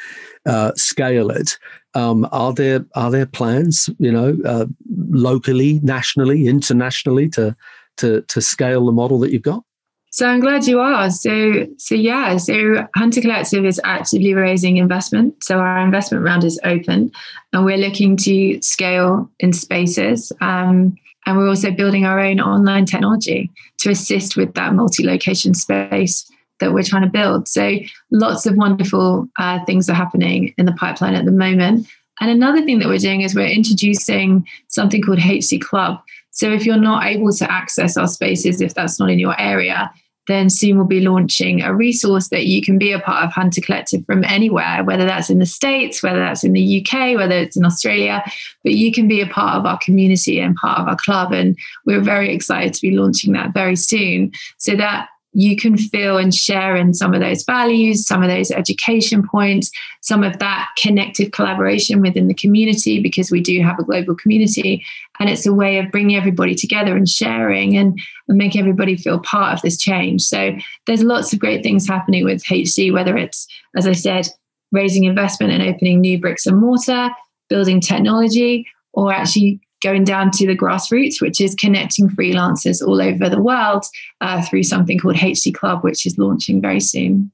uh, 0.44 0.72
scale 0.74 1.30
it. 1.30 1.56
Um, 1.94 2.28
are 2.32 2.52
there 2.52 2.84
are 2.96 3.12
there 3.12 3.26
plans, 3.26 3.88
you 3.98 4.10
know, 4.10 4.36
uh, 4.44 4.66
locally, 4.90 5.78
nationally, 5.84 6.48
internationally, 6.48 7.28
to 7.30 7.56
to 7.98 8.22
to 8.22 8.40
scale 8.40 8.86
the 8.86 8.92
model 8.92 9.20
that 9.20 9.30
you've 9.30 9.42
got? 9.42 9.62
So 10.10 10.26
I'm 10.26 10.40
glad 10.40 10.66
you 10.66 10.80
are. 10.80 11.10
So 11.10 11.66
so 11.76 11.94
yeah, 11.94 12.36
so 12.38 12.86
Hunter 12.96 13.20
Collective 13.20 13.64
is 13.64 13.80
actively 13.84 14.34
raising 14.34 14.78
investment. 14.78 15.42
So 15.44 15.58
our 15.58 15.78
investment 15.78 16.24
round 16.24 16.44
is 16.44 16.58
open, 16.64 17.10
and 17.52 17.64
we're 17.64 17.76
looking 17.76 18.16
to 18.18 18.60
scale 18.62 19.30
in 19.38 19.52
spaces. 19.52 20.32
Um, 20.40 20.96
and 21.26 21.36
we're 21.36 21.48
also 21.48 21.70
building 21.70 22.06
our 22.06 22.20
own 22.20 22.40
online 22.40 22.86
technology 22.86 23.50
to 23.80 23.90
assist 23.90 24.34
with 24.34 24.54
that 24.54 24.72
multi-location 24.72 25.52
space 25.52 26.26
that 26.60 26.72
we're 26.72 26.82
trying 26.82 27.02
to 27.02 27.10
build. 27.10 27.46
So 27.46 27.78
lots 28.10 28.46
of 28.46 28.56
wonderful 28.56 29.28
uh, 29.38 29.62
things 29.66 29.90
are 29.90 29.94
happening 29.94 30.54
in 30.56 30.64
the 30.64 30.72
pipeline 30.72 31.14
at 31.14 31.26
the 31.26 31.30
moment. 31.32 31.86
And 32.20 32.30
another 32.30 32.62
thing 32.62 32.78
that 32.78 32.88
we're 32.88 32.98
doing 32.98 33.20
is 33.20 33.34
we're 33.34 33.46
introducing 33.46 34.46
something 34.68 35.02
called 35.02 35.20
HC 35.20 35.60
Club. 35.60 36.00
So 36.38 36.52
if 36.52 36.64
you're 36.64 36.76
not 36.76 37.04
able 37.04 37.32
to 37.32 37.50
access 37.50 37.96
our 37.96 38.06
spaces, 38.06 38.60
if 38.60 38.72
that's 38.72 39.00
not 39.00 39.10
in 39.10 39.18
your 39.18 39.38
area, 39.40 39.90
then 40.28 40.48
soon 40.48 40.76
we'll 40.76 40.86
be 40.86 41.00
launching 41.00 41.62
a 41.62 41.74
resource 41.74 42.28
that 42.28 42.46
you 42.46 42.62
can 42.62 42.78
be 42.78 42.92
a 42.92 43.00
part 43.00 43.24
of 43.24 43.32
Hunter 43.32 43.60
Collective 43.60 44.06
from 44.06 44.22
anywhere, 44.22 44.84
whether 44.84 45.04
that's 45.04 45.30
in 45.30 45.40
the 45.40 45.46
States, 45.46 46.00
whether 46.00 46.20
that's 46.20 46.44
in 46.44 46.52
the 46.52 46.80
UK, 46.80 47.16
whether 47.16 47.34
it's 47.34 47.56
in 47.56 47.64
Australia, 47.64 48.22
but 48.62 48.74
you 48.74 48.92
can 48.92 49.08
be 49.08 49.20
a 49.20 49.26
part 49.26 49.56
of 49.56 49.66
our 49.66 49.80
community 49.82 50.38
and 50.38 50.54
part 50.54 50.78
of 50.78 50.86
our 50.86 50.96
club. 50.96 51.32
And 51.32 51.58
we're 51.86 52.00
very 52.00 52.32
excited 52.32 52.72
to 52.74 52.82
be 52.82 52.92
launching 52.92 53.32
that 53.32 53.52
very 53.52 53.74
soon 53.74 54.30
so 54.58 54.76
that 54.76 55.08
you 55.32 55.56
can 55.56 55.76
feel 55.76 56.16
and 56.16 56.34
share 56.34 56.74
in 56.74 56.94
some 56.94 57.12
of 57.12 57.20
those 57.20 57.44
values, 57.44 58.06
some 58.06 58.22
of 58.22 58.30
those 58.30 58.50
education 58.50 59.26
points, 59.26 59.70
some 60.00 60.24
of 60.24 60.38
that 60.38 60.68
connective 60.78 61.32
collaboration 61.32 62.00
within 62.00 62.28
the 62.28 62.34
community, 62.34 63.00
because 63.00 63.30
we 63.30 63.40
do 63.40 63.60
have 63.60 63.78
a 63.78 63.84
global 63.84 64.14
community. 64.14 64.84
And 65.20 65.28
it's 65.28 65.46
a 65.46 65.52
way 65.52 65.78
of 65.78 65.90
bringing 65.90 66.16
everybody 66.16 66.54
together 66.54 66.96
and 66.96 67.08
sharing 67.08 67.76
and, 67.76 67.98
and 68.28 68.38
making 68.38 68.60
everybody 68.60 68.96
feel 68.96 69.20
part 69.20 69.54
of 69.54 69.62
this 69.62 69.76
change. 69.76 70.22
So 70.22 70.56
there's 70.86 71.02
lots 71.02 71.32
of 71.32 71.38
great 71.38 71.62
things 71.62 71.86
happening 71.86 72.24
with 72.24 72.42
HC, 72.44 72.92
whether 72.92 73.16
it's, 73.16 73.46
as 73.76 73.86
I 73.86 73.92
said, 73.92 74.28
raising 74.72 75.04
investment 75.04 75.52
and 75.52 75.62
opening 75.62 76.00
new 76.00 76.18
bricks 76.18 76.46
and 76.46 76.58
mortar, 76.58 77.10
building 77.48 77.80
technology, 77.80 78.66
or 78.92 79.12
actually 79.12 79.60
going 79.80 80.04
down 80.04 80.30
to 80.32 80.46
the 80.46 80.56
grassroots, 80.56 81.20
which 81.20 81.40
is 81.40 81.54
connecting 81.54 82.08
freelancers 82.08 82.86
all 82.86 83.00
over 83.00 83.28
the 83.28 83.40
world 83.40 83.84
uh, 84.20 84.42
through 84.42 84.64
something 84.64 84.98
called 84.98 85.16
HC 85.16 85.54
Club, 85.54 85.84
which 85.84 86.04
is 86.06 86.18
launching 86.18 86.60
very 86.60 86.80
soon. 86.80 87.30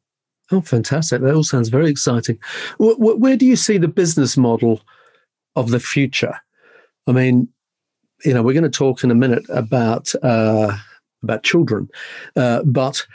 Oh, 0.51 0.61
fantastic. 0.61 1.23
That 1.23 1.35
all 1.35 1.43
sounds 1.43 1.69
very 1.69 1.89
exciting. 1.89 2.39
Where, 2.79 3.17
where 3.17 3.37
do 3.37 3.47
you 3.47 3.57
see 3.57 3.79
the 3.79 3.89
business 3.89 4.37
model 4.37 4.83
of 5.57 5.71
the 5.71 5.81
future? 5.81 6.39
I 7.07 7.13
mean, 7.13 7.49
you 8.25 8.35
know, 8.35 8.43
we're 8.43 8.53
going 8.53 8.65
to 8.65 8.71
talk 8.71 9.05
in 9.05 9.11
a 9.11 9.15
minute 9.15 9.45
about 9.49 10.13
uh, 10.23 10.77
about 11.23 11.43
children, 11.43 11.89
uh, 12.37 12.63
but 12.65 13.07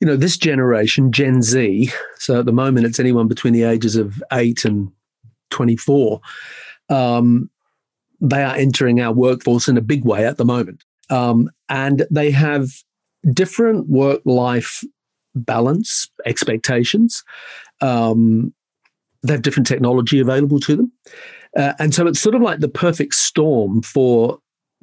you 0.00 0.06
know, 0.06 0.16
this 0.16 0.36
generation, 0.36 1.12
Gen 1.12 1.42
Z. 1.42 1.90
So 2.18 2.40
at 2.40 2.46
the 2.46 2.52
moment, 2.52 2.86
it's 2.86 2.98
anyone 2.98 3.28
between 3.28 3.52
the 3.52 3.62
ages 3.64 3.94
of 3.96 4.22
eight 4.32 4.64
and 4.64 4.90
twenty-four. 5.50 6.20
Um, 6.88 7.50
they 8.22 8.42
are 8.42 8.54
entering 8.54 9.00
our 9.00 9.12
workforce 9.12 9.68
in 9.68 9.76
a 9.76 9.82
big 9.82 10.04
way 10.04 10.24
at 10.24 10.38
the 10.38 10.44
moment. 10.44 10.82
Um, 11.10 11.50
and 11.68 12.06
they 12.10 12.30
have 12.30 12.70
different 13.32 13.88
work 13.88 14.22
life 14.24 14.82
balance 15.34 16.08
expectations. 16.24 17.22
Um, 17.80 18.54
they 19.22 19.32
have 19.34 19.42
different 19.42 19.66
technology 19.66 20.20
available 20.20 20.60
to 20.60 20.76
them. 20.76 20.92
Uh, 21.56 21.74
and 21.78 21.94
so 21.94 22.06
it's 22.06 22.20
sort 22.20 22.34
of 22.34 22.42
like 22.42 22.60
the 22.60 22.68
perfect 22.68 23.14
storm 23.14 23.82
for 23.82 24.38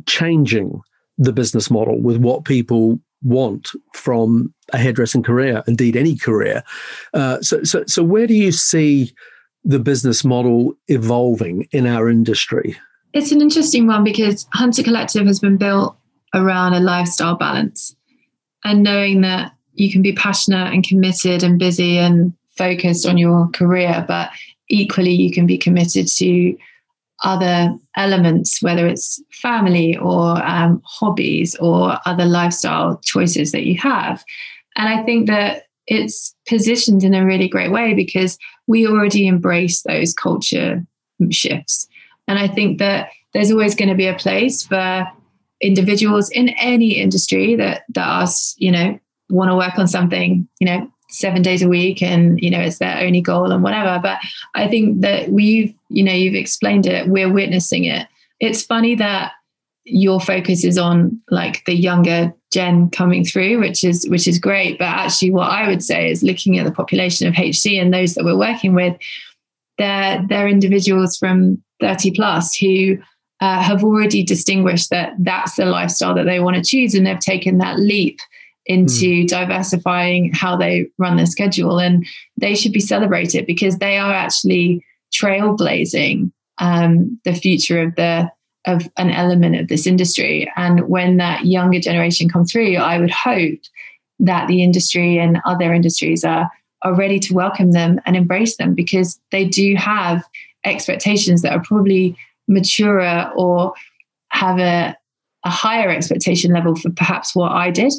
changing 0.05 0.81
the 1.17 1.33
business 1.33 1.71
model 1.71 1.99
with 1.99 2.17
what 2.17 2.45
people 2.45 2.99
want 3.23 3.71
from 3.93 4.53
a 4.71 4.77
hairdressing 4.77 5.23
career, 5.23 5.63
indeed 5.67 5.95
any 5.95 6.15
career. 6.15 6.63
Uh, 7.13 7.41
so, 7.41 7.63
so, 7.63 7.83
so 7.87 8.03
where 8.03 8.27
do 8.27 8.33
you 8.33 8.51
see 8.51 9.13
the 9.63 9.79
business 9.79 10.23
model 10.23 10.73
evolving 10.87 11.67
in 11.71 11.85
our 11.85 12.09
industry? 12.09 12.77
It's 13.13 13.31
an 13.31 13.41
interesting 13.41 13.87
one 13.87 14.03
because 14.03 14.47
Hunter 14.53 14.83
Collective 14.83 15.25
has 15.25 15.39
been 15.39 15.57
built 15.57 15.97
around 16.33 16.73
a 16.73 16.79
lifestyle 16.79 17.35
balance 17.35 17.95
and 18.63 18.83
knowing 18.83 19.21
that 19.21 19.53
you 19.73 19.91
can 19.91 20.01
be 20.01 20.13
passionate 20.13 20.73
and 20.73 20.83
committed 20.83 21.43
and 21.43 21.57
busy 21.57 21.97
and 21.97 22.33
focused 22.57 23.07
on 23.07 23.17
your 23.17 23.47
career, 23.47 24.05
but 24.07 24.29
equally 24.69 25.13
you 25.13 25.31
can 25.31 25.47
be 25.47 25.57
committed 25.57 26.07
to 26.17 26.55
other 27.23 27.73
elements, 27.97 28.61
whether 28.61 28.87
it's 28.87 29.21
family 29.31 29.97
or 29.97 30.41
um, 30.45 30.81
hobbies 30.85 31.55
or 31.55 31.97
other 32.05 32.25
lifestyle 32.25 32.99
choices 33.03 33.51
that 33.51 33.65
you 33.65 33.77
have. 33.77 34.23
And 34.75 34.87
I 34.87 35.03
think 35.03 35.27
that 35.27 35.63
it's 35.87 36.35
positioned 36.47 37.03
in 37.03 37.13
a 37.13 37.25
really 37.25 37.47
great 37.47 37.71
way 37.71 37.93
because 37.93 38.37
we 38.67 38.87
already 38.87 39.27
embrace 39.27 39.81
those 39.81 40.13
culture 40.13 40.85
shifts. 41.31 41.87
And 42.29 42.37
I 42.37 42.47
think 42.47 42.77
that 42.77 43.09
there's 43.33 43.51
always 43.51 43.73
going 43.73 43.89
to 43.89 43.95
be 43.95 44.07
a 44.07 44.13
place 44.13 44.63
for 44.63 45.05
individuals 45.61 46.29
in 46.29 46.49
any 46.49 46.91
industry 46.91 47.55
that 47.55 47.83
that 47.89 48.07
us, 48.07 48.55
you 48.59 48.71
know, 48.71 48.97
want 49.29 49.49
to 49.49 49.55
work 49.55 49.77
on 49.79 49.87
something, 49.87 50.47
you 50.59 50.67
know, 50.67 50.89
seven 51.09 51.41
days 51.41 51.63
a 51.63 51.67
week 51.67 52.03
and 52.03 52.39
you 52.39 52.51
know 52.51 52.59
it's 52.59 52.77
their 52.77 52.99
only 52.99 53.19
goal 53.19 53.51
and 53.51 53.63
whatever. 53.63 53.99
But 54.01 54.19
I 54.53 54.67
think 54.67 55.01
that 55.01 55.29
we've, 55.29 55.73
you 55.89 56.03
know, 56.03 56.13
you've 56.13 56.35
explained 56.35 56.85
it, 56.85 57.07
we're 57.07 57.33
witnessing 57.33 57.85
it. 57.85 58.07
It's 58.39 58.61
funny 58.63 58.93
that 58.95 59.33
your 59.85 60.21
focus 60.21 60.63
is 60.63 60.77
on 60.77 61.19
like 61.31 61.65
the 61.65 61.73
younger 61.73 62.31
gen 62.51 62.89
coming 62.91 63.23
through 63.23 63.59
which 63.59 63.83
is 63.83 64.07
which 64.09 64.27
is 64.27 64.37
great 64.37 64.77
but 64.77 64.85
actually 64.85 65.31
what 65.31 65.49
i 65.49 65.67
would 65.67 65.81
say 65.81 66.11
is 66.11 66.21
looking 66.21 66.59
at 66.59 66.65
the 66.65 66.71
population 66.71 67.27
of 67.27 67.33
hc 67.33 67.81
and 67.81 67.91
those 67.91 68.13
that 68.13 68.23
we're 68.23 68.37
working 68.37 68.75
with 68.75 68.95
they're 69.79 70.23
they're 70.27 70.47
individuals 70.47 71.17
from 71.17 71.63
30 71.79 72.11
plus 72.11 72.55
who 72.55 72.97
uh, 73.41 73.61
have 73.61 73.83
already 73.83 74.23
distinguished 74.23 74.89
that 74.89 75.13
that's 75.19 75.55
the 75.55 75.65
lifestyle 75.65 76.13
that 76.13 76.25
they 76.25 76.39
want 76.39 76.55
to 76.55 76.63
choose 76.63 76.93
and 76.93 77.05
they've 77.05 77.19
taken 77.19 77.57
that 77.57 77.79
leap 77.79 78.19
into 78.65 79.23
mm. 79.23 79.27
diversifying 79.27 80.31
how 80.33 80.55
they 80.55 80.87
run 80.97 81.17
their 81.17 81.25
schedule 81.25 81.79
and 81.79 82.05
they 82.37 82.53
should 82.53 82.73
be 82.73 82.79
celebrated 82.79 83.45
because 83.45 83.77
they 83.77 83.97
are 83.97 84.13
actually 84.13 84.83
trailblazing 85.13 86.31
um, 86.59 87.19
the 87.23 87.33
future 87.33 87.81
of 87.81 87.95
the 87.95 88.29
of 88.65 88.89
an 88.97 89.09
element 89.09 89.55
of 89.55 89.69
this 89.69 89.87
industry 89.87 90.51
and 90.57 90.81
when 90.89 91.15
that 91.15 91.45
younger 91.45 91.79
generation 91.79 92.27
come 92.27 92.43
through 92.43 92.75
i 92.75 92.99
would 92.99 93.09
hope 93.09 93.59
that 94.19 94.49
the 94.49 94.61
industry 94.61 95.17
and 95.17 95.39
other 95.45 95.73
industries 95.73 96.25
are 96.25 96.51
are 96.81 96.93
ready 96.93 97.19
to 97.19 97.33
welcome 97.33 97.71
them 97.71 97.99
and 98.05 98.15
embrace 98.15 98.57
them 98.57 98.73
because 98.73 99.19
they 99.31 99.45
do 99.45 99.75
have 99.75 100.23
expectations 100.65 101.41
that 101.41 101.53
are 101.53 101.63
probably 101.63 102.17
maturer 102.47 103.31
or 103.35 103.73
have 104.31 104.59
a, 104.59 104.95
a 105.45 105.49
higher 105.49 105.89
expectation 105.89 106.53
level 106.53 106.75
for 106.75 106.89
perhaps 106.91 107.35
what 107.35 107.51
I 107.51 107.71
did. 107.71 107.93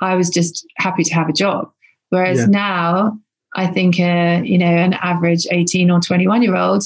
I 0.00 0.14
was 0.16 0.30
just 0.30 0.66
happy 0.78 1.04
to 1.04 1.14
have 1.14 1.28
a 1.28 1.32
job. 1.32 1.70
Whereas 2.08 2.40
yeah. 2.40 2.46
now, 2.46 3.18
I 3.54 3.66
think 3.66 3.98
uh, 3.98 4.42
you 4.44 4.58
know 4.58 4.66
an 4.66 4.94
average 4.94 5.46
18 5.50 5.90
or 5.90 6.00
21 6.00 6.42
year 6.42 6.56
old 6.56 6.84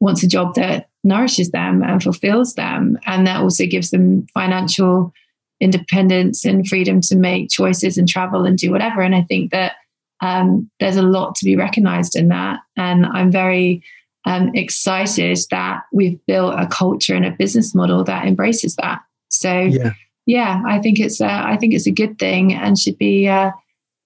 wants 0.00 0.22
a 0.22 0.28
job 0.28 0.54
that 0.56 0.88
nourishes 1.04 1.50
them 1.50 1.82
and 1.82 2.02
fulfills 2.02 2.54
them, 2.54 2.98
and 3.06 3.26
that 3.26 3.40
also 3.40 3.66
gives 3.66 3.90
them 3.90 4.26
financial 4.34 5.12
independence 5.60 6.44
and 6.44 6.66
freedom 6.66 7.00
to 7.00 7.16
make 7.16 7.50
choices 7.50 7.96
and 7.96 8.08
travel 8.08 8.44
and 8.44 8.58
do 8.58 8.70
whatever. 8.70 9.00
And 9.00 9.14
I 9.14 9.22
think 9.22 9.52
that 9.52 9.74
um, 10.20 10.68
there's 10.80 10.96
a 10.96 11.02
lot 11.02 11.34
to 11.36 11.44
be 11.44 11.56
recognized 11.56 12.16
in 12.16 12.28
that, 12.28 12.60
and 12.76 13.06
I'm 13.06 13.30
very 13.30 13.82
um, 14.24 14.50
excited 14.54 15.38
that 15.50 15.82
we've 15.92 16.24
built 16.26 16.54
a 16.58 16.66
culture 16.66 17.14
and 17.14 17.26
a 17.26 17.32
business 17.32 17.74
model 17.74 18.04
that 18.04 18.26
embraces 18.26 18.76
that. 18.76 19.00
So 19.28 19.60
yeah, 19.60 19.92
yeah 20.26 20.62
I 20.66 20.78
think 20.78 21.00
it's 21.00 21.20
a, 21.20 21.30
I 21.30 21.56
think 21.56 21.74
it's 21.74 21.86
a 21.86 21.92
good 21.92 22.18
thing 22.18 22.54
and 22.54 22.78
should 22.78 22.98
be 22.98 23.28
uh, 23.28 23.50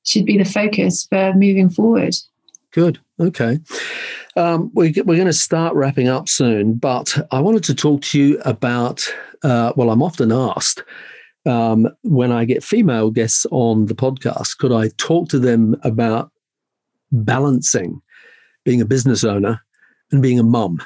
should 0.04 0.24
be 0.24 0.38
the 0.38 0.44
focus 0.44 1.06
for 1.06 1.34
moving 1.34 1.68
forward. 1.68 2.14
Good. 2.72 2.98
Okay. 3.18 3.58
Um, 4.36 4.70
we, 4.74 4.88
are 4.90 4.92
going 4.92 5.24
to 5.26 5.32
start 5.32 5.74
wrapping 5.74 6.08
up 6.08 6.28
soon, 6.28 6.74
but 6.74 7.16
I 7.30 7.40
wanted 7.40 7.64
to 7.64 7.74
talk 7.74 8.02
to 8.02 8.20
you 8.20 8.40
about. 8.44 9.06
Uh, 9.42 9.72
well, 9.76 9.90
I'm 9.90 10.02
often 10.02 10.32
asked 10.32 10.82
um, 11.46 11.88
when 12.02 12.32
I 12.32 12.44
get 12.44 12.64
female 12.64 13.10
guests 13.10 13.46
on 13.50 13.86
the 13.86 13.94
podcast, 13.94 14.58
could 14.58 14.72
I 14.72 14.88
talk 14.98 15.28
to 15.30 15.38
them 15.38 15.76
about 15.82 16.30
balancing 17.12 18.02
being 18.64 18.80
a 18.80 18.86
business 18.86 19.24
owner 19.24 19.62
and 20.12 20.22
being 20.22 20.38
a 20.38 20.44
mum? 20.44 20.82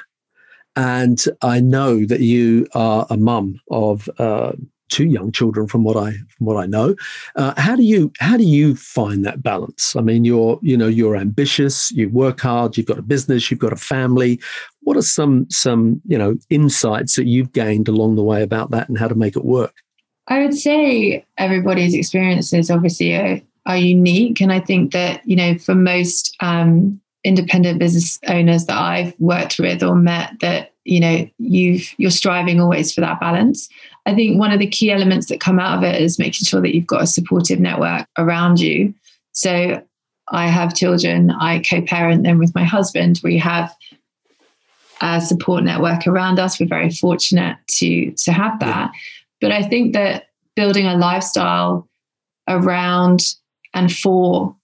And 0.75 1.23
I 1.41 1.59
know 1.59 2.05
that 2.05 2.21
you 2.21 2.67
are 2.73 3.05
a 3.09 3.17
mum 3.17 3.59
of 3.69 4.09
uh, 4.17 4.53
two 4.91 5.05
young 5.05 5.31
children, 5.31 5.67
from 5.67 5.83
what 5.83 5.97
I 5.97 6.11
from 6.11 6.45
what 6.45 6.57
I 6.57 6.67
know. 6.67 6.95
Uh, 7.35 7.53
how 7.57 7.75
do 7.75 7.83
you 7.83 8.11
how 8.19 8.37
do 8.37 8.43
you 8.43 8.75
find 8.75 9.25
that 9.25 9.41
balance? 9.41 9.95
I 9.95 10.01
mean, 10.01 10.23
you're 10.23 10.59
you 10.61 10.77
know 10.77 10.87
you're 10.87 11.15
ambitious, 11.15 11.91
you 11.91 12.09
work 12.09 12.41
hard, 12.41 12.77
you've 12.77 12.85
got 12.85 12.99
a 12.99 13.03
business, 13.03 13.49
you've 13.49 13.59
got 13.59 13.73
a 13.73 13.77
family. 13.77 14.39
What 14.81 14.97
are 14.97 15.01
some 15.01 15.49
some 15.49 16.01
you 16.05 16.17
know 16.17 16.37
insights 16.49 17.15
that 17.15 17.25
you've 17.25 17.53
gained 17.53 17.87
along 17.87 18.15
the 18.15 18.23
way 18.23 18.43
about 18.43 18.71
that 18.71 18.87
and 18.87 18.97
how 18.97 19.07
to 19.07 19.15
make 19.15 19.35
it 19.35 19.45
work? 19.45 19.73
I 20.27 20.43
would 20.43 20.53
say 20.53 21.25
everybody's 21.37 21.95
experiences 21.95 22.69
obviously 22.69 23.15
are, 23.15 23.41
are 23.65 23.77
unique, 23.77 24.39
and 24.41 24.53
I 24.53 24.59
think 24.59 24.91
that 24.91 25.27
you 25.27 25.35
know 25.35 25.57
for 25.57 25.73
most 25.73 26.35
um, 26.41 27.01
independent 27.23 27.79
business 27.79 28.19
owners 28.27 28.65
that 28.65 28.77
I've 28.77 29.13
worked 29.19 29.59
with 29.59 29.83
or 29.83 29.95
met 29.95 30.33
that 30.41 30.73
you 30.83 30.99
know 30.99 31.29
you've 31.37 31.93
you're 31.97 32.11
striving 32.11 32.59
always 32.59 32.93
for 32.93 33.01
that 33.01 33.19
balance. 33.19 33.69
I 34.05 34.15
think 34.15 34.39
one 34.39 34.51
of 34.51 34.59
the 34.59 34.67
key 34.67 34.91
elements 34.91 35.27
that 35.27 35.39
come 35.39 35.59
out 35.59 35.77
of 35.77 35.83
it 35.83 36.01
is 36.01 36.17
making 36.17 36.45
sure 36.45 36.61
that 36.61 36.73
you've 36.73 36.87
got 36.87 37.03
a 37.03 37.07
supportive 37.07 37.59
network 37.59 38.07
around 38.17 38.59
you. 38.59 38.93
So 39.33 39.83
I 40.29 40.47
have 40.47 40.73
children, 40.73 41.29
I 41.29 41.59
co-parent 41.59 42.23
them 42.23 42.39
with 42.39 42.55
my 42.55 42.63
husband. 42.63 43.19
We 43.23 43.37
have 43.37 43.75
a 45.01 45.21
support 45.21 45.63
network 45.63 46.07
around 46.07 46.39
us. 46.39 46.59
We're 46.59 46.67
very 46.67 46.89
fortunate 46.89 47.57
to 47.79 48.11
to 48.11 48.31
have 48.31 48.59
that. 48.59 48.91
But 49.39 49.51
I 49.51 49.63
think 49.63 49.93
that 49.93 50.25
building 50.55 50.85
a 50.85 50.97
lifestyle 50.97 51.87
around 52.47 53.35
and 53.73 53.91
for 53.91 54.55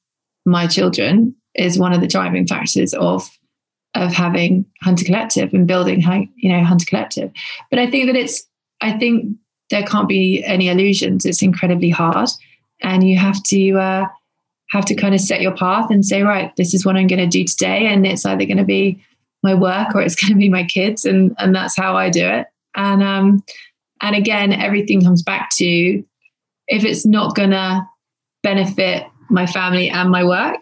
my 0.45 0.67
children 0.67 1.35
is 1.57 1.79
one 1.79 1.93
of 1.93 2.01
the 2.01 2.07
driving 2.07 2.47
factors 2.47 2.93
of 2.93 3.29
of 3.95 4.13
having 4.13 4.65
Hunter 4.83 5.05
Collective 5.05 5.53
and 5.53 5.67
building 5.67 6.01
you 6.37 6.49
know 6.49 6.63
Hunter 6.63 6.85
Collective. 6.85 7.31
But 7.69 7.79
I 7.79 7.89
think 7.89 8.07
that 8.07 8.15
it's 8.15 8.47
I 8.81 8.97
think 8.97 9.35
there 9.69 9.83
can't 9.83 10.07
be 10.07 10.43
any 10.45 10.69
illusions. 10.69 11.25
It's 11.25 11.41
incredibly 11.41 11.89
hard, 11.89 12.29
and 12.81 13.07
you 13.07 13.17
have 13.17 13.41
to 13.43 13.71
uh, 13.77 14.05
have 14.69 14.85
to 14.85 14.95
kind 14.95 15.15
of 15.15 15.21
set 15.21 15.41
your 15.41 15.55
path 15.55 15.89
and 15.89 16.05
say, 16.05 16.21
right, 16.21 16.55
this 16.55 16.73
is 16.73 16.85
what 16.85 16.95
I'm 16.95 17.07
going 17.07 17.19
to 17.19 17.27
do 17.27 17.43
today, 17.43 17.87
and 17.87 18.05
it's 18.05 18.25
either 18.25 18.45
going 18.45 18.57
to 18.57 18.63
be 18.63 19.03
my 19.43 19.53
work 19.53 19.95
or 19.95 20.01
it's 20.01 20.15
going 20.21 20.33
to 20.33 20.39
be 20.39 20.49
my 20.49 20.63
kids, 20.63 21.05
and 21.05 21.35
and 21.37 21.55
that's 21.55 21.75
how 21.75 21.95
I 21.95 22.09
do 22.09 22.25
it. 22.25 22.47
And 22.75 23.01
um, 23.01 23.43
and 24.01 24.15
again, 24.15 24.53
everything 24.53 25.01
comes 25.01 25.23
back 25.23 25.49
to 25.57 26.03
if 26.67 26.83
it's 26.83 27.05
not 27.05 27.35
going 27.35 27.51
to 27.51 27.87
benefit 28.43 29.05
my 29.29 29.45
family 29.45 29.89
and 29.89 30.09
my 30.09 30.23
work, 30.23 30.61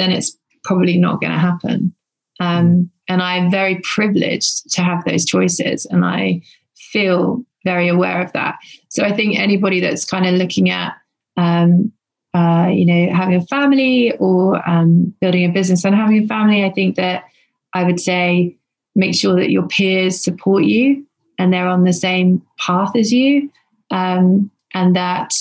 then 0.00 0.10
it's 0.10 0.36
probably 0.64 0.96
not 0.96 1.20
going 1.20 1.32
to 1.32 1.38
happen. 1.38 1.94
Um, 2.40 2.90
and 3.08 3.22
I'm 3.22 3.50
very 3.50 3.80
privileged 3.82 4.70
to 4.74 4.82
have 4.82 5.04
those 5.04 5.24
choices, 5.24 5.86
and 5.86 6.04
I 6.04 6.42
feel 6.74 7.44
very 7.64 7.88
aware 7.88 8.22
of 8.22 8.32
that. 8.32 8.56
So 8.88 9.04
I 9.04 9.12
think 9.12 9.38
anybody 9.38 9.80
that's 9.80 10.04
kind 10.04 10.26
of 10.26 10.34
looking 10.34 10.70
at, 10.70 10.94
um, 11.36 11.92
uh, 12.32 12.68
you 12.72 12.86
know, 12.86 13.12
having 13.14 13.34
a 13.34 13.46
family 13.46 14.16
or 14.18 14.66
um, 14.68 15.14
building 15.20 15.44
a 15.44 15.52
business 15.52 15.84
and 15.84 15.94
having 15.94 16.24
a 16.24 16.26
family, 16.26 16.64
I 16.64 16.70
think 16.70 16.96
that 16.96 17.24
I 17.74 17.84
would 17.84 18.00
say 18.00 18.56
make 18.94 19.14
sure 19.14 19.36
that 19.36 19.50
your 19.50 19.66
peers 19.68 20.22
support 20.22 20.64
you 20.64 21.06
and 21.38 21.52
they're 21.52 21.68
on 21.68 21.84
the 21.84 21.92
same 21.92 22.42
path 22.58 22.96
as 22.96 23.12
you, 23.12 23.50
um, 23.90 24.50
and 24.72 24.96
that 24.96 25.32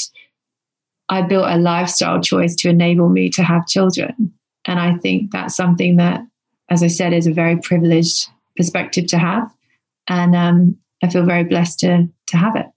I 1.07 1.21
built 1.21 1.47
a 1.47 1.57
lifestyle 1.57 2.21
choice 2.21 2.55
to 2.57 2.69
enable 2.69 3.09
me 3.09 3.29
to 3.31 3.43
have 3.43 3.67
children. 3.67 4.33
And 4.69 4.79
I 4.79 4.97
think 4.97 5.31
that's 5.31 5.55
something 5.55 5.95
that, 5.95 6.21
as 6.69 6.83
I 6.83 6.87
said, 6.87 7.11
is 7.11 7.25
a 7.25 7.33
very 7.33 7.57
privileged 7.57 8.29
perspective 8.55 9.07
to 9.07 9.17
have. 9.17 9.51
And 10.07 10.35
um, 10.35 10.77
I 11.03 11.09
feel 11.09 11.25
very 11.25 11.43
blessed 11.43 11.79
to, 11.79 12.07
to 12.27 12.37
have 12.37 12.55
it. 12.55 12.67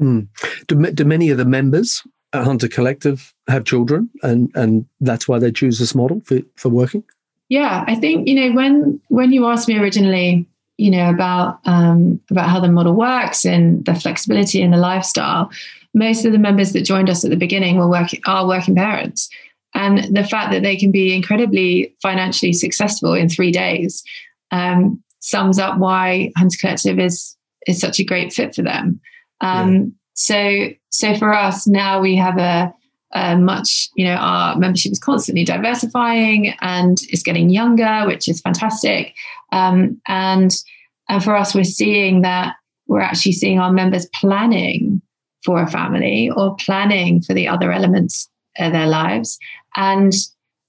Mm. 0.00 0.28
Do, 0.68 0.90
do 0.90 1.04
many 1.04 1.28
of 1.28 1.36
the 1.36 1.44
members 1.44 2.02
at 2.32 2.44
Hunter 2.44 2.66
Collective 2.66 3.34
have 3.46 3.64
children 3.64 4.08
and, 4.22 4.50
and 4.54 4.86
that's 5.00 5.28
why 5.28 5.38
they 5.38 5.52
choose 5.52 5.78
this 5.78 5.94
model 5.94 6.22
for, 6.24 6.40
for 6.56 6.70
working? 6.70 7.04
Yeah, 7.50 7.84
I 7.86 7.94
think, 7.94 8.26
you 8.26 8.36
know, 8.36 8.56
when 8.56 8.98
when 9.08 9.30
you 9.30 9.44
asked 9.46 9.68
me 9.68 9.78
originally, 9.78 10.46
you 10.78 10.90
know, 10.90 11.10
about 11.10 11.60
um, 11.66 12.18
about 12.30 12.48
how 12.48 12.58
the 12.58 12.72
model 12.72 12.94
works 12.94 13.44
and 13.44 13.84
the 13.84 13.94
flexibility 13.94 14.62
and 14.62 14.72
the 14.72 14.78
lifestyle, 14.78 15.50
most 15.92 16.24
of 16.24 16.32
the 16.32 16.38
members 16.38 16.72
that 16.72 16.86
joined 16.86 17.10
us 17.10 17.22
at 17.22 17.30
the 17.30 17.36
beginning 17.36 17.76
were 17.76 17.88
working 17.88 18.22
are 18.24 18.48
working 18.48 18.74
parents 18.74 19.28
and 19.74 20.16
the 20.16 20.24
fact 20.24 20.52
that 20.52 20.62
they 20.62 20.76
can 20.76 20.90
be 20.90 21.14
incredibly 21.14 21.94
financially 22.00 22.52
successful 22.52 23.12
in 23.12 23.28
three 23.28 23.50
days 23.50 24.02
um, 24.50 25.02
sums 25.18 25.58
up 25.58 25.78
why 25.78 26.32
Hunter 26.36 26.56
Collective 26.60 26.98
is 26.98 27.36
is 27.66 27.80
such 27.80 27.98
a 27.98 28.04
great 28.04 28.32
fit 28.32 28.54
for 28.54 28.62
them. 28.62 29.00
Um, 29.40 29.74
yeah. 29.74 29.84
So 30.14 30.68
so 30.90 31.14
for 31.16 31.34
us 31.34 31.66
now 31.66 32.00
we 32.00 32.14
have 32.16 32.38
a, 32.38 32.72
a, 33.12 33.36
much 33.36 33.88
you 33.96 34.04
know 34.04 34.14
our 34.14 34.56
membership 34.56 34.92
is 34.92 34.98
constantly 34.98 35.44
diversifying 35.44 36.54
and 36.60 36.98
is 37.10 37.22
getting 37.22 37.50
younger, 37.50 38.06
which 38.06 38.28
is 38.28 38.40
fantastic. 38.40 39.14
Um, 39.50 40.00
and 40.06 40.54
and 41.08 41.22
for 41.22 41.36
us, 41.36 41.54
we're 41.54 41.64
seeing 41.64 42.22
that 42.22 42.54
we're 42.86 43.00
actually 43.00 43.32
seeing 43.32 43.58
our 43.58 43.72
members 43.72 44.06
planning 44.14 45.02
for 45.44 45.62
a 45.62 45.70
family 45.70 46.30
or 46.30 46.56
planning 46.56 47.20
for 47.20 47.34
the 47.34 47.48
other 47.48 47.72
elements 47.72 48.28
of 48.58 48.72
their 48.72 48.86
lives 48.86 49.38
and 49.76 50.12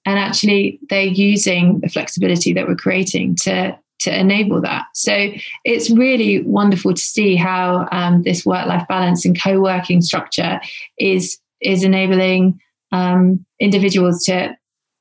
and 0.06 0.20
actually 0.20 0.80
they're 0.89 1.03
using 1.03 1.80
the 1.80 1.89
flexibility 1.89 2.53
that 2.53 2.68
we're 2.68 2.76
creating 2.76 3.36
to 3.36 3.78
to 3.99 4.20
enable 4.20 4.62
that. 4.62 4.86
So 4.93 5.32
it's 5.64 5.89
really 5.89 6.41
wonderful 6.41 6.93
to 6.93 7.01
see 7.01 7.36
how 7.36 7.88
um, 7.91 8.24
this 8.24 8.45
work-life 8.45 8.88
balance 8.88 9.26
and 9.26 9.39
co-working 9.41 10.01
structure 10.01 10.60
is 10.99 11.39
is 11.62 11.84
enabling 11.84 12.60
um, 12.91 13.45
individuals 13.60 14.24
to 14.26 14.56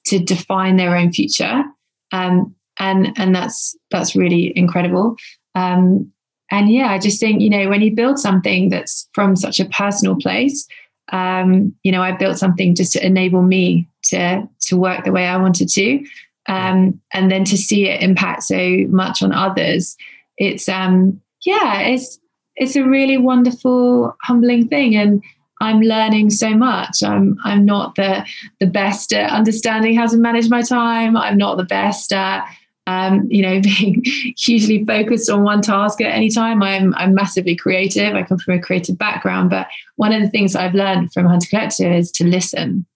to 0.07 0.19
define 0.19 0.77
their 0.77 0.97
own 0.97 1.13
future, 1.13 1.65
um, 2.13 2.55
and 2.79 3.13
and 3.17 3.35
that's 3.35 3.77
that's 3.91 4.17
really 4.17 4.57
incredible. 4.57 5.17
Um, 5.55 6.11
and 6.51 6.71
yeah, 6.71 6.89
I 6.89 6.99
just 6.99 7.21
think 7.21 7.41
you 7.41 7.51
know 7.51 7.69
when 7.69 7.83
you 7.83 7.95
build 7.95 8.19
something 8.19 8.69
that's 8.69 9.09
from 9.13 9.37
such 9.37 9.61
a 9.61 9.67
personal 9.67 10.17
place, 10.17 10.67
um, 11.13 11.75
you 11.83 11.93
know, 11.93 12.03
I 12.03 12.13
built 12.13 12.39
something 12.39 12.75
just 12.75 12.93
to 12.95 13.07
enable 13.07 13.43
me 13.43 13.89
to 14.05 14.49
to 14.63 14.77
work 14.77 15.05
the 15.05 15.13
way 15.13 15.27
I 15.27 15.37
wanted 15.37 15.69
to, 15.71 16.05
um, 16.49 17.01
and 17.13 17.31
then 17.31 17.45
to 17.45 17.57
see 17.57 17.89
it 17.89 18.03
impact 18.03 18.45
so 18.45 18.77
much 18.89 19.23
on 19.23 19.33
others. 19.33 19.97
It's 20.37 20.69
um, 20.69 21.21
yeah, 21.45 21.81
it's 21.81 22.19
it's 22.57 22.77
a 22.77 22.85
really 22.85 23.19
wonderful, 23.19 24.17
humbling 24.23 24.69
thing, 24.69 24.97
and 24.97 25.23
I'm 25.61 25.81
learning 25.81 26.31
so 26.31 26.51
much. 26.51 27.03
I'm 27.03 27.39
I'm 27.45 27.65
not 27.65 27.95
the 27.97 28.27
the 28.61 28.67
best 28.67 29.13
at 29.13 29.31
understanding 29.31 29.97
how 29.97 30.07
to 30.07 30.17
manage 30.17 30.49
my 30.49 30.63
time. 30.63 31.17
I'm 31.17 31.37
not 31.37 31.57
the 31.57 31.65
best 31.65 32.13
at 32.13 32.47
um, 32.87 33.27
you 33.31 33.43
know, 33.43 33.61
being 33.79 34.03
hugely 34.37 34.85
focused 34.85 35.31
on 35.31 35.43
one 35.43 35.63
task 35.63 36.01
at 36.01 36.13
any 36.13 36.31
time. 36.31 36.63
I'm 36.63 36.95
I'm 36.95 37.15
massively 37.15 37.57
creative. 37.57 38.15
I 38.15 38.23
come 38.23 38.39
from 38.39 38.55
a 38.55 38.63
creative 38.63 38.99
background, 38.99 39.51
but 39.51 39.69
one 39.97 40.13
of 40.13 40.23
the 40.23 40.31
things 40.31 40.55
I've 40.55 40.75
learned 40.75 41.13
from 41.13 41.27
Hunter 41.27 41.49
Collective 41.49 41.93
is 41.93 42.11
to 42.13 42.25
listen. 42.25 42.87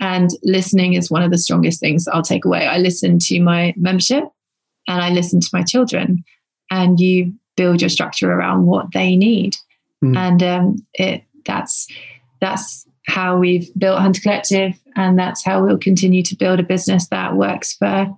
And 0.00 0.30
listening 0.42 0.94
is 0.94 1.10
one 1.10 1.22
of 1.22 1.30
the 1.30 1.38
strongest 1.38 1.78
things 1.78 2.08
I'll 2.08 2.22
take 2.22 2.44
away. 2.44 2.66
I 2.66 2.78
listen 2.78 3.18
to 3.20 3.40
my 3.40 3.72
membership 3.76 4.24
and 4.88 5.00
I 5.00 5.10
listen 5.10 5.38
to 5.40 5.50
my 5.52 5.62
children, 5.62 6.24
and 6.70 6.98
you 6.98 7.34
build 7.56 7.82
your 7.82 7.90
structure 7.90 8.32
around 8.32 8.66
what 8.66 8.92
they 8.92 9.14
need. 9.14 9.56
Mm. 10.02 10.16
And 10.16 10.42
um, 10.42 10.86
it 10.94 11.24
that's 11.44 11.86
that's 12.40 12.86
how 13.06 13.36
we've 13.36 13.68
built 13.76 14.00
Hunter 14.00 14.20
Collective, 14.20 14.78
and 14.96 15.18
that's 15.18 15.44
how 15.44 15.64
we'll 15.64 15.78
continue 15.78 16.22
to 16.24 16.36
build 16.36 16.58
a 16.58 16.64
business 16.64 17.08
that 17.08 17.36
works 17.36 17.74
for 17.74 18.16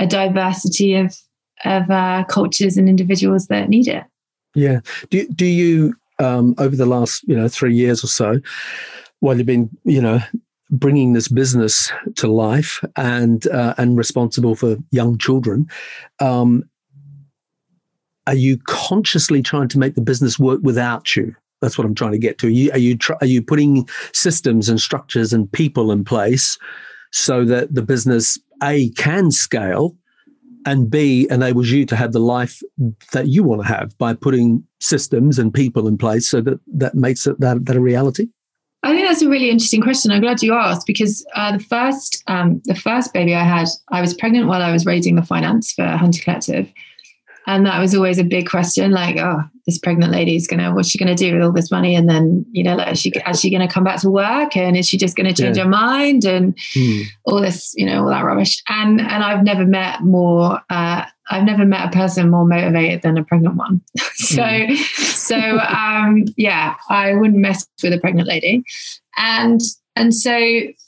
a 0.00 0.06
diversity 0.06 0.94
of 0.96 1.16
of 1.64 1.90
uh, 1.90 2.24
cultures 2.24 2.76
and 2.78 2.88
individuals 2.88 3.46
that 3.48 3.68
need 3.68 3.86
it. 3.86 4.02
Yeah. 4.54 4.80
Do 5.10 5.28
do 5.28 5.46
you 5.46 5.94
um, 6.18 6.54
over 6.58 6.74
the 6.74 6.86
last 6.86 7.22
you 7.28 7.36
know 7.36 7.46
three 7.46 7.74
years 7.74 8.02
or 8.02 8.08
so, 8.08 8.40
while 9.20 9.36
you've 9.36 9.46
been 9.46 9.70
you 9.84 10.02
know 10.02 10.20
bringing 10.70 11.12
this 11.12 11.28
business 11.28 11.92
to 12.16 12.28
life 12.28 12.82
and 12.96 13.46
uh, 13.48 13.74
and 13.78 13.96
responsible 13.96 14.56
for 14.56 14.76
young 14.90 15.18
children, 15.18 15.68
um, 16.18 16.64
are 18.26 18.34
you 18.34 18.58
consciously 18.64 19.42
trying 19.42 19.68
to 19.68 19.78
make 19.78 19.94
the 19.94 20.00
business 20.00 20.38
work 20.38 20.60
without 20.62 21.14
you? 21.14 21.34
That's 21.60 21.76
what 21.76 21.86
I'm 21.86 21.94
trying 21.94 22.12
to 22.12 22.18
get 22.18 22.38
to. 22.38 22.46
Are 22.46 22.50
you 22.50 22.72
are 22.72 22.78
you, 22.78 22.96
tr- 22.96 23.20
are 23.20 23.26
you 23.26 23.42
putting 23.42 23.88
systems 24.12 24.68
and 24.68 24.80
structures 24.80 25.32
and 25.32 25.50
people 25.52 25.92
in 25.92 26.04
place 26.04 26.58
so 27.12 27.44
that 27.44 27.74
the 27.74 27.82
business 27.82 28.38
a 28.62 28.90
can 28.90 29.30
scale 29.30 29.96
and 30.66 30.90
B 30.90 31.26
enables 31.30 31.70
you 31.70 31.86
to 31.86 31.96
have 31.96 32.12
the 32.12 32.20
life 32.20 32.62
that 33.12 33.28
you 33.28 33.42
want 33.42 33.62
to 33.62 33.66
have 33.66 33.96
by 33.98 34.14
putting 34.14 34.64
systems 34.78 35.38
and 35.38 35.52
people 35.52 35.88
in 35.88 35.96
place 35.96 36.28
so 36.28 36.40
that 36.42 36.60
that 36.74 36.94
makes 36.94 37.26
it 37.26 37.40
that, 37.40 37.64
that 37.66 37.76
a 37.76 37.80
reality? 37.80 38.28
I 38.82 38.94
think 38.94 39.06
that's 39.06 39.22
a 39.22 39.28
really 39.28 39.50
interesting 39.50 39.82
question. 39.82 40.10
I'm 40.10 40.22
glad 40.22 40.42
you 40.42 40.54
asked 40.54 40.86
because 40.86 41.24
uh, 41.34 41.56
the 41.56 41.62
first 41.62 42.22
um, 42.28 42.62
the 42.64 42.74
first 42.74 43.12
baby 43.12 43.34
I 43.34 43.44
had, 43.44 43.68
I 43.90 44.00
was 44.00 44.14
pregnant 44.14 44.46
while 44.46 44.62
I 44.62 44.72
was 44.72 44.86
raising 44.86 45.16
the 45.16 45.22
finance 45.22 45.72
for 45.72 45.86
Hunter 45.86 46.22
Collective, 46.22 46.72
and 47.46 47.66
that 47.66 47.80
was 47.80 47.94
always 47.94 48.18
a 48.18 48.24
big 48.24 48.48
question. 48.48 48.90
Like, 48.90 49.16
oh, 49.18 49.42
this 49.66 49.78
pregnant 49.78 50.12
lady 50.12 50.36
is 50.36 50.46
gonna, 50.46 50.74
what's 50.74 50.88
she 50.88 50.98
gonna 50.98 51.14
do 51.14 51.32
with 51.32 51.42
all 51.42 51.52
this 51.52 51.70
money? 51.70 51.94
And 51.94 52.08
then, 52.08 52.44
you 52.52 52.62
know, 52.62 52.76
like, 52.76 52.92
is 52.92 53.00
she 53.00 53.10
is 53.28 53.40
she 53.40 53.50
gonna 53.50 53.68
come 53.68 53.84
back 53.84 54.00
to 54.00 54.10
work? 54.10 54.56
And 54.56 54.76
is 54.76 54.88
she 54.88 54.96
just 54.96 55.16
gonna 55.16 55.32
change 55.32 55.56
yeah. 55.56 55.64
her 55.64 55.68
mind? 55.68 56.24
And 56.24 56.56
mm. 56.56 57.04
all 57.24 57.40
this, 57.40 57.74
you 57.76 57.86
know, 57.86 58.04
all 58.04 58.10
that 58.10 58.24
rubbish. 58.24 58.62
And 58.68 59.00
and 59.00 59.24
I've 59.24 59.44
never 59.44 59.64
met 59.64 60.02
more. 60.02 60.60
Uh, 60.70 61.04
I've 61.32 61.44
never 61.44 61.64
met 61.64 61.86
a 61.86 61.96
person 61.96 62.30
more 62.30 62.44
motivated 62.44 63.02
than 63.02 63.16
a 63.16 63.24
pregnant 63.24 63.56
one. 63.56 63.80
so, 64.14 64.42
mm. 64.42 64.76
so 64.76 65.38
um, 65.38 66.24
yeah, 66.36 66.74
I 66.88 67.14
wouldn't 67.14 67.38
mess 67.38 67.66
with 67.82 67.92
a 67.92 67.98
pregnant 67.98 68.28
lady. 68.28 68.64
And 69.16 69.60
and 69.96 70.14
so 70.14 70.38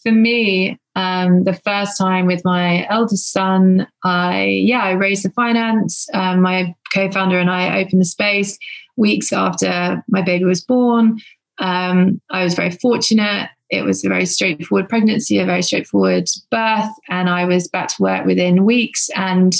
for 0.02 0.12
me, 0.12 0.78
um, 0.94 1.44
the 1.44 1.54
first 1.54 1.96
time 1.96 2.26
with 2.26 2.44
my 2.44 2.86
eldest 2.88 3.32
son, 3.32 3.86
I 4.04 4.44
yeah, 4.44 4.82
I 4.82 4.92
raised 4.92 5.24
the 5.24 5.30
finance. 5.30 6.06
Um, 6.12 6.42
my 6.42 6.74
co-founder 6.92 7.38
and 7.38 7.50
I 7.50 7.80
opened 7.80 8.00
the 8.00 8.06
space 8.06 8.58
weeks 8.96 9.32
after 9.32 10.04
my 10.08 10.22
baby 10.22 10.44
was 10.44 10.62
born. 10.62 11.18
Um, 11.58 12.20
I 12.30 12.44
was 12.44 12.54
very 12.54 12.70
fortunate. 12.70 13.48
It 13.70 13.84
was 13.84 14.04
a 14.04 14.08
very 14.08 14.26
straightforward 14.26 14.88
pregnancy, 14.90 15.38
a 15.38 15.46
very 15.46 15.62
straightforward 15.62 16.28
birth, 16.50 16.90
and 17.08 17.30
I 17.30 17.46
was 17.46 17.68
back 17.68 17.88
to 17.88 18.02
work 18.02 18.26
within 18.26 18.64
weeks. 18.64 19.08
And 19.16 19.54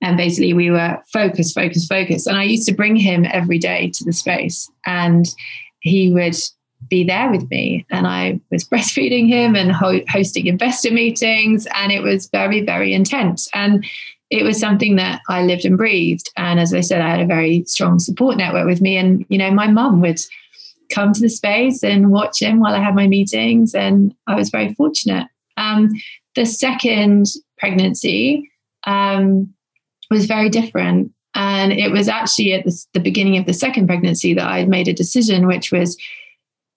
and 0.00 0.16
basically, 0.16 0.54
we 0.54 0.70
were 0.70 0.98
focused, 1.12 1.54
focused, 1.54 1.88
focused. 1.88 2.26
And 2.26 2.36
I 2.36 2.44
used 2.44 2.68
to 2.68 2.74
bring 2.74 2.96
him 2.96 3.26
every 3.30 3.58
day 3.58 3.90
to 3.94 4.04
the 4.04 4.12
space, 4.12 4.68
and 4.86 5.26
he 5.80 6.12
would 6.12 6.36
be 6.88 7.04
there 7.04 7.30
with 7.30 7.48
me. 7.50 7.86
And 7.90 8.06
I 8.06 8.40
was 8.50 8.64
breastfeeding 8.68 9.28
him 9.28 9.54
and 9.54 9.72
ho- 9.72 10.04
hosting 10.08 10.46
investor 10.46 10.90
meetings. 10.90 11.66
And 11.74 11.92
it 11.92 12.02
was 12.02 12.28
very, 12.28 12.62
very 12.64 12.92
intense. 12.92 13.48
And 13.54 13.84
it 14.30 14.42
was 14.42 14.60
something 14.60 14.96
that 14.96 15.22
I 15.28 15.42
lived 15.42 15.64
and 15.64 15.78
breathed. 15.78 16.30
And 16.36 16.60
as 16.60 16.74
I 16.74 16.80
said, 16.80 17.00
I 17.00 17.08
had 17.08 17.20
a 17.20 17.26
very 17.26 17.64
strong 17.64 17.98
support 17.98 18.36
network 18.36 18.66
with 18.66 18.80
me. 18.80 18.96
And, 18.96 19.24
you 19.28 19.38
know, 19.38 19.50
my 19.50 19.68
mum 19.68 20.00
would 20.02 20.20
come 20.90 21.12
to 21.12 21.20
the 21.20 21.28
space 21.28 21.82
and 21.82 22.10
watch 22.10 22.40
him 22.40 22.60
while 22.60 22.74
I 22.74 22.80
had 22.80 22.94
my 22.94 23.06
meetings. 23.06 23.74
And 23.74 24.14
I 24.26 24.34
was 24.34 24.50
very 24.50 24.74
fortunate. 24.74 25.26
Um, 25.56 25.90
the 26.34 26.44
second 26.44 27.26
pregnancy 27.58 28.50
um, 28.86 29.52
was 30.10 30.26
very 30.26 30.48
different. 30.48 31.12
And 31.34 31.72
it 31.72 31.90
was 31.90 32.08
actually 32.08 32.52
at 32.52 32.64
the, 32.64 32.84
the 32.94 33.00
beginning 33.00 33.38
of 33.38 33.46
the 33.46 33.52
second 33.52 33.86
pregnancy 33.86 34.34
that 34.34 34.46
I 34.46 34.64
made 34.64 34.88
a 34.88 34.92
decision, 34.92 35.46
which 35.46 35.70
was 35.70 35.96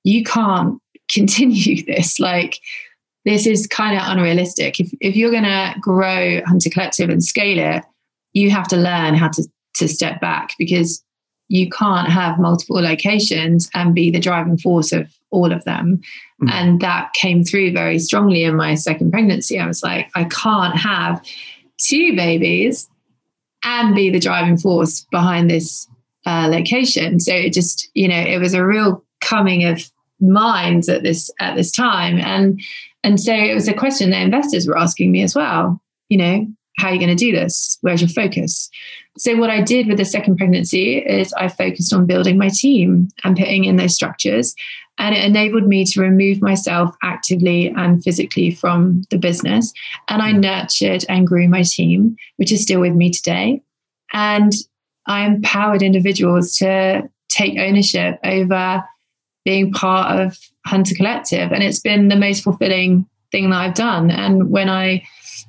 you 0.04 0.24
can't 0.24 0.80
continue 1.12 1.84
this. 1.84 2.20
Like, 2.20 2.60
this 3.26 3.46
is 3.46 3.68
kind 3.68 3.98
of 3.98 4.04
unrealistic. 4.06 4.80
If, 4.80 4.92
if 5.00 5.16
you're 5.16 5.32
going 5.32 5.44
to 5.44 5.76
grow 5.80 6.42
Hunter 6.46 6.70
Collective 6.70 7.10
and 7.10 7.24
scale 7.24 7.60
it, 7.60 7.84
you 8.34 8.50
have 8.50 8.68
to 8.70 8.78
learn 8.78 9.14
how 9.14 9.30
to, 9.30 9.48
to 9.76 9.88
step 9.88 10.20
back 10.22 10.54
because 10.58 11.04
you 11.50 11.70
can't 11.70 12.08
have 12.08 12.40
multiple 12.40 12.82
locations 12.82 13.70
and 13.74 13.94
be 13.94 14.10
the 14.10 14.22
driving 14.22 14.58
force 14.58 14.94
of 14.94 15.14
all 15.32 15.52
of 15.52 15.64
them. 15.66 16.00
Mm. 16.42 16.52
And 16.52 16.80
that 16.80 17.12
came 17.14 17.44
through 17.44 17.74
very 17.74 18.00
strongly 18.00 18.46
in 18.46 18.56
my 18.56 18.76
second 18.76 19.12
pregnancy. 19.12 19.60
I 19.60 19.68
was 19.68 19.84
like, 19.84 20.10
I 20.16 20.24
can't 20.24 20.78
have 20.78 21.22
two 21.78 22.16
babies 22.16 22.90
and 23.64 23.94
be 23.94 24.10
the 24.10 24.20
driving 24.20 24.58
force 24.58 25.06
behind 25.12 25.50
this 25.50 25.88
uh, 26.26 26.48
location. 26.50 27.20
So 27.20 27.34
it 27.34 27.52
just, 27.52 27.90
you 27.94 28.08
know, 28.08 28.20
it 28.20 28.40
was 28.40 28.54
a 28.54 28.66
real 28.66 29.04
coming 29.22 29.64
of 29.64 29.82
minds 30.20 30.90
at 30.90 31.04
this 31.04 31.32
at 31.40 31.56
this 31.56 31.72
time. 31.72 32.20
And 32.20 32.60
and 33.04 33.20
so 33.20 33.34
it 33.34 33.54
was 33.54 33.68
a 33.68 33.74
question 33.74 34.12
that 34.12 34.22
investors 34.22 34.68
were 34.68 34.78
asking 34.78 35.12
me 35.12 35.24
as 35.24 35.36
well 35.36 35.82
you 36.12 36.18
know 36.18 36.46
how 36.78 36.88
are 36.88 36.94
you 36.94 37.00
going 37.00 37.16
to 37.16 37.16
do 37.16 37.32
this? 37.32 37.78
Where's 37.82 38.02
your 38.02 38.10
focus? 38.10 38.70
So 39.18 39.36
what 39.36 39.50
i 39.50 39.62
did 39.62 39.88
with 39.88 39.98
the 39.98 40.06
second 40.06 40.38
pregnancy 40.38 40.98
is 40.98 41.34
i 41.34 41.48
focused 41.48 41.94
on 41.94 42.06
building 42.06 42.38
my 42.38 42.50
team 42.50 43.10
and 43.24 43.38
putting 43.38 43.66
in 43.66 43.76
those 43.76 43.94
structures 43.94 44.56
and 44.98 45.16
it 45.16 45.24
enabled 45.24 45.68
me 45.68 45.84
to 45.86 46.02
remove 46.02 46.42
myself 46.42 46.96
actively 47.04 47.70
and 47.70 48.04
physically 48.04 48.52
from 48.52 49.04
the 49.10 49.18
business. 49.18 49.74
And 50.08 50.22
i 50.22 50.32
mm. 50.32 50.40
nurtured 50.40 51.06
and 51.10 51.28
grew 51.28 51.48
my 51.48 51.64
team 51.64 52.16
which 52.38 52.52
is 52.52 52.62
still 52.62 52.80
with 52.80 52.94
me 52.94 53.10
today. 53.10 53.62
And 54.14 54.54
i 55.08 55.26
empowered 55.26 55.82
individuals 55.82 56.56
to 56.58 57.10
take 57.30 57.60
ownership 57.60 58.18
over 58.24 58.84
being 59.46 59.72
part 59.72 60.20
of 60.20 60.38
Hunter 60.66 60.96
Collective. 60.96 61.52
And 61.52 61.64
it's 61.64 61.80
been 61.80 62.08
the 62.08 62.16
most 62.16 62.44
fulfilling 62.44 63.08
thing 63.32 63.50
that 63.50 63.58
I've 63.58 63.74
done. 63.74 64.12
And 64.12 64.50
when 64.50 64.70
I 64.70 65.04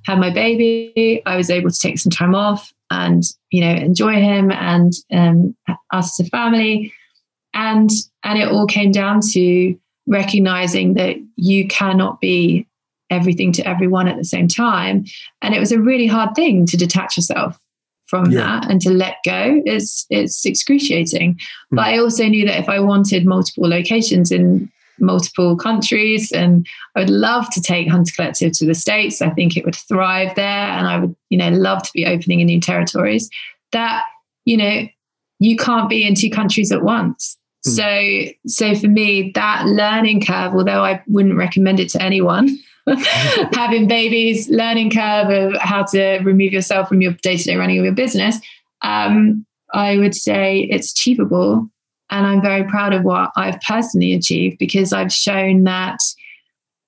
had 0.05 0.18
my 0.18 0.30
baby, 0.30 1.22
I 1.26 1.36
was 1.36 1.51
able 1.51 1.70
to 1.70 1.78
take 1.78 1.99
some 1.99 2.11
time 2.11 2.34
off 2.34 2.72
and, 2.90 3.22
you 3.51 3.61
know, 3.61 3.72
enjoy 3.72 4.14
him 4.14 4.51
and 4.51 4.93
um, 5.12 5.57
us 5.93 6.18
as 6.20 6.26
a 6.26 6.30
family. 6.30 6.93
And 7.55 7.90
and 8.24 8.38
it 8.38 8.49
all 8.49 8.66
came 8.66 8.93
down 8.93 9.20
to 9.32 9.78
recognizing 10.07 10.95
that 10.95 11.16
you 11.36 11.68
cannot 11.68 12.20
be 12.20 12.66
everything 13.11 13.53
to 13.53 13.66
everyone 13.68 14.09
at 14.09 14.16
the 14.16 14.24
same 14.24 14.49
time. 14.49 15.05
And 15.43 15.55
it 15.55 15.61
was 15.61 15.70
a 15.70 15.80
really 15.80 16.07
hard 16.07 16.34
thing 16.34 16.64
to 16.66 16.76
detach 16.76 17.16
yourself 17.16 17.59
from 18.12 18.30
yeah. 18.30 18.40
that 18.40 18.70
and 18.70 18.78
to 18.78 18.90
let 18.90 19.16
go 19.24 19.62
it's 19.64 20.04
it's 20.10 20.44
excruciating 20.44 21.32
mm. 21.32 21.38
but 21.70 21.86
i 21.86 21.96
also 21.96 22.26
knew 22.28 22.44
that 22.44 22.60
if 22.60 22.68
i 22.68 22.78
wanted 22.78 23.24
multiple 23.24 23.66
locations 23.66 24.30
in 24.30 24.70
multiple 24.98 25.56
countries 25.56 26.30
and 26.30 26.66
i 26.94 27.00
would 27.00 27.08
love 27.08 27.48
to 27.48 27.58
take 27.62 27.88
hunter 27.88 28.12
collective 28.14 28.52
to 28.52 28.66
the 28.66 28.74
states 28.74 29.22
i 29.22 29.30
think 29.30 29.56
it 29.56 29.64
would 29.64 29.74
thrive 29.74 30.34
there 30.34 30.68
and 30.76 30.86
i 30.86 30.98
would 30.98 31.16
you 31.30 31.38
know 31.38 31.48
love 31.48 31.82
to 31.82 31.90
be 31.94 32.04
opening 32.04 32.40
in 32.40 32.46
new 32.48 32.60
territories 32.60 33.30
that 33.72 34.04
you 34.44 34.58
know 34.58 34.86
you 35.38 35.56
can't 35.56 35.88
be 35.88 36.06
in 36.06 36.14
two 36.14 36.28
countries 36.28 36.70
at 36.70 36.82
once 36.82 37.38
mm. 37.66 37.70
so 37.70 38.32
so 38.46 38.74
for 38.78 38.88
me 38.88 39.32
that 39.34 39.64
learning 39.64 40.20
curve 40.20 40.52
although 40.52 40.84
i 40.84 41.02
wouldn't 41.06 41.38
recommend 41.38 41.80
it 41.80 41.88
to 41.88 42.02
anyone 42.02 42.58
having 43.54 43.86
babies, 43.86 44.48
learning 44.48 44.90
curve 44.90 45.30
of 45.30 45.60
how 45.60 45.84
to 45.84 46.18
remove 46.18 46.52
yourself 46.52 46.88
from 46.88 47.00
your 47.00 47.12
day 47.22 47.36
to 47.36 47.44
day 47.44 47.56
running 47.56 47.78
of 47.78 47.84
your 47.84 47.94
business, 47.94 48.38
um, 48.82 49.46
I 49.72 49.98
would 49.98 50.14
say 50.14 50.68
it's 50.70 50.92
achievable. 50.92 51.68
And 52.10 52.26
I'm 52.26 52.42
very 52.42 52.64
proud 52.64 52.92
of 52.92 53.04
what 53.04 53.30
I've 53.36 53.60
personally 53.62 54.12
achieved 54.12 54.58
because 54.58 54.92
I've 54.92 55.12
shown 55.12 55.64
that 55.64 55.98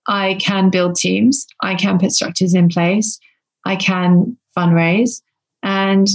I 0.07 0.35
can 0.35 0.69
build 0.69 0.97
teams, 0.97 1.47
I 1.63 1.77
can 1.77 1.99
put 1.99 2.13
structures 2.13 2.55
in 2.55 2.69
place, 2.69 3.19
I 3.65 3.77
can 3.77 4.37
fundraise, 4.57 5.23
and 5.63 6.09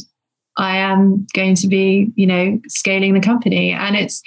I 0.58 0.78
am 0.78 1.26
going 1.34 1.56
to 1.56 1.68
be, 1.68 2.12
you 2.16 2.28
know, 2.28 2.60
scaling 2.68 3.14
the 3.14 3.20
company. 3.20 3.72
And 3.72 3.96
it's 3.96 4.22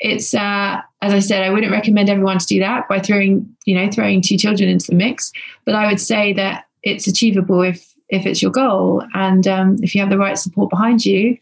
it's 0.00 0.34
uh, 0.34 0.80
as 1.00 1.12
I 1.12 1.18
said, 1.20 1.42
I 1.42 1.50
wouldn't 1.50 1.72
recommend 1.72 2.08
everyone 2.08 2.38
to 2.38 2.46
do 2.46 2.60
that 2.60 2.88
by 2.88 3.00
throwing 3.00 3.48
you 3.64 3.74
know 3.74 3.90
throwing 3.90 4.20
two 4.20 4.36
children 4.36 4.68
into 4.68 4.86
the 4.88 4.96
mix. 4.96 5.32
But 5.64 5.74
I 5.74 5.86
would 5.86 6.00
say 6.00 6.32
that 6.34 6.66
it's 6.82 7.06
achievable 7.06 7.62
if 7.62 7.94
if 8.08 8.26
it's 8.26 8.42
your 8.42 8.52
goal 8.52 9.02
and 9.14 9.46
um, 9.48 9.76
if 9.82 9.94
you 9.94 10.00
have 10.00 10.10
the 10.10 10.18
right 10.18 10.38
support 10.38 10.70
behind 10.70 11.04
you 11.04 11.36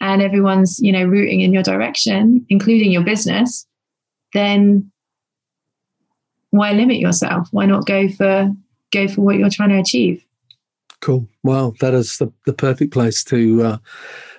and 0.00 0.20
everyone's 0.20 0.78
you 0.80 0.92
know 0.92 1.04
rooting 1.04 1.40
in 1.40 1.52
your 1.52 1.62
direction, 1.62 2.44
including 2.48 2.90
your 2.90 3.04
business, 3.04 3.66
then 4.34 4.90
why 6.50 6.72
limit 6.72 6.98
yourself? 6.98 7.48
Why 7.52 7.66
not 7.66 7.86
go 7.86 8.08
for 8.08 8.50
go 8.90 9.08
for 9.08 9.20
what 9.22 9.36
you're 9.36 9.50
trying 9.50 9.70
to 9.70 9.78
achieve? 9.78 10.24
Cool. 11.00 11.26
Well, 11.42 11.74
that 11.80 11.94
is 11.94 12.18
the, 12.18 12.30
the 12.44 12.52
perfect 12.52 12.92
place 12.92 13.24
to 13.24 13.62
uh, 13.62 13.78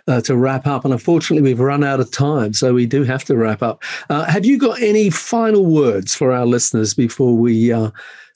uh, 0.08 0.22
to 0.22 0.36
wrap 0.36 0.68
up. 0.68 0.86
And 0.86 0.94
unfortunately, 0.94 1.50
we've 1.50 1.60
run 1.60 1.84
out 1.84 2.00
of 2.00 2.12
time, 2.12 2.54
so 2.54 2.74
we 2.74 2.86
do 2.86 3.04
have 3.04 3.24
to 3.26 3.36
wrap 3.36 3.62
up. 3.62 3.84
Uh, 4.10 4.26
have 4.26 4.46
you 4.46 4.58
got 4.58 4.82
any 4.82 5.10
final 5.10 5.66
words 5.66 6.16
for 6.16 6.32
our 6.32 6.46
listeners 6.46 6.94
before 6.94 7.36
we, 7.36 7.72
uh, 7.72 7.92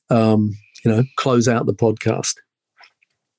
um, 0.10 0.56
you 0.84 0.92
know, 0.92 1.04
close 1.18 1.48
out 1.48 1.66
the 1.66 1.74
podcast? 1.74 2.36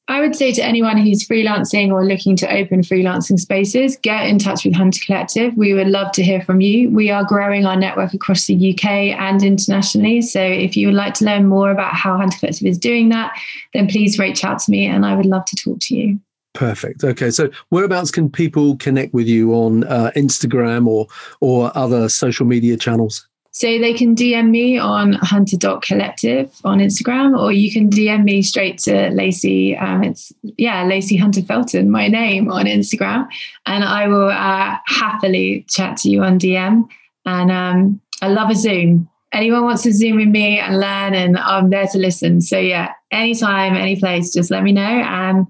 I 0.09 0.21
would 0.21 0.37
say 0.37 0.53
to 0.53 0.63
anyone 0.63 0.99
who's 0.99 1.27
freelancing 1.27 1.91
or 1.91 2.05
looking 2.05 2.37
to 2.37 2.53
open 2.53 2.83
freelancing 2.83 3.41
spaces, 3.41 3.97
get 3.97 4.29
in 4.29 4.39
touch 4.39 4.65
with 4.65 4.77
Hunter 4.77 5.01
Collective. 5.05 5.57
We 5.57 5.75
would 5.75 5.89
love 5.89 6.13
to 6.13 6.23
hear 6.23 6.41
from 6.41 6.61
you. 6.61 6.91
We 6.91 7.11
are 7.11 7.25
growing 7.25 7.67
our 7.67 7.75
network 7.75 8.15
across 8.15 8.47
the 8.47 8.73
UK 8.73 8.85
and 9.19 9.43
internationally. 9.43 10.23
So 10.23 10.41
if 10.41 10.77
you 10.77 10.87
would 10.87 10.95
like 10.95 11.15
to 11.15 11.25
learn 11.25 11.47
more 11.47 11.73
about 11.73 11.95
how 11.95 12.17
Hunter 12.17 12.39
Collective 12.39 12.69
is 12.69 12.79
doing 12.79 13.09
that, 13.09 13.37
then 13.75 13.89
please 13.89 14.17
reach 14.17 14.45
out 14.45 14.61
to 14.61 14.71
me 14.71 14.87
and 14.87 15.05
I 15.05 15.17
would 15.17 15.27
love 15.27 15.45
to 15.47 15.57
talk 15.57 15.79
to 15.81 15.97
you. 15.97 16.21
Perfect. 16.57 17.05
Okay, 17.05 17.31
so 17.31 17.51
whereabouts 17.69 18.11
can 18.11 18.31
people 18.31 18.77
connect 18.79 19.13
with 19.13 19.27
you 19.27 19.53
on 19.53 19.85
uh, 19.85 20.11
Instagram 20.17 20.87
or 20.87 21.07
or 21.41 21.71
other 21.77 22.09
social 22.09 22.47
media 22.47 22.79
channels? 22.79 23.29
So 23.51 23.67
they 23.79 23.93
can 23.93 24.15
DM 24.15 24.49
me 24.49 24.79
on 24.79 25.13
hunter.collective 25.15 26.51
on 26.65 26.79
Instagram, 26.79 27.39
or 27.39 27.53
you 27.53 27.71
can 27.71 27.91
DM 27.91 28.25
me 28.25 28.41
straight 28.41 28.79
to 28.81 29.11
Lacey. 29.11 29.77
Um, 29.77 30.03
it's, 30.03 30.33
yeah, 30.57 30.85
Lacey 30.85 31.17
Hunter 31.17 31.43
Felton, 31.43 31.91
my 31.91 32.09
name 32.09 32.51
on 32.51 32.65
Instagram. 32.65 33.29
And 33.67 33.85
I 33.85 34.09
will 34.09 34.31
uh, 34.31 34.79
happily 34.87 35.67
chat 35.69 35.99
to 35.99 36.11
you 36.11 36.23
on 36.23 36.39
DM. 36.39 36.89
And 37.27 37.51
um, 37.51 38.01
I 38.23 38.29
love 38.29 38.49
a 38.49 38.55
Zoom. 38.55 39.11
Anyone 39.33 39.65
wants 39.65 39.83
to 39.83 39.93
Zoom 39.93 40.17
with 40.17 40.29
me 40.29 40.59
and 40.59 40.79
learn, 40.81 41.15
and 41.15 41.37
I'm 41.37 41.69
there 41.69 41.87
to 41.87 41.99
listen. 41.99 42.41
So, 42.41 42.59
yeah, 42.59 42.93
anytime, 43.11 43.75
any 43.75 43.97
place, 43.97 44.33
just 44.33 44.51
let 44.51 44.63
me 44.63 44.73
know 44.73 44.83
and 44.83 45.47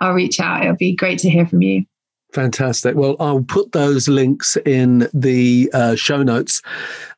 I'll 0.00 0.12
reach 0.12 0.40
out. 0.40 0.62
It'll 0.62 0.76
be 0.76 0.94
great 0.94 1.18
to 1.20 1.30
hear 1.30 1.46
from 1.46 1.62
you. 1.62 1.84
Fantastic. 2.32 2.96
Well, 2.96 3.16
I'll 3.18 3.44
put 3.44 3.72
those 3.72 4.08
links 4.08 4.58
in 4.66 5.08
the 5.14 5.70
uh, 5.72 5.94
show 5.94 6.22
notes 6.22 6.60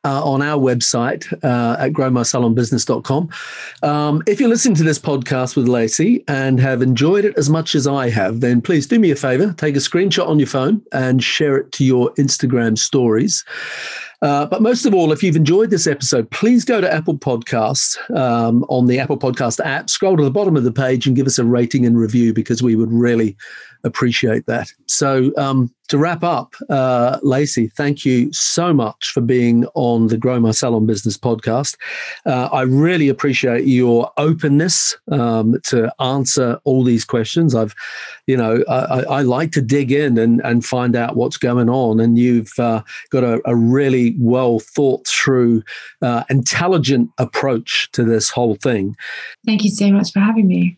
uh, 0.05 0.23
on 0.23 0.41
our 0.41 0.57
website 0.57 1.33
uh, 1.43 1.75
at 1.77 1.91
growmysalonbusiness.com. 1.91 3.29
Um, 3.83 4.23
if 4.27 4.39
you're 4.39 4.47
listening 4.47 4.75
to 4.75 4.83
this 4.83 4.99
podcast 4.99 5.57
with 5.57 5.67
Lacey 5.67 6.23
and 6.29 6.57
have 6.59 6.81
enjoyed 6.81 7.25
it 7.25 7.37
as 7.37 7.49
much 7.49 7.75
as 7.75 7.85
I 7.85 8.09
have, 8.09 8.39
then 8.39 8.61
please 8.61 8.87
do 8.87 8.97
me 8.97 9.11
a 9.11 9.15
favor, 9.15 9.53
take 9.57 9.75
a 9.75 9.79
screenshot 9.79 10.27
on 10.27 10.39
your 10.39 10.47
phone 10.47 10.81
and 10.93 11.21
share 11.21 11.57
it 11.57 11.73
to 11.73 11.83
your 11.83 12.13
Instagram 12.13 12.77
stories. 12.77 13.43
Uh, 14.21 14.45
but 14.45 14.61
most 14.61 14.85
of 14.85 14.93
all, 14.93 15.11
if 15.11 15.23
you've 15.23 15.35
enjoyed 15.35 15.69
this 15.69 15.87
episode, 15.87 16.29
please 16.31 16.65
go 16.65 16.81
to 16.81 16.93
Apple 16.93 17.17
Podcasts 17.17 17.97
um, 18.15 18.65
on 18.67 18.87
the 18.87 18.99
Apple 18.99 19.17
Podcast 19.17 19.63
app, 19.65 19.89
scroll 19.89 20.17
to 20.17 20.23
the 20.23 20.31
bottom 20.31 20.57
of 20.57 20.63
the 20.65 20.73
page 20.73 21.07
and 21.07 21.15
give 21.15 21.25
us 21.25 21.39
a 21.39 21.45
rating 21.45 21.85
and 21.85 21.97
review 21.97 22.33
because 22.33 22.61
we 22.61 22.75
would 22.75 22.91
really 22.91 23.37
appreciate 23.83 24.45
that. 24.47 24.71
So, 24.87 25.31
um, 25.37 25.73
to 25.89 25.97
wrap 25.97 26.23
up, 26.23 26.53
uh, 26.69 27.17
Lacey, 27.23 27.67
thank 27.67 28.05
you 28.05 28.31
so 28.31 28.73
much 28.73 29.09
for 29.09 29.21
being 29.21 29.65
on 29.73 30.07
the 30.07 30.17
Grow 30.17 30.39
My 30.39 30.51
Salon 30.51 30.85
Business 30.85 31.17
podcast. 31.17 31.77
Uh, 32.27 32.47
I 32.51 32.61
really 32.61 33.09
appreciate 33.09 33.65
your 33.65 34.11
openness 34.17 34.95
um, 35.11 35.59
to 35.65 35.91
answer 35.99 36.59
all 36.63 36.83
these 36.83 37.03
questions. 37.05 37.55
I've, 37.55 37.73
you 38.27 38.37
know, 38.37 38.63
I, 38.69 39.01
I, 39.01 39.21
like 39.23 39.51
to 39.53 39.61
dig 39.63 39.91
in 39.91 40.19
and, 40.19 40.41
and 40.41 40.63
find 40.63 40.95
out 40.95 41.15
what's 41.15 41.37
going 41.37 41.69
on, 41.69 41.99
and 41.99 42.19
you've 42.19 42.53
uh, 42.59 42.83
got 43.09 43.23
a, 43.23 43.41
a, 43.45 43.55
really 43.55 44.15
well 44.19 44.59
thought 44.59 45.07
through, 45.07 45.63
uh, 46.03 46.23
intelligent 46.29 47.09
approach 47.17 47.89
to 47.93 48.03
this 48.03 48.29
whole 48.29 48.55
thing. 48.55 48.95
Thank 49.45 49.63
you 49.63 49.71
so 49.71 49.89
much 49.91 50.13
for 50.13 50.19
having 50.19 50.47
me. 50.47 50.77